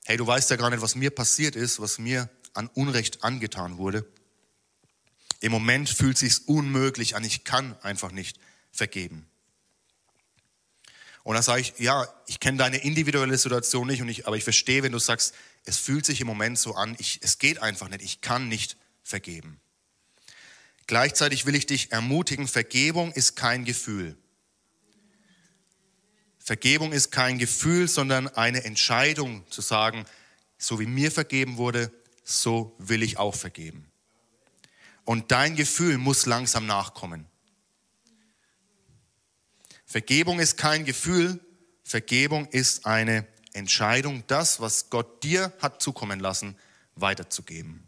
hey, 0.06 0.18
du 0.18 0.26
weißt 0.26 0.50
ja 0.50 0.56
gar 0.56 0.70
nicht, 0.70 0.82
was 0.82 0.96
mir 0.96 1.12
passiert 1.12 1.56
ist, 1.56 1.80
was 1.80 2.00
mir 2.00 2.30
an 2.54 2.68
Unrecht 2.74 3.24
angetan 3.24 3.78
wurde. 3.78 4.06
Im 5.40 5.52
Moment 5.52 5.90
fühlt 5.90 6.18
sich's 6.18 6.40
unmöglich 6.40 7.16
an, 7.16 7.24
ich 7.24 7.44
kann 7.44 7.76
einfach 7.82 8.12
nicht 8.12 8.40
vergeben. 8.72 9.26
Und 11.24 11.36
dann 11.36 11.44
sage 11.44 11.62
ich, 11.62 11.74
ja, 11.78 12.08
ich 12.28 12.40
kenne 12.40 12.58
deine 12.58 12.78
individuelle 12.78 13.38
Situation 13.38 13.88
nicht, 13.88 14.02
und 14.02 14.10
ich, 14.10 14.28
aber 14.28 14.38
ich 14.38 14.44
verstehe, 14.44 14.84
wenn 14.84 14.92
du 14.92 15.00
sagst, 15.00 15.36
es 15.66 15.78
fühlt 15.78 16.06
sich 16.06 16.22
im 16.22 16.28
Moment 16.28 16.58
so 16.58 16.74
an, 16.76 16.96
ich, 17.00 17.20
es 17.22 17.38
geht 17.38 17.62
einfach 17.62 17.90
nicht, 17.90 18.02
ich 18.02 18.22
kann 18.22 18.48
nicht 18.48 18.78
vergeben. 19.04 19.60
Gleichzeitig 20.88 21.46
will 21.46 21.56
ich 21.56 21.68
dich 21.68 21.92
ermutigen, 21.92 22.48
Vergebung 22.48 23.12
ist 23.12 23.36
kein 23.36 23.66
Gefühl. 23.66 24.18
Vergebung 26.44 26.92
ist 26.92 27.12
kein 27.12 27.38
Gefühl, 27.38 27.88
sondern 27.88 28.28
eine 28.28 28.64
Entscheidung 28.64 29.46
zu 29.52 29.62
sagen, 29.62 30.06
so 30.58 30.80
wie 30.80 30.88
mir 30.88 31.12
vergeben 31.12 31.58
wurde, 31.58 31.92
so 32.24 32.76
will 32.80 33.04
ich 33.04 33.18
auch 33.18 33.36
vergeben. 33.36 33.92
Und 35.06 35.32
dein 35.32 35.56
Gefühl 35.56 35.98
muss 35.98 36.26
langsam 36.26 36.66
nachkommen. 36.66 37.28
Vergebung 39.86 40.40
ist 40.40 40.58
kein 40.58 40.86
Gefühl, 40.86 41.40
Vergebung 41.84 42.48
ist 42.48 42.86
eine 42.86 43.28
Entscheidung, 43.54 44.24
das, 44.28 44.60
was 44.60 44.90
Gott 44.90 45.24
dir 45.24 45.54
hat 45.60 45.82
zukommen 45.82 46.20
lassen, 46.20 46.58
weiterzugeben. 46.96 47.88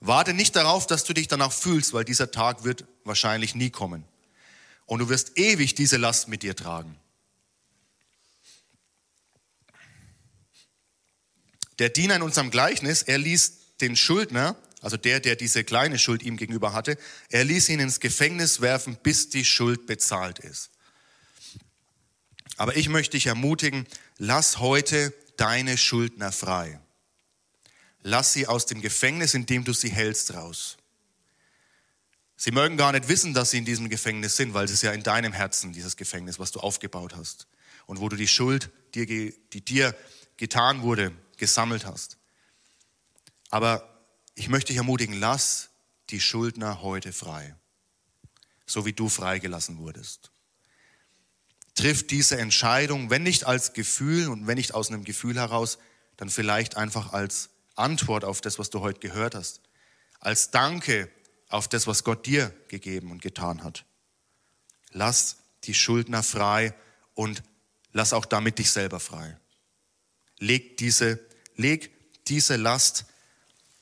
Warte 0.00 0.34
nicht 0.34 0.54
darauf, 0.54 0.86
dass 0.86 1.04
du 1.04 1.14
dich 1.14 1.28
danach 1.28 1.52
fühlst, 1.52 1.94
weil 1.94 2.04
dieser 2.04 2.30
Tag 2.30 2.64
wird 2.64 2.84
wahrscheinlich 3.04 3.54
nie 3.54 3.70
kommen. 3.70 4.04
Und 4.86 4.98
du 4.98 5.08
wirst 5.08 5.38
ewig 5.38 5.74
diese 5.74 5.96
Last 5.96 6.28
mit 6.28 6.42
dir 6.42 6.56
tragen. 6.56 6.98
Der 11.78 11.88
Diener 11.88 12.16
in 12.16 12.22
unserem 12.22 12.50
Gleichnis, 12.50 13.02
er 13.02 13.18
ließ 13.18 13.76
den 13.80 13.96
Schuldner, 13.96 14.56
also 14.80 14.96
der, 14.96 15.20
der 15.20 15.36
diese 15.36 15.64
kleine 15.64 15.98
Schuld 15.98 16.22
ihm 16.22 16.36
gegenüber 16.36 16.72
hatte, 16.72 16.98
er 17.30 17.44
ließ 17.44 17.68
ihn 17.70 17.80
ins 17.80 18.00
Gefängnis 18.00 18.60
werfen, 18.60 18.96
bis 19.02 19.30
die 19.30 19.44
Schuld 19.44 19.86
bezahlt 19.86 20.38
ist. 20.40 20.70
Aber 22.56 22.76
ich 22.76 22.88
möchte 22.88 23.16
dich 23.16 23.26
ermutigen, 23.26 23.86
lass 24.18 24.58
heute 24.58 25.14
deine 25.36 25.78
Schuldner 25.78 26.32
frei. 26.32 26.80
Lass 28.02 28.32
sie 28.32 28.46
aus 28.46 28.66
dem 28.66 28.80
Gefängnis, 28.80 29.34
in 29.34 29.46
dem 29.46 29.64
du 29.64 29.72
sie 29.72 29.90
hältst, 29.90 30.34
raus. 30.34 30.76
Sie 32.44 32.50
mögen 32.50 32.76
gar 32.76 32.90
nicht 32.90 33.06
wissen, 33.06 33.34
dass 33.34 33.52
sie 33.52 33.58
in 33.58 33.64
diesem 33.64 33.88
Gefängnis 33.88 34.34
sind, 34.34 34.52
weil 34.52 34.64
es 34.64 34.72
ist 34.72 34.82
ja 34.82 34.90
in 34.90 35.04
deinem 35.04 35.32
Herzen, 35.32 35.72
dieses 35.72 35.96
Gefängnis, 35.96 36.40
was 36.40 36.50
du 36.50 36.58
aufgebaut 36.58 37.14
hast. 37.14 37.46
Und 37.86 38.00
wo 38.00 38.08
du 38.08 38.16
die 38.16 38.26
Schuld, 38.26 38.68
die 38.96 39.46
dir 39.46 39.96
getan 40.38 40.82
wurde, 40.82 41.12
gesammelt 41.36 41.86
hast. 41.86 42.18
Aber 43.50 43.96
ich 44.34 44.48
möchte 44.48 44.72
dich 44.72 44.78
ermutigen, 44.78 45.20
lass 45.20 45.70
die 46.10 46.20
Schuldner 46.20 46.82
heute 46.82 47.12
frei, 47.12 47.54
so 48.66 48.84
wie 48.84 48.92
du 48.92 49.08
freigelassen 49.08 49.78
wurdest. 49.78 50.32
Triff 51.76 52.04
diese 52.04 52.38
Entscheidung, 52.38 53.08
wenn 53.08 53.22
nicht 53.22 53.44
als 53.44 53.72
Gefühl 53.72 54.26
und 54.26 54.48
wenn 54.48 54.56
nicht 54.56 54.74
aus 54.74 54.88
einem 54.88 55.04
Gefühl 55.04 55.36
heraus, 55.36 55.78
dann 56.16 56.28
vielleicht 56.28 56.76
einfach 56.76 57.12
als 57.12 57.50
Antwort 57.76 58.24
auf 58.24 58.40
das, 58.40 58.58
was 58.58 58.68
du 58.68 58.80
heute 58.80 58.98
gehört 58.98 59.36
hast, 59.36 59.60
als 60.18 60.50
Danke 60.50 61.08
auf 61.52 61.68
das, 61.68 61.86
was 61.86 62.04
Gott 62.04 62.26
dir 62.26 62.52
gegeben 62.68 63.10
und 63.10 63.22
getan 63.22 63.62
hat. 63.62 63.84
Lass 64.90 65.36
die 65.64 65.74
Schuldner 65.74 66.22
frei 66.22 66.74
und 67.14 67.42
lass 67.92 68.12
auch 68.12 68.24
damit 68.24 68.58
dich 68.58 68.70
selber 68.70 69.00
frei. 69.00 69.36
Leg 70.38 70.76
diese, 70.78 71.20
leg 71.56 71.90
diese 72.28 72.56
Last 72.56 73.04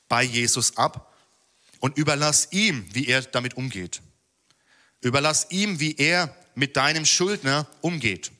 bei 0.07 0.23
Jesus 0.23 0.77
ab 0.77 1.15
und 1.79 1.97
überlass 1.97 2.49
ihm, 2.51 2.85
wie 2.93 3.07
er 3.07 3.21
damit 3.21 3.55
umgeht. 3.55 4.01
Überlass 5.01 5.47
ihm, 5.49 5.79
wie 5.79 5.95
er 5.95 6.35
mit 6.53 6.75
deinem 6.77 7.05
Schuldner 7.05 7.67
umgeht. 7.81 8.31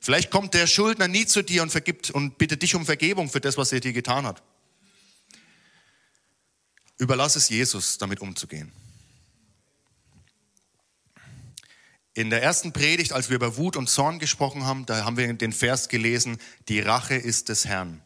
Vielleicht 0.00 0.30
kommt 0.30 0.52
der 0.52 0.66
Schuldner 0.66 1.08
nie 1.08 1.24
zu 1.24 1.42
dir 1.42 1.62
und 1.62 1.70
vergibt 1.70 2.10
und 2.10 2.36
bittet 2.36 2.60
dich 2.60 2.74
um 2.74 2.84
Vergebung 2.84 3.30
für 3.30 3.40
das, 3.40 3.56
was 3.56 3.72
er 3.72 3.80
dir 3.80 3.92
getan 3.92 4.26
hat. 4.26 4.42
Überlass 6.98 7.36
es 7.36 7.48
Jesus, 7.48 7.98
damit 7.98 8.20
umzugehen. 8.20 8.72
In 12.16 12.30
der 12.30 12.42
ersten 12.42 12.72
Predigt, 12.72 13.12
als 13.12 13.28
wir 13.28 13.36
über 13.36 13.56
Wut 13.56 13.76
und 13.76 13.88
Zorn 13.88 14.20
gesprochen 14.20 14.64
haben, 14.64 14.86
da 14.86 15.04
haben 15.04 15.16
wir 15.16 15.32
den 15.32 15.52
Vers 15.52 15.88
gelesen, 15.88 16.38
die 16.68 16.78
Rache 16.78 17.16
ist 17.16 17.48
des 17.48 17.64
Herrn. 17.64 18.00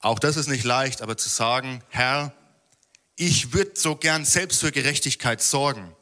Auch 0.00 0.18
das 0.18 0.36
ist 0.36 0.48
nicht 0.48 0.64
leicht, 0.64 1.00
aber 1.00 1.16
zu 1.16 1.30
sagen, 1.30 1.82
Herr, 1.88 2.34
ich 3.16 3.54
würde 3.54 3.72
so 3.74 3.96
gern 3.96 4.26
selbst 4.26 4.60
für 4.60 4.72
Gerechtigkeit 4.72 5.40
sorgen, 5.40 5.94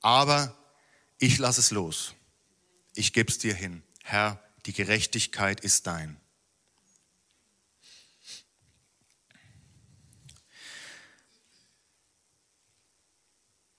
aber 0.00 0.56
ich 1.18 1.38
lasse 1.38 1.60
es 1.60 1.72
los. 1.72 2.14
Ich 2.94 3.12
gebe 3.12 3.30
es 3.30 3.38
dir 3.38 3.54
hin. 3.54 3.82
Herr, 4.04 4.40
die 4.66 4.72
Gerechtigkeit 4.72 5.60
ist 5.60 5.86
dein. 5.86 6.20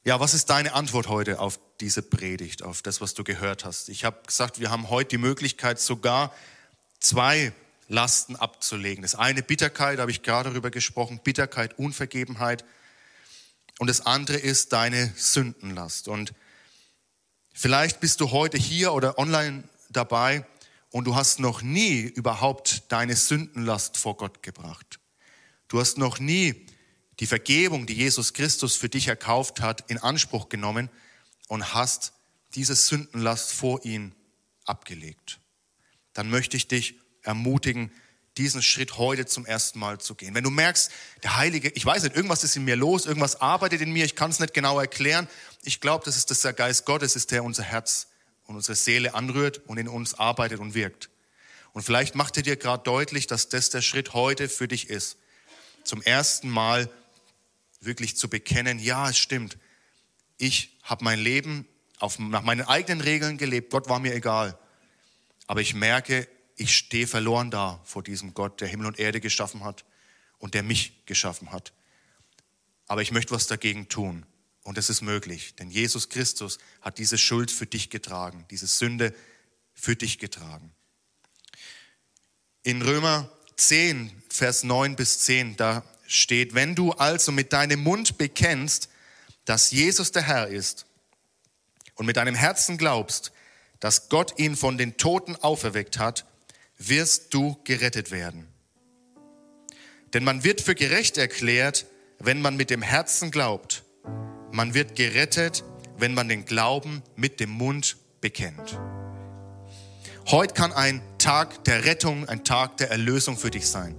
Ja, 0.08 0.22
was 0.22 0.34
ist 0.34 0.50
deine 0.50 0.72
Antwort 0.74 1.10
heute 1.10 1.42
auf 1.42 1.60
diese 1.82 2.02
Predigt, 2.02 2.64
auf 2.64 2.82
das, 2.82 3.02
was 3.02 3.14
du 3.14 3.26
gehört 3.26 3.66
hast? 3.66 3.90
Ich 3.90 4.06
habe 4.06 4.18
gesagt, 4.26 4.58
wir 4.58 4.72
haben 4.72 4.90
heute 4.90 5.10
die 5.10 5.18
Möglichkeit, 5.18 5.82
sogar 5.82 6.34
zwei 7.02 7.52
Lasten 7.90 8.38
abzulegen. 8.38 9.02
Das 9.02 9.16
eine 9.16 9.44
Bitterkeit, 9.44 9.98
da 9.98 10.04
habe 10.04 10.12
ich 10.12 10.24
gerade 10.24 10.52
darüber 10.52 10.72
gesprochen, 10.72 11.20
Bitterkeit, 11.22 11.78
Unvergebenheit. 11.78 12.64
Und 13.80 13.88
das 13.88 14.06
andere 14.06 14.38
ist 14.38 14.72
deine 14.72 15.12
Sündenlast. 15.18 16.08
Und 16.08 16.34
vielleicht 17.52 18.00
bist 18.00 18.22
du 18.22 18.32
heute 18.32 18.58
hier 18.58 18.94
oder 18.94 19.20
online 19.20 19.66
dabei 19.90 20.46
und 20.90 21.04
du 21.04 21.16
hast 21.16 21.42
noch 21.42 21.62
nie 21.62 22.00
überhaupt 22.00 22.94
deine 22.94 23.18
Sündenlast 23.18 23.98
vor 23.98 24.16
Gott 24.16 24.42
gebracht. 24.42 25.00
Du 25.68 25.82
hast 25.82 25.98
noch 25.98 26.20
nie 26.20 26.66
die 27.20 27.28
Vergebung, 27.28 27.88
die 27.88 27.96
Jesus 27.96 28.34
Christus 28.34 28.76
für 28.76 28.90
dich 28.90 29.08
erkauft 29.08 29.62
hat, 29.62 29.90
in 29.90 29.98
Anspruch 29.98 30.50
genommen 30.50 30.90
und 31.48 31.74
hast 31.74 32.14
diese 32.56 32.76
Sündenlast 32.76 33.52
vor 33.52 33.84
ihn 33.86 34.14
abgelegt. 34.66 35.40
Dann 36.14 36.30
möchte 36.30 36.58
ich 36.58 36.68
dich 36.68 36.96
ermutigen, 37.24 37.92
diesen 38.38 38.62
Schritt 38.62 38.98
heute 38.98 39.26
zum 39.26 39.46
ersten 39.46 39.80
Mal 39.80 40.00
zu 40.00 40.14
gehen. 40.16 40.36
Wenn 40.36 40.44
du 40.44 40.52
merkst, 40.52 40.92
der 41.24 41.38
Heilige, 41.38 41.70
ich 41.70 41.86
weiß 41.86 42.04
nicht, 42.04 42.16
irgendwas 42.16 42.44
ist 42.44 42.56
in 42.56 42.66
mir 42.66 42.76
los, 42.76 43.06
irgendwas 43.06 43.42
arbeitet 43.42 43.82
in 43.82 43.92
mir, 43.92 44.06
ich 44.06 44.16
kann 44.16 44.30
es 44.30 44.40
nicht 44.40 44.54
genau 44.54 44.80
erklären. 44.80 45.28
Ich 45.64 45.82
glaube, 45.82 46.06
das 46.06 46.24
der 46.26 46.54
Geist 46.54 46.86
Gottes 46.86 47.16
ist, 47.16 47.32
der 47.32 47.44
unser 47.44 47.64
Herz 47.64 48.08
und 48.46 48.56
unsere 48.56 48.76
Seele 48.76 49.16
anrührt 49.16 49.62
und 49.68 49.78
in 49.78 49.88
uns 49.88 50.14
arbeitet 50.14 50.60
und 50.60 50.76
wirkt. 50.76 51.10
Und 51.74 51.82
vielleicht 51.82 52.16
macht 52.16 52.38
er 52.38 52.44
dir 52.44 52.56
gerade 52.56 52.84
deutlich, 52.84 53.28
dass 53.28 53.50
das 53.50 53.70
der 53.70 53.82
Schritt 53.82 54.14
heute 54.14 54.50
für 54.50 54.68
dich 54.68 54.90
ist. 54.90 55.18
Zum 55.84 56.02
ersten 56.02 56.50
Mal 56.50 56.90
wirklich 57.80 58.18
zu 58.18 58.30
bekennen, 58.30 58.80
ja, 58.80 59.10
es 59.10 59.18
stimmt, 59.18 59.58
ich 60.38 60.78
habe 60.84 61.04
mein 61.04 61.20
Leben 61.20 61.68
auf, 62.00 62.20
nach 62.20 62.44
meinen 62.44 62.62
eigenen 62.62 63.02
Regeln 63.02 63.38
gelebt, 63.38 63.72
Gott 63.72 63.90
war 63.90 64.00
mir 64.00 64.14
egal. 64.14 64.58
Aber 65.48 65.62
ich 65.62 65.74
merke, 65.74 66.28
ich 66.56 66.76
stehe 66.76 67.08
verloren 67.08 67.52
da 67.52 67.82
vor 67.84 68.04
diesem 68.04 68.34
Gott, 68.34 68.62
der 68.62 68.68
Himmel 68.68 68.88
und 68.88 69.00
Erde 69.00 69.20
geschaffen 69.20 69.64
hat 69.64 69.86
und 70.38 70.54
der 70.54 70.64
mich 70.64 71.06
geschaffen 71.06 71.52
hat. 71.52 71.74
Aber 72.88 73.02
ich 73.02 73.12
möchte 73.12 73.34
was 73.34 73.48
dagegen 73.48 73.90
tun. 73.90 74.26
Und 74.64 74.78
es 74.78 74.90
ist 74.90 75.02
möglich, 75.02 75.56
denn 75.56 75.70
Jesus 75.70 76.10
Christus 76.10 76.58
hat 76.82 76.98
diese 76.98 77.18
Schuld 77.18 77.52
für 77.52 77.66
dich 77.66 77.90
getragen, 77.90 78.46
diese 78.52 78.68
Sünde 78.68 79.16
für 79.74 79.96
dich 79.96 80.20
getragen. 80.20 80.74
In 82.64 82.82
Römer 82.82 83.32
10, 83.56 84.12
Vers 84.30 84.64
9 84.64 84.98
bis 84.98 85.20
10, 85.20 85.56
da 85.56 85.84
steht, 86.08 86.56
wenn 86.56 86.74
du 86.74 86.94
also 86.94 87.32
mit 87.32 87.54
deinem 87.54 87.84
Mund 87.84 88.18
bekennst, 88.18 88.90
dass 89.46 89.72
Jesus 89.72 90.12
der 90.12 90.24
Herr 90.24 90.48
ist 90.48 90.86
und 91.96 92.06
mit 92.06 92.18
deinem 92.18 92.36
Herzen 92.36 92.78
glaubst, 92.78 93.32
dass 93.80 94.10
Gott 94.10 94.40
ihn 94.40 94.56
von 94.56 94.78
den 94.78 94.98
Toten 94.98 95.36
auferweckt 95.36 96.00
hat, 96.00 96.26
wirst 96.78 97.34
du 97.34 97.58
gerettet 97.64 98.12
werden. 98.12 98.48
Denn 100.14 100.24
man 100.24 100.44
wird 100.44 100.62
für 100.62 100.76
gerecht 100.76 101.18
erklärt, 101.18 101.86
wenn 102.20 102.42
man 102.42 102.56
mit 102.56 102.70
dem 102.70 102.82
Herzen 102.82 103.30
glaubt. 103.30 103.84
Man 104.52 104.74
wird 104.74 104.96
gerettet, 104.96 105.64
wenn 105.98 106.14
man 106.14 106.30
den 106.30 106.46
Glauben 106.46 107.04
mit 107.16 107.40
dem 107.40 107.50
Mund 107.50 107.98
bekennt. 108.22 108.80
Heute 110.28 110.54
kann 110.54 110.74
ein 110.74 111.02
Tag 111.18 111.64
der 111.66 111.86
Rettung, 111.86 112.28
ein 112.28 112.44
Tag 112.44 112.78
der 112.78 112.92
Erlösung 112.92 113.38
für 113.38 113.52
dich 113.52 113.68
sein. 113.68 113.96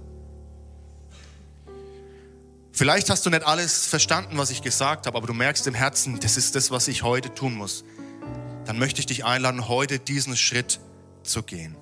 Vielleicht 2.71 3.09
hast 3.09 3.25
du 3.25 3.29
nicht 3.29 3.43
alles 3.43 3.87
verstanden, 3.87 4.37
was 4.37 4.51
ich 4.51 4.61
gesagt 4.61 5.05
habe, 5.05 5.17
aber 5.17 5.27
du 5.27 5.33
merkst 5.33 5.67
im 5.67 5.73
Herzen, 5.73 6.19
das 6.19 6.37
ist 6.37 6.55
das, 6.55 6.71
was 6.71 6.87
ich 6.87 7.03
heute 7.03 7.33
tun 7.33 7.55
muss. 7.55 7.83
Dann 8.65 8.77
möchte 8.77 8.99
ich 8.99 9.05
dich 9.05 9.25
einladen, 9.25 9.67
heute 9.67 9.99
diesen 9.99 10.37
Schritt 10.37 10.79
zu 11.23 11.43
gehen. 11.43 11.75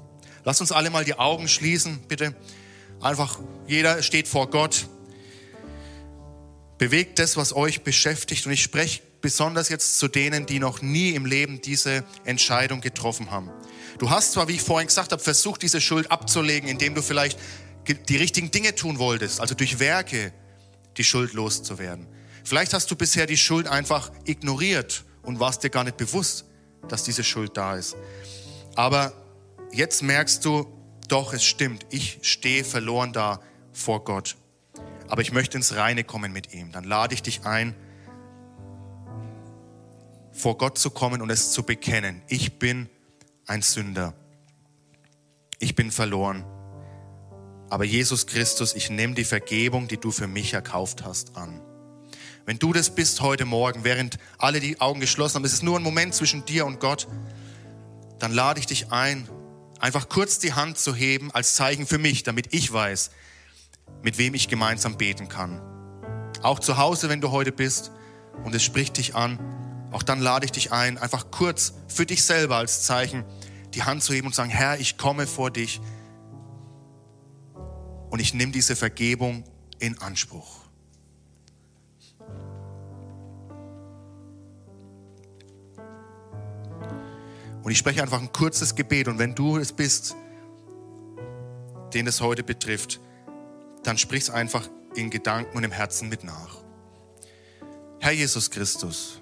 Lass 0.43 0.61
uns 0.61 0.71
alle 0.71 0.89
mal 0.89 1.03
die 1.03 1.19
Augen 1.19 1.47
schließen, 1.47 1.99
bitte. 2.07 2.35
Einfach, 3.01 3.39
jeder 3.67 4.01
steht 4.01 4.27
vor 4.27 4.49
Gott. 4.49 4.87
Bewegt 6.77 7.19
das, 7.19 7.37
was 7.37 7.53
euch 7.53 7.83
beschäftigt. 7.83 8.45
Und 8.45 8.53
ich 8.53 8.63
spreche 8.63 9.01
besonders 9.21 9.69
jetzt 9.69 9.99
zu 9.99 10.07
denen, 10.07 10.45
die 10.45 10.59
noch 10.59 10.81
nie 10.81 11.11
im 11.11 11.25
Leben 11.25 11.59
diese 11.61 12.05
Entscheidung 12.23 12.81
getroffen 12.81 13.29
haben. 13.29 13.51
Du 13.97 14.09
hast 14.09 14.31
zwar, 14.31 14.47
wie 14.47 14.53
ich 14.53 14.61
vorhin 14.61 14.87
gesagt 14.87 15.11
habe, 15.11 15.21
versucht, 15.21 15.63
diese 15.63 15.81
Schuld 15.81 16.11
abzulegen, 16.11 16.69
indem 16.69 16.95
du 16.95 17.01
vielleicht 17.01 17.37
die 17.87 18.17
richtigen 18.17 18.51
Dinge 18.51 18.75
tun 18.75 18.99
wolltest, 18.99 19.41
also 19.41 19.55
durch 19.55 19.79
Werke 19.79 20.33
die 20.97 21.03
Schuld 21.03 21.33
loszuwerden. 21.33 22.07
Vielleicht 22.43 22.73
hast 22.73 22.89
du 22.91 22.95
bisher 22.95 23.25
die 23.25 23.37
Schuld 23.37 23.67
einfach 23.67 24.11
ignoriert 24.25 25.03
und 25.23 25.39
warst 25.39 25.63
dir 25.63 25.69
gar 25.69 25.83
nicht 25.83 25.97
bewusst, 25.97 26.45
dass 26.87 27.03
diese 27.03 27.23
Schuld 27.23 27.57
da 27.57 27.75
ist. 27.75 27.95
Aber 28.75 29.13
jetzt 29.71 30.01
merkst 30.01 30.43
du, 30.45 30.65
doch, 31.07 31.33
es 31.33 31.43
stimmt, 31.43 31.85
ich 31.89 32.19
stehe 32.21 32.63
verloren 32.63 33.13
da 33.13 33.41
vor 33.71 34.03
Gott 34.03 34.35
aber 35.07 35.21
ich 35.21 35.31
möchte 35.31 35.57
ins 35.57 35.75
Reine 35.75 36.03
kommen 36.03 36.31
mit 36.31 36.53
ihm. 36.53 36.71
Dann 36.71 36.83
lade 36.83 37.13
ich 37.13 37.21
dich 37.21 37.45
ein, 37.45 37.75
vor 40.31 40.57
Gott 40.57 40.77
zu 40.77 40.91
kommen 40.91 41.21
und 41.21 41.29
es 41.29 41.51
zu 41.51 41.63
bekennen. 41.63 42.21
Ich 42.27 42.59
bin 42.59 42.89
ein 43.47 43.61
Sünder. 43.61 44.13
Ich 45.59 45.75
bin 45.75 45.91
verloren. 45.91 46.45
Aber 47.69 47.83
Jesus 47.83 48.27
Christus, 48.27 48.73
ich 48.75 48.89
nehme 48.89 49.13
die 49.13 49.25
Vergebung, 49.25 49.87
die 49.87 49.97
du 49.97 50.11
für 50.11 50.27
mich 50.27 50.53
erkauft 50.53 51.03
hast, 51.03 51.35
an. 51.35 51.61
Wenn 52.45 52.59
du 52.59 52.71
das 52.71 52.95
bist 52.95 53.19
heute 53.19 53.43
Morgen, 53.43 53.83
während 53.83 54.17
alle 54.37 54.61
die 54.61 54.79
Augen 54.79 55.01
geschlossen 55.01 55.35
haben, 55.35 55.45
es 55.45 55.51
ist 55.51 55.63
nur 55.63 55.77
ein 55.77 55.83
Moment 55.83 56.15
zwischen 56.15 56.45
dir 56.45 56.65
und 56.65 56.79
Gott, 56.79 57.07
dann 58.19 58.31
lade 58.31 58.59
ich 58.61 58.67
dich 58.67 58.91
ein, 58.91 59.27
einfach 59.79 60.07
kurz 60.07 60.39
die 60.39 60.53
Hand 60.53 60.77
zu 60.77 60.95
heben 60.95 61.29
als 61.31 61.55
Zeichen 61.55 61.85
für 61.85 61.97
mich, 61.97 62.23
damit 62.23 62.53
ich 62.53 62.71
weiß, 62.71 63.11
mit 64.01 64.17
wem 64.17 64.33
ich 64.33 64.47
gemeinsam 64.47 64.97
beten 64.97 65.27
kann. 65.27 65.61
Auch 66.41 66.59
zu 66.59 66.77
Hause, 66.77 67.09
wenn 67.09 67.19
du 67.19 67.31
heute 67.31 67.51
bist 67.51 67.91
und 68.45 68.55
es 68.55 68.63
spricht 68.63 68.97
dich 68.97 69.13
an, 69.13 69.39
auch 69.91 70.03
dann 70.03 70.21
lade 70.21 70.45
ich 70.45 70.51
dich 70.53 70.71
ein, 70.71 70.97
einfach 70.97 71.31
kurz 71.31 71.73
für 71.89 72.05
dich 72.05 72.23
selber 72.23 72.55
als 72.55 72.83
Zeichen 72.83 73.25
die 73.73 73.83
Hand 73.83 74.03
zu 74.03 74.13
heben 74.13 74.27
und 74.27 74.35
sagen, 74.35 74.49
Herr, 74.49 74.79
ich 74.79 74.97
komme 74.97 75.27
vor 75.27 75.51
dich 75.51 75.81
und 78.09 78.19
ich 78.19 78.33
nehme 78.33 78.51
diese 78.51 78.75
Vergebung 78.75 79.43
in 79.79 79.97
Anspruch. 79.99 80.61
Und 87.63 87.71
ich 87.71 87.79
spreche 87.79 88.01
einfach 88.01 88.21
ein 88.21 88.31
kurzes 88.31 88.75
Gebet 88.75 89.09
und 89.09 89.19
wenn 89.19 89.35
du 89.35 89.57
es 89.57 89.73
bist, 89.73 90.15
den 91.93 92.07
es 92.07 92.21
heute 92.21 92.43
betrifft, 92.43 93.01
dann 93.83 93.97
sprich 93.97 94.23
es 94.23 94.29
einfach 94.29 94.69
in 94.95 95.09
Gedanken 95.09 95.57
und 95.57 95.63
im 95.63 95.71
Herzen 95.71 96.07
mit 96.07 96.23
nach. 96.23 96.57
Herr 97.99 98.13
Jesus 98.13 98.49
Christus, 98.49 99.21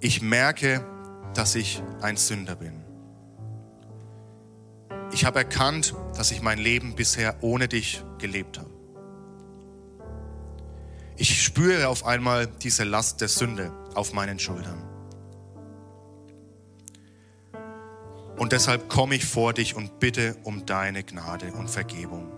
ich 0.00 0.22
merke, 0.22 0.84
dass 1.34 1.54
ich 1.54 1.80
ein 2.00 2.16
Sünder 2.16 2.56
bin. 2.56 2.81
Ich 5.12 5.26
habe 5.26 5.40
erkannt, 5.40 5.94
dass 6.16 6.30
ich 6.30 6.40
mein 6.40 6.58
Leben 6.58 6.94
bisher 6.94 7.36
ohne 7.42 7.68
dich 7.68 8.02
gelebt 8.18 8.58
habe. 8.58 8.70
Ich 11.16 11.42
spüre 11.42 11.88
auf 11.88 12.06
einmal 12.06 12.46
diese 12.46 12.84
Last 12.84 13.20
der 13.20 13.28
Sünde 13.28 13.70
auf 13.94 14.14
meinen 14.14 14.38
Schultern. 14.38 14.82
Und 18.38 18.52
deshalb 18.52 18.88
komme 18.88 19.14
ich 19.14 19.24
vor 19.26 19.52
dich 19.52 19.76
und 19.76 20.00
bitte 20.00 20.34
um 20.42 20.64
deine 20.64 21.04
Gnade 21.04 21.52
und 21.52 21.68
Vergebung. 21.68 22.32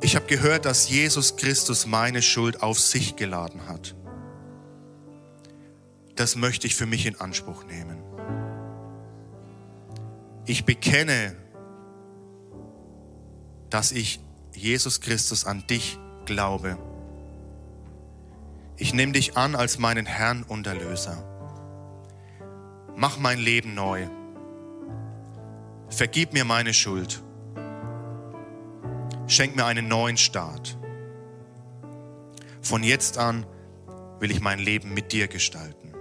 Ich 0.00 0.16
habe 0.16 0.26
gehört, 0.26 0.64
dass 0.64 0.88
Jesus 0.88 1.36
Christus 1.36 1.86
meine 1.86 2.22
Schuld 2.22 2.62
auf 2.62 2.80
sich 2.80 3.14
geladen 3.16 3.68
hat. 3.68 3.94
Das 6.16 6.34
möchte 6.34 6.66
ich 6.66 6.74
für 6.74 6.86
mich 6.86 7.06
in 7.06 7.20
Anspruch 7.20 7.64
nehmen. 7.64 8.07
Ich 10.48 10.64
bekenne, 10.64 11.36
dass 13.70 13.92
ich 13.92 14.18
Jesus 14.52 15.00
Christus 15.00 15.44
an 15.44 15.64
dich 15.68 15.96
glaube. 16.24 16.76
Ich 18.76 18.92
nehme 18.92 19.12
dich 19.12 19.36
an 19.36 19.54
als 19.54 19.78
meinen 19.78 20.06
Herrn 20.06 20.42
und 20.42 20.66
Erlöser 20.66 21.28
mach 22.98 23.16
mein 23.16 23.38
Leben 23.38 23.74
neu. 23.74 24.08
Vergib 25.88 26.32
mir 26.32 26.44
meine 26.44 26.74
Schuld. 26.74 27.22
Schenk 29.28 29.54
mir 29.56 29.66
einen 29.66 29.86
neuen 29.88 30.16
Start. 30.16 30.76
Von 32.60 32.82
jetzt 32.82 33.16
an 33.16 33.46
will 34.18 34.32
ich 34.32 34.40
mein 34.40 34.58
Leben 34.58 34.94
mit 34.94 35.12
dir 35.12 35.28
gestalten. 35.28 35.92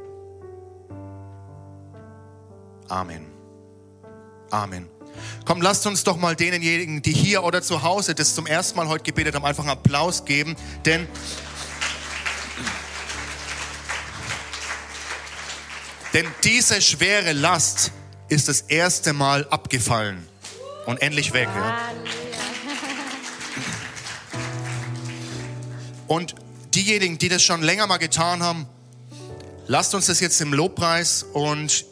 Amen. 2.90 3.37
Amen. 4.52 4.88
Komm, 5.46 5.62
lasst 5.62 5.88
uns 5.88 6.04
doch 6.04 6.18
mal 6.18 6.36
denjenigen, 6.36 7.02
die 7.02 7.14
hier 7.14 7.44
oder 7.44 7.62
zu 7.62 7.82
Hause 7.82 8.16
das 8.16 8.36
zum 8.36 8.46
ersten 8.46 8.78
Mal 8.78 8.88
heute 8.88 9.04
gebetet 9.04 9.36
haben, 9.36 9.46
einfach 9.46 9.64
einen 9.64 9.72
Applaus 9.72 10.26
geben, 10.26 10.56
denn 10.86 11.08
Denn 16.14 16.26
diese 16.44 16.82
schwere 16.82 17.34
Last 17.34 17.92
ist 18.28 18.48
das 18.48 18.62
erste 18.62 19.14
Mal 19.14 19.46
abgefallen 19.50 20.28
und 20.88 21.00
endlich 21.02 21.32
weg. 21.34 21.48
Ja? 21.54 21.78
Und 26.08 26.34
diejenigen, 26.74 27.20
die 27.20 27.30
das 27.30 27.44
schon 27.44 27.62
länger 27.62 27.86
mal 27.86 27.98
getan 27.98 28.42
haben, 28.42 28.68
lasst 29.68 29.94
uns 29.94 30.08
das 30.08 30.20
jetzt 30.20 30.42
im 30.42 30.54
Lobpreis 30.54 31.22
und 31.22 31.86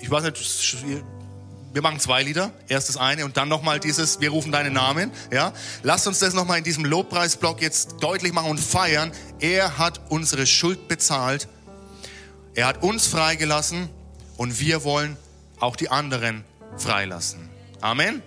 ich 0.00 0.10
weiß 0.10 0.24
nicht, 0.24 1.04
wir 1.72 1.82
machen 1.82 2.00
zwei 2.00 2.22
Lieder. 2.22 2.52
Erst 2.68 2.88
das 2.88 2.96
eine 2.96 3.24
und 3.24 3.36
dann 3.36 3.48
nochmal 3.48 3.80
dieses, 3.80 4.20
wir 4.20 4.30
rufen 4.30 4.52
deinen 4.52 4.72
Namen. 4.72 5.12
Ja? 5.30 5.52
Lasst 5.82 6.06
uns 6.06 6.18
das 6.18 6.34
nochmal 6.34 6.58
in 6.58 6.64
diesem 6.64 6.84
Lobpreisblock 6.84 7.62
jetzt 7.62 7.96
deutlich 8.00 8.32
machen 8.32 8.50
und 8.50 8.60
feiern. 8.60 9.12
Er 9.38 9.78
hat 9.78 10.00
unsere 10.08 10.46
Schuld 10.46 10.88
bezahlt 10.88 11.48
er 12.54 12.66
hat 12.66 12.82
uns 12.82 13.06
freigelassen 13.06 13.88
und 14.36 14.58
wir 14.58 14.82
wollen 14.84 15.16
auch 15.60 15.76
die 15.76 15.88
anderen 15.88 16.44
freilassen. 16.76 17.48
Amen. 17.80 18.22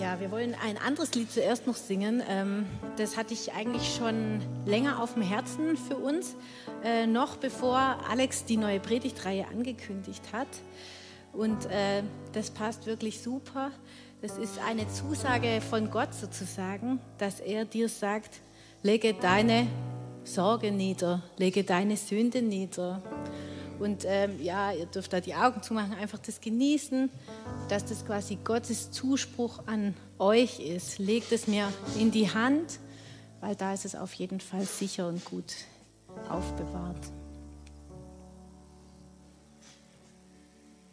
Ja, 0.00 0.20
wir 0.20 0.30
wollen 0.30 0.54
ein 0.62 0.76
anderes 0.78 1.14
Lied 1.14 1.30
zuerst 1.30 1.66
noch 1.66 1.76
singen. 1.76 2.22
Ähm, 2.28 2.66
das 2.96 3.16
hatte 3.16 3.34
ich 3.34 3.52
eigentlich 3.52 3.94
schon 3.96 4.40
länger 4.66 5.02
auf 5.02 5.14
dem 5.14 5.22
Herzen 5.22 5.76
für 5.76 5.96
uns, 5.96 6.36
äh, 6.84 7.06
noch 7.06 7.36
bevor 7.36 7.78
Alex 8.08 8.44
die 8.44 8.56
neue 8.56 8.80
Predigtreihe 8.80 9.46
angekündigt 9.48 10.22
hat. 10.32 10.48
Und 11.32 11.66
äh, 11.66 12.02
das 12.32 12.50
passt 12.50 12.86
wirklich 12.86 13.20
super. 13.20 13.70
Das 14.22 14.38
ist 14.38 14.58
eine 14.66 14.88
Zusage 14.88 15.60
von 15.60 15.90
Gott 15.90 16.14
sozusagen, 16.14 17.00
dass 17.18 17.40
er 17.40 17.64
dir 17.64 17.88
sagt, 17.88 18.40
lege 18.82 19.14
deine 19.14 19.66
Sorge 20.24 20.72
nieder, 20.72 21.22
lege 21.36 21.64
deine 21.64 21.96
Sünde 21.96 22.42
nieder. 22.42 23.02
Und 23.78 24.04
ähm, 24.06 24.42
ja, 24.42 24.72
ihr 24.72 24.86
dürft 24.86 25.12
da 25.12 25.20
die 25.20 25.34
Augen 25.34 25.62
zumachen, 25.62 25.94
einfach 25.94 26.18
das 26.18 26.40
genießen, 26.40 27.10
dass 27.68 27.84
das 27.84 28.06
quasi 28.06 28.38
Gottes 28.42 28.90
Zuspruch 28.90 29.66
an 29.66 29.94
euch 30.18 30.60
ist. 30.60 30.98
Legt 30.98 31.32
es 31.32 31.46
mir 31.46 31.72
in 31.98 32.10
die 32.10 32.32
Hand, 32.32 32.78
weil 33.40 33.54
da 33.54 33.72
ist 33.72 33.84
es 33.84 33.94
auf 33.94 34.12
jeden 34.14 34.40
Fall 34.40 34.64
sicher 34.64 35.08
und 35.08 35.24
gut 35.24 35.54
aufbewahrt. 36.28 37.12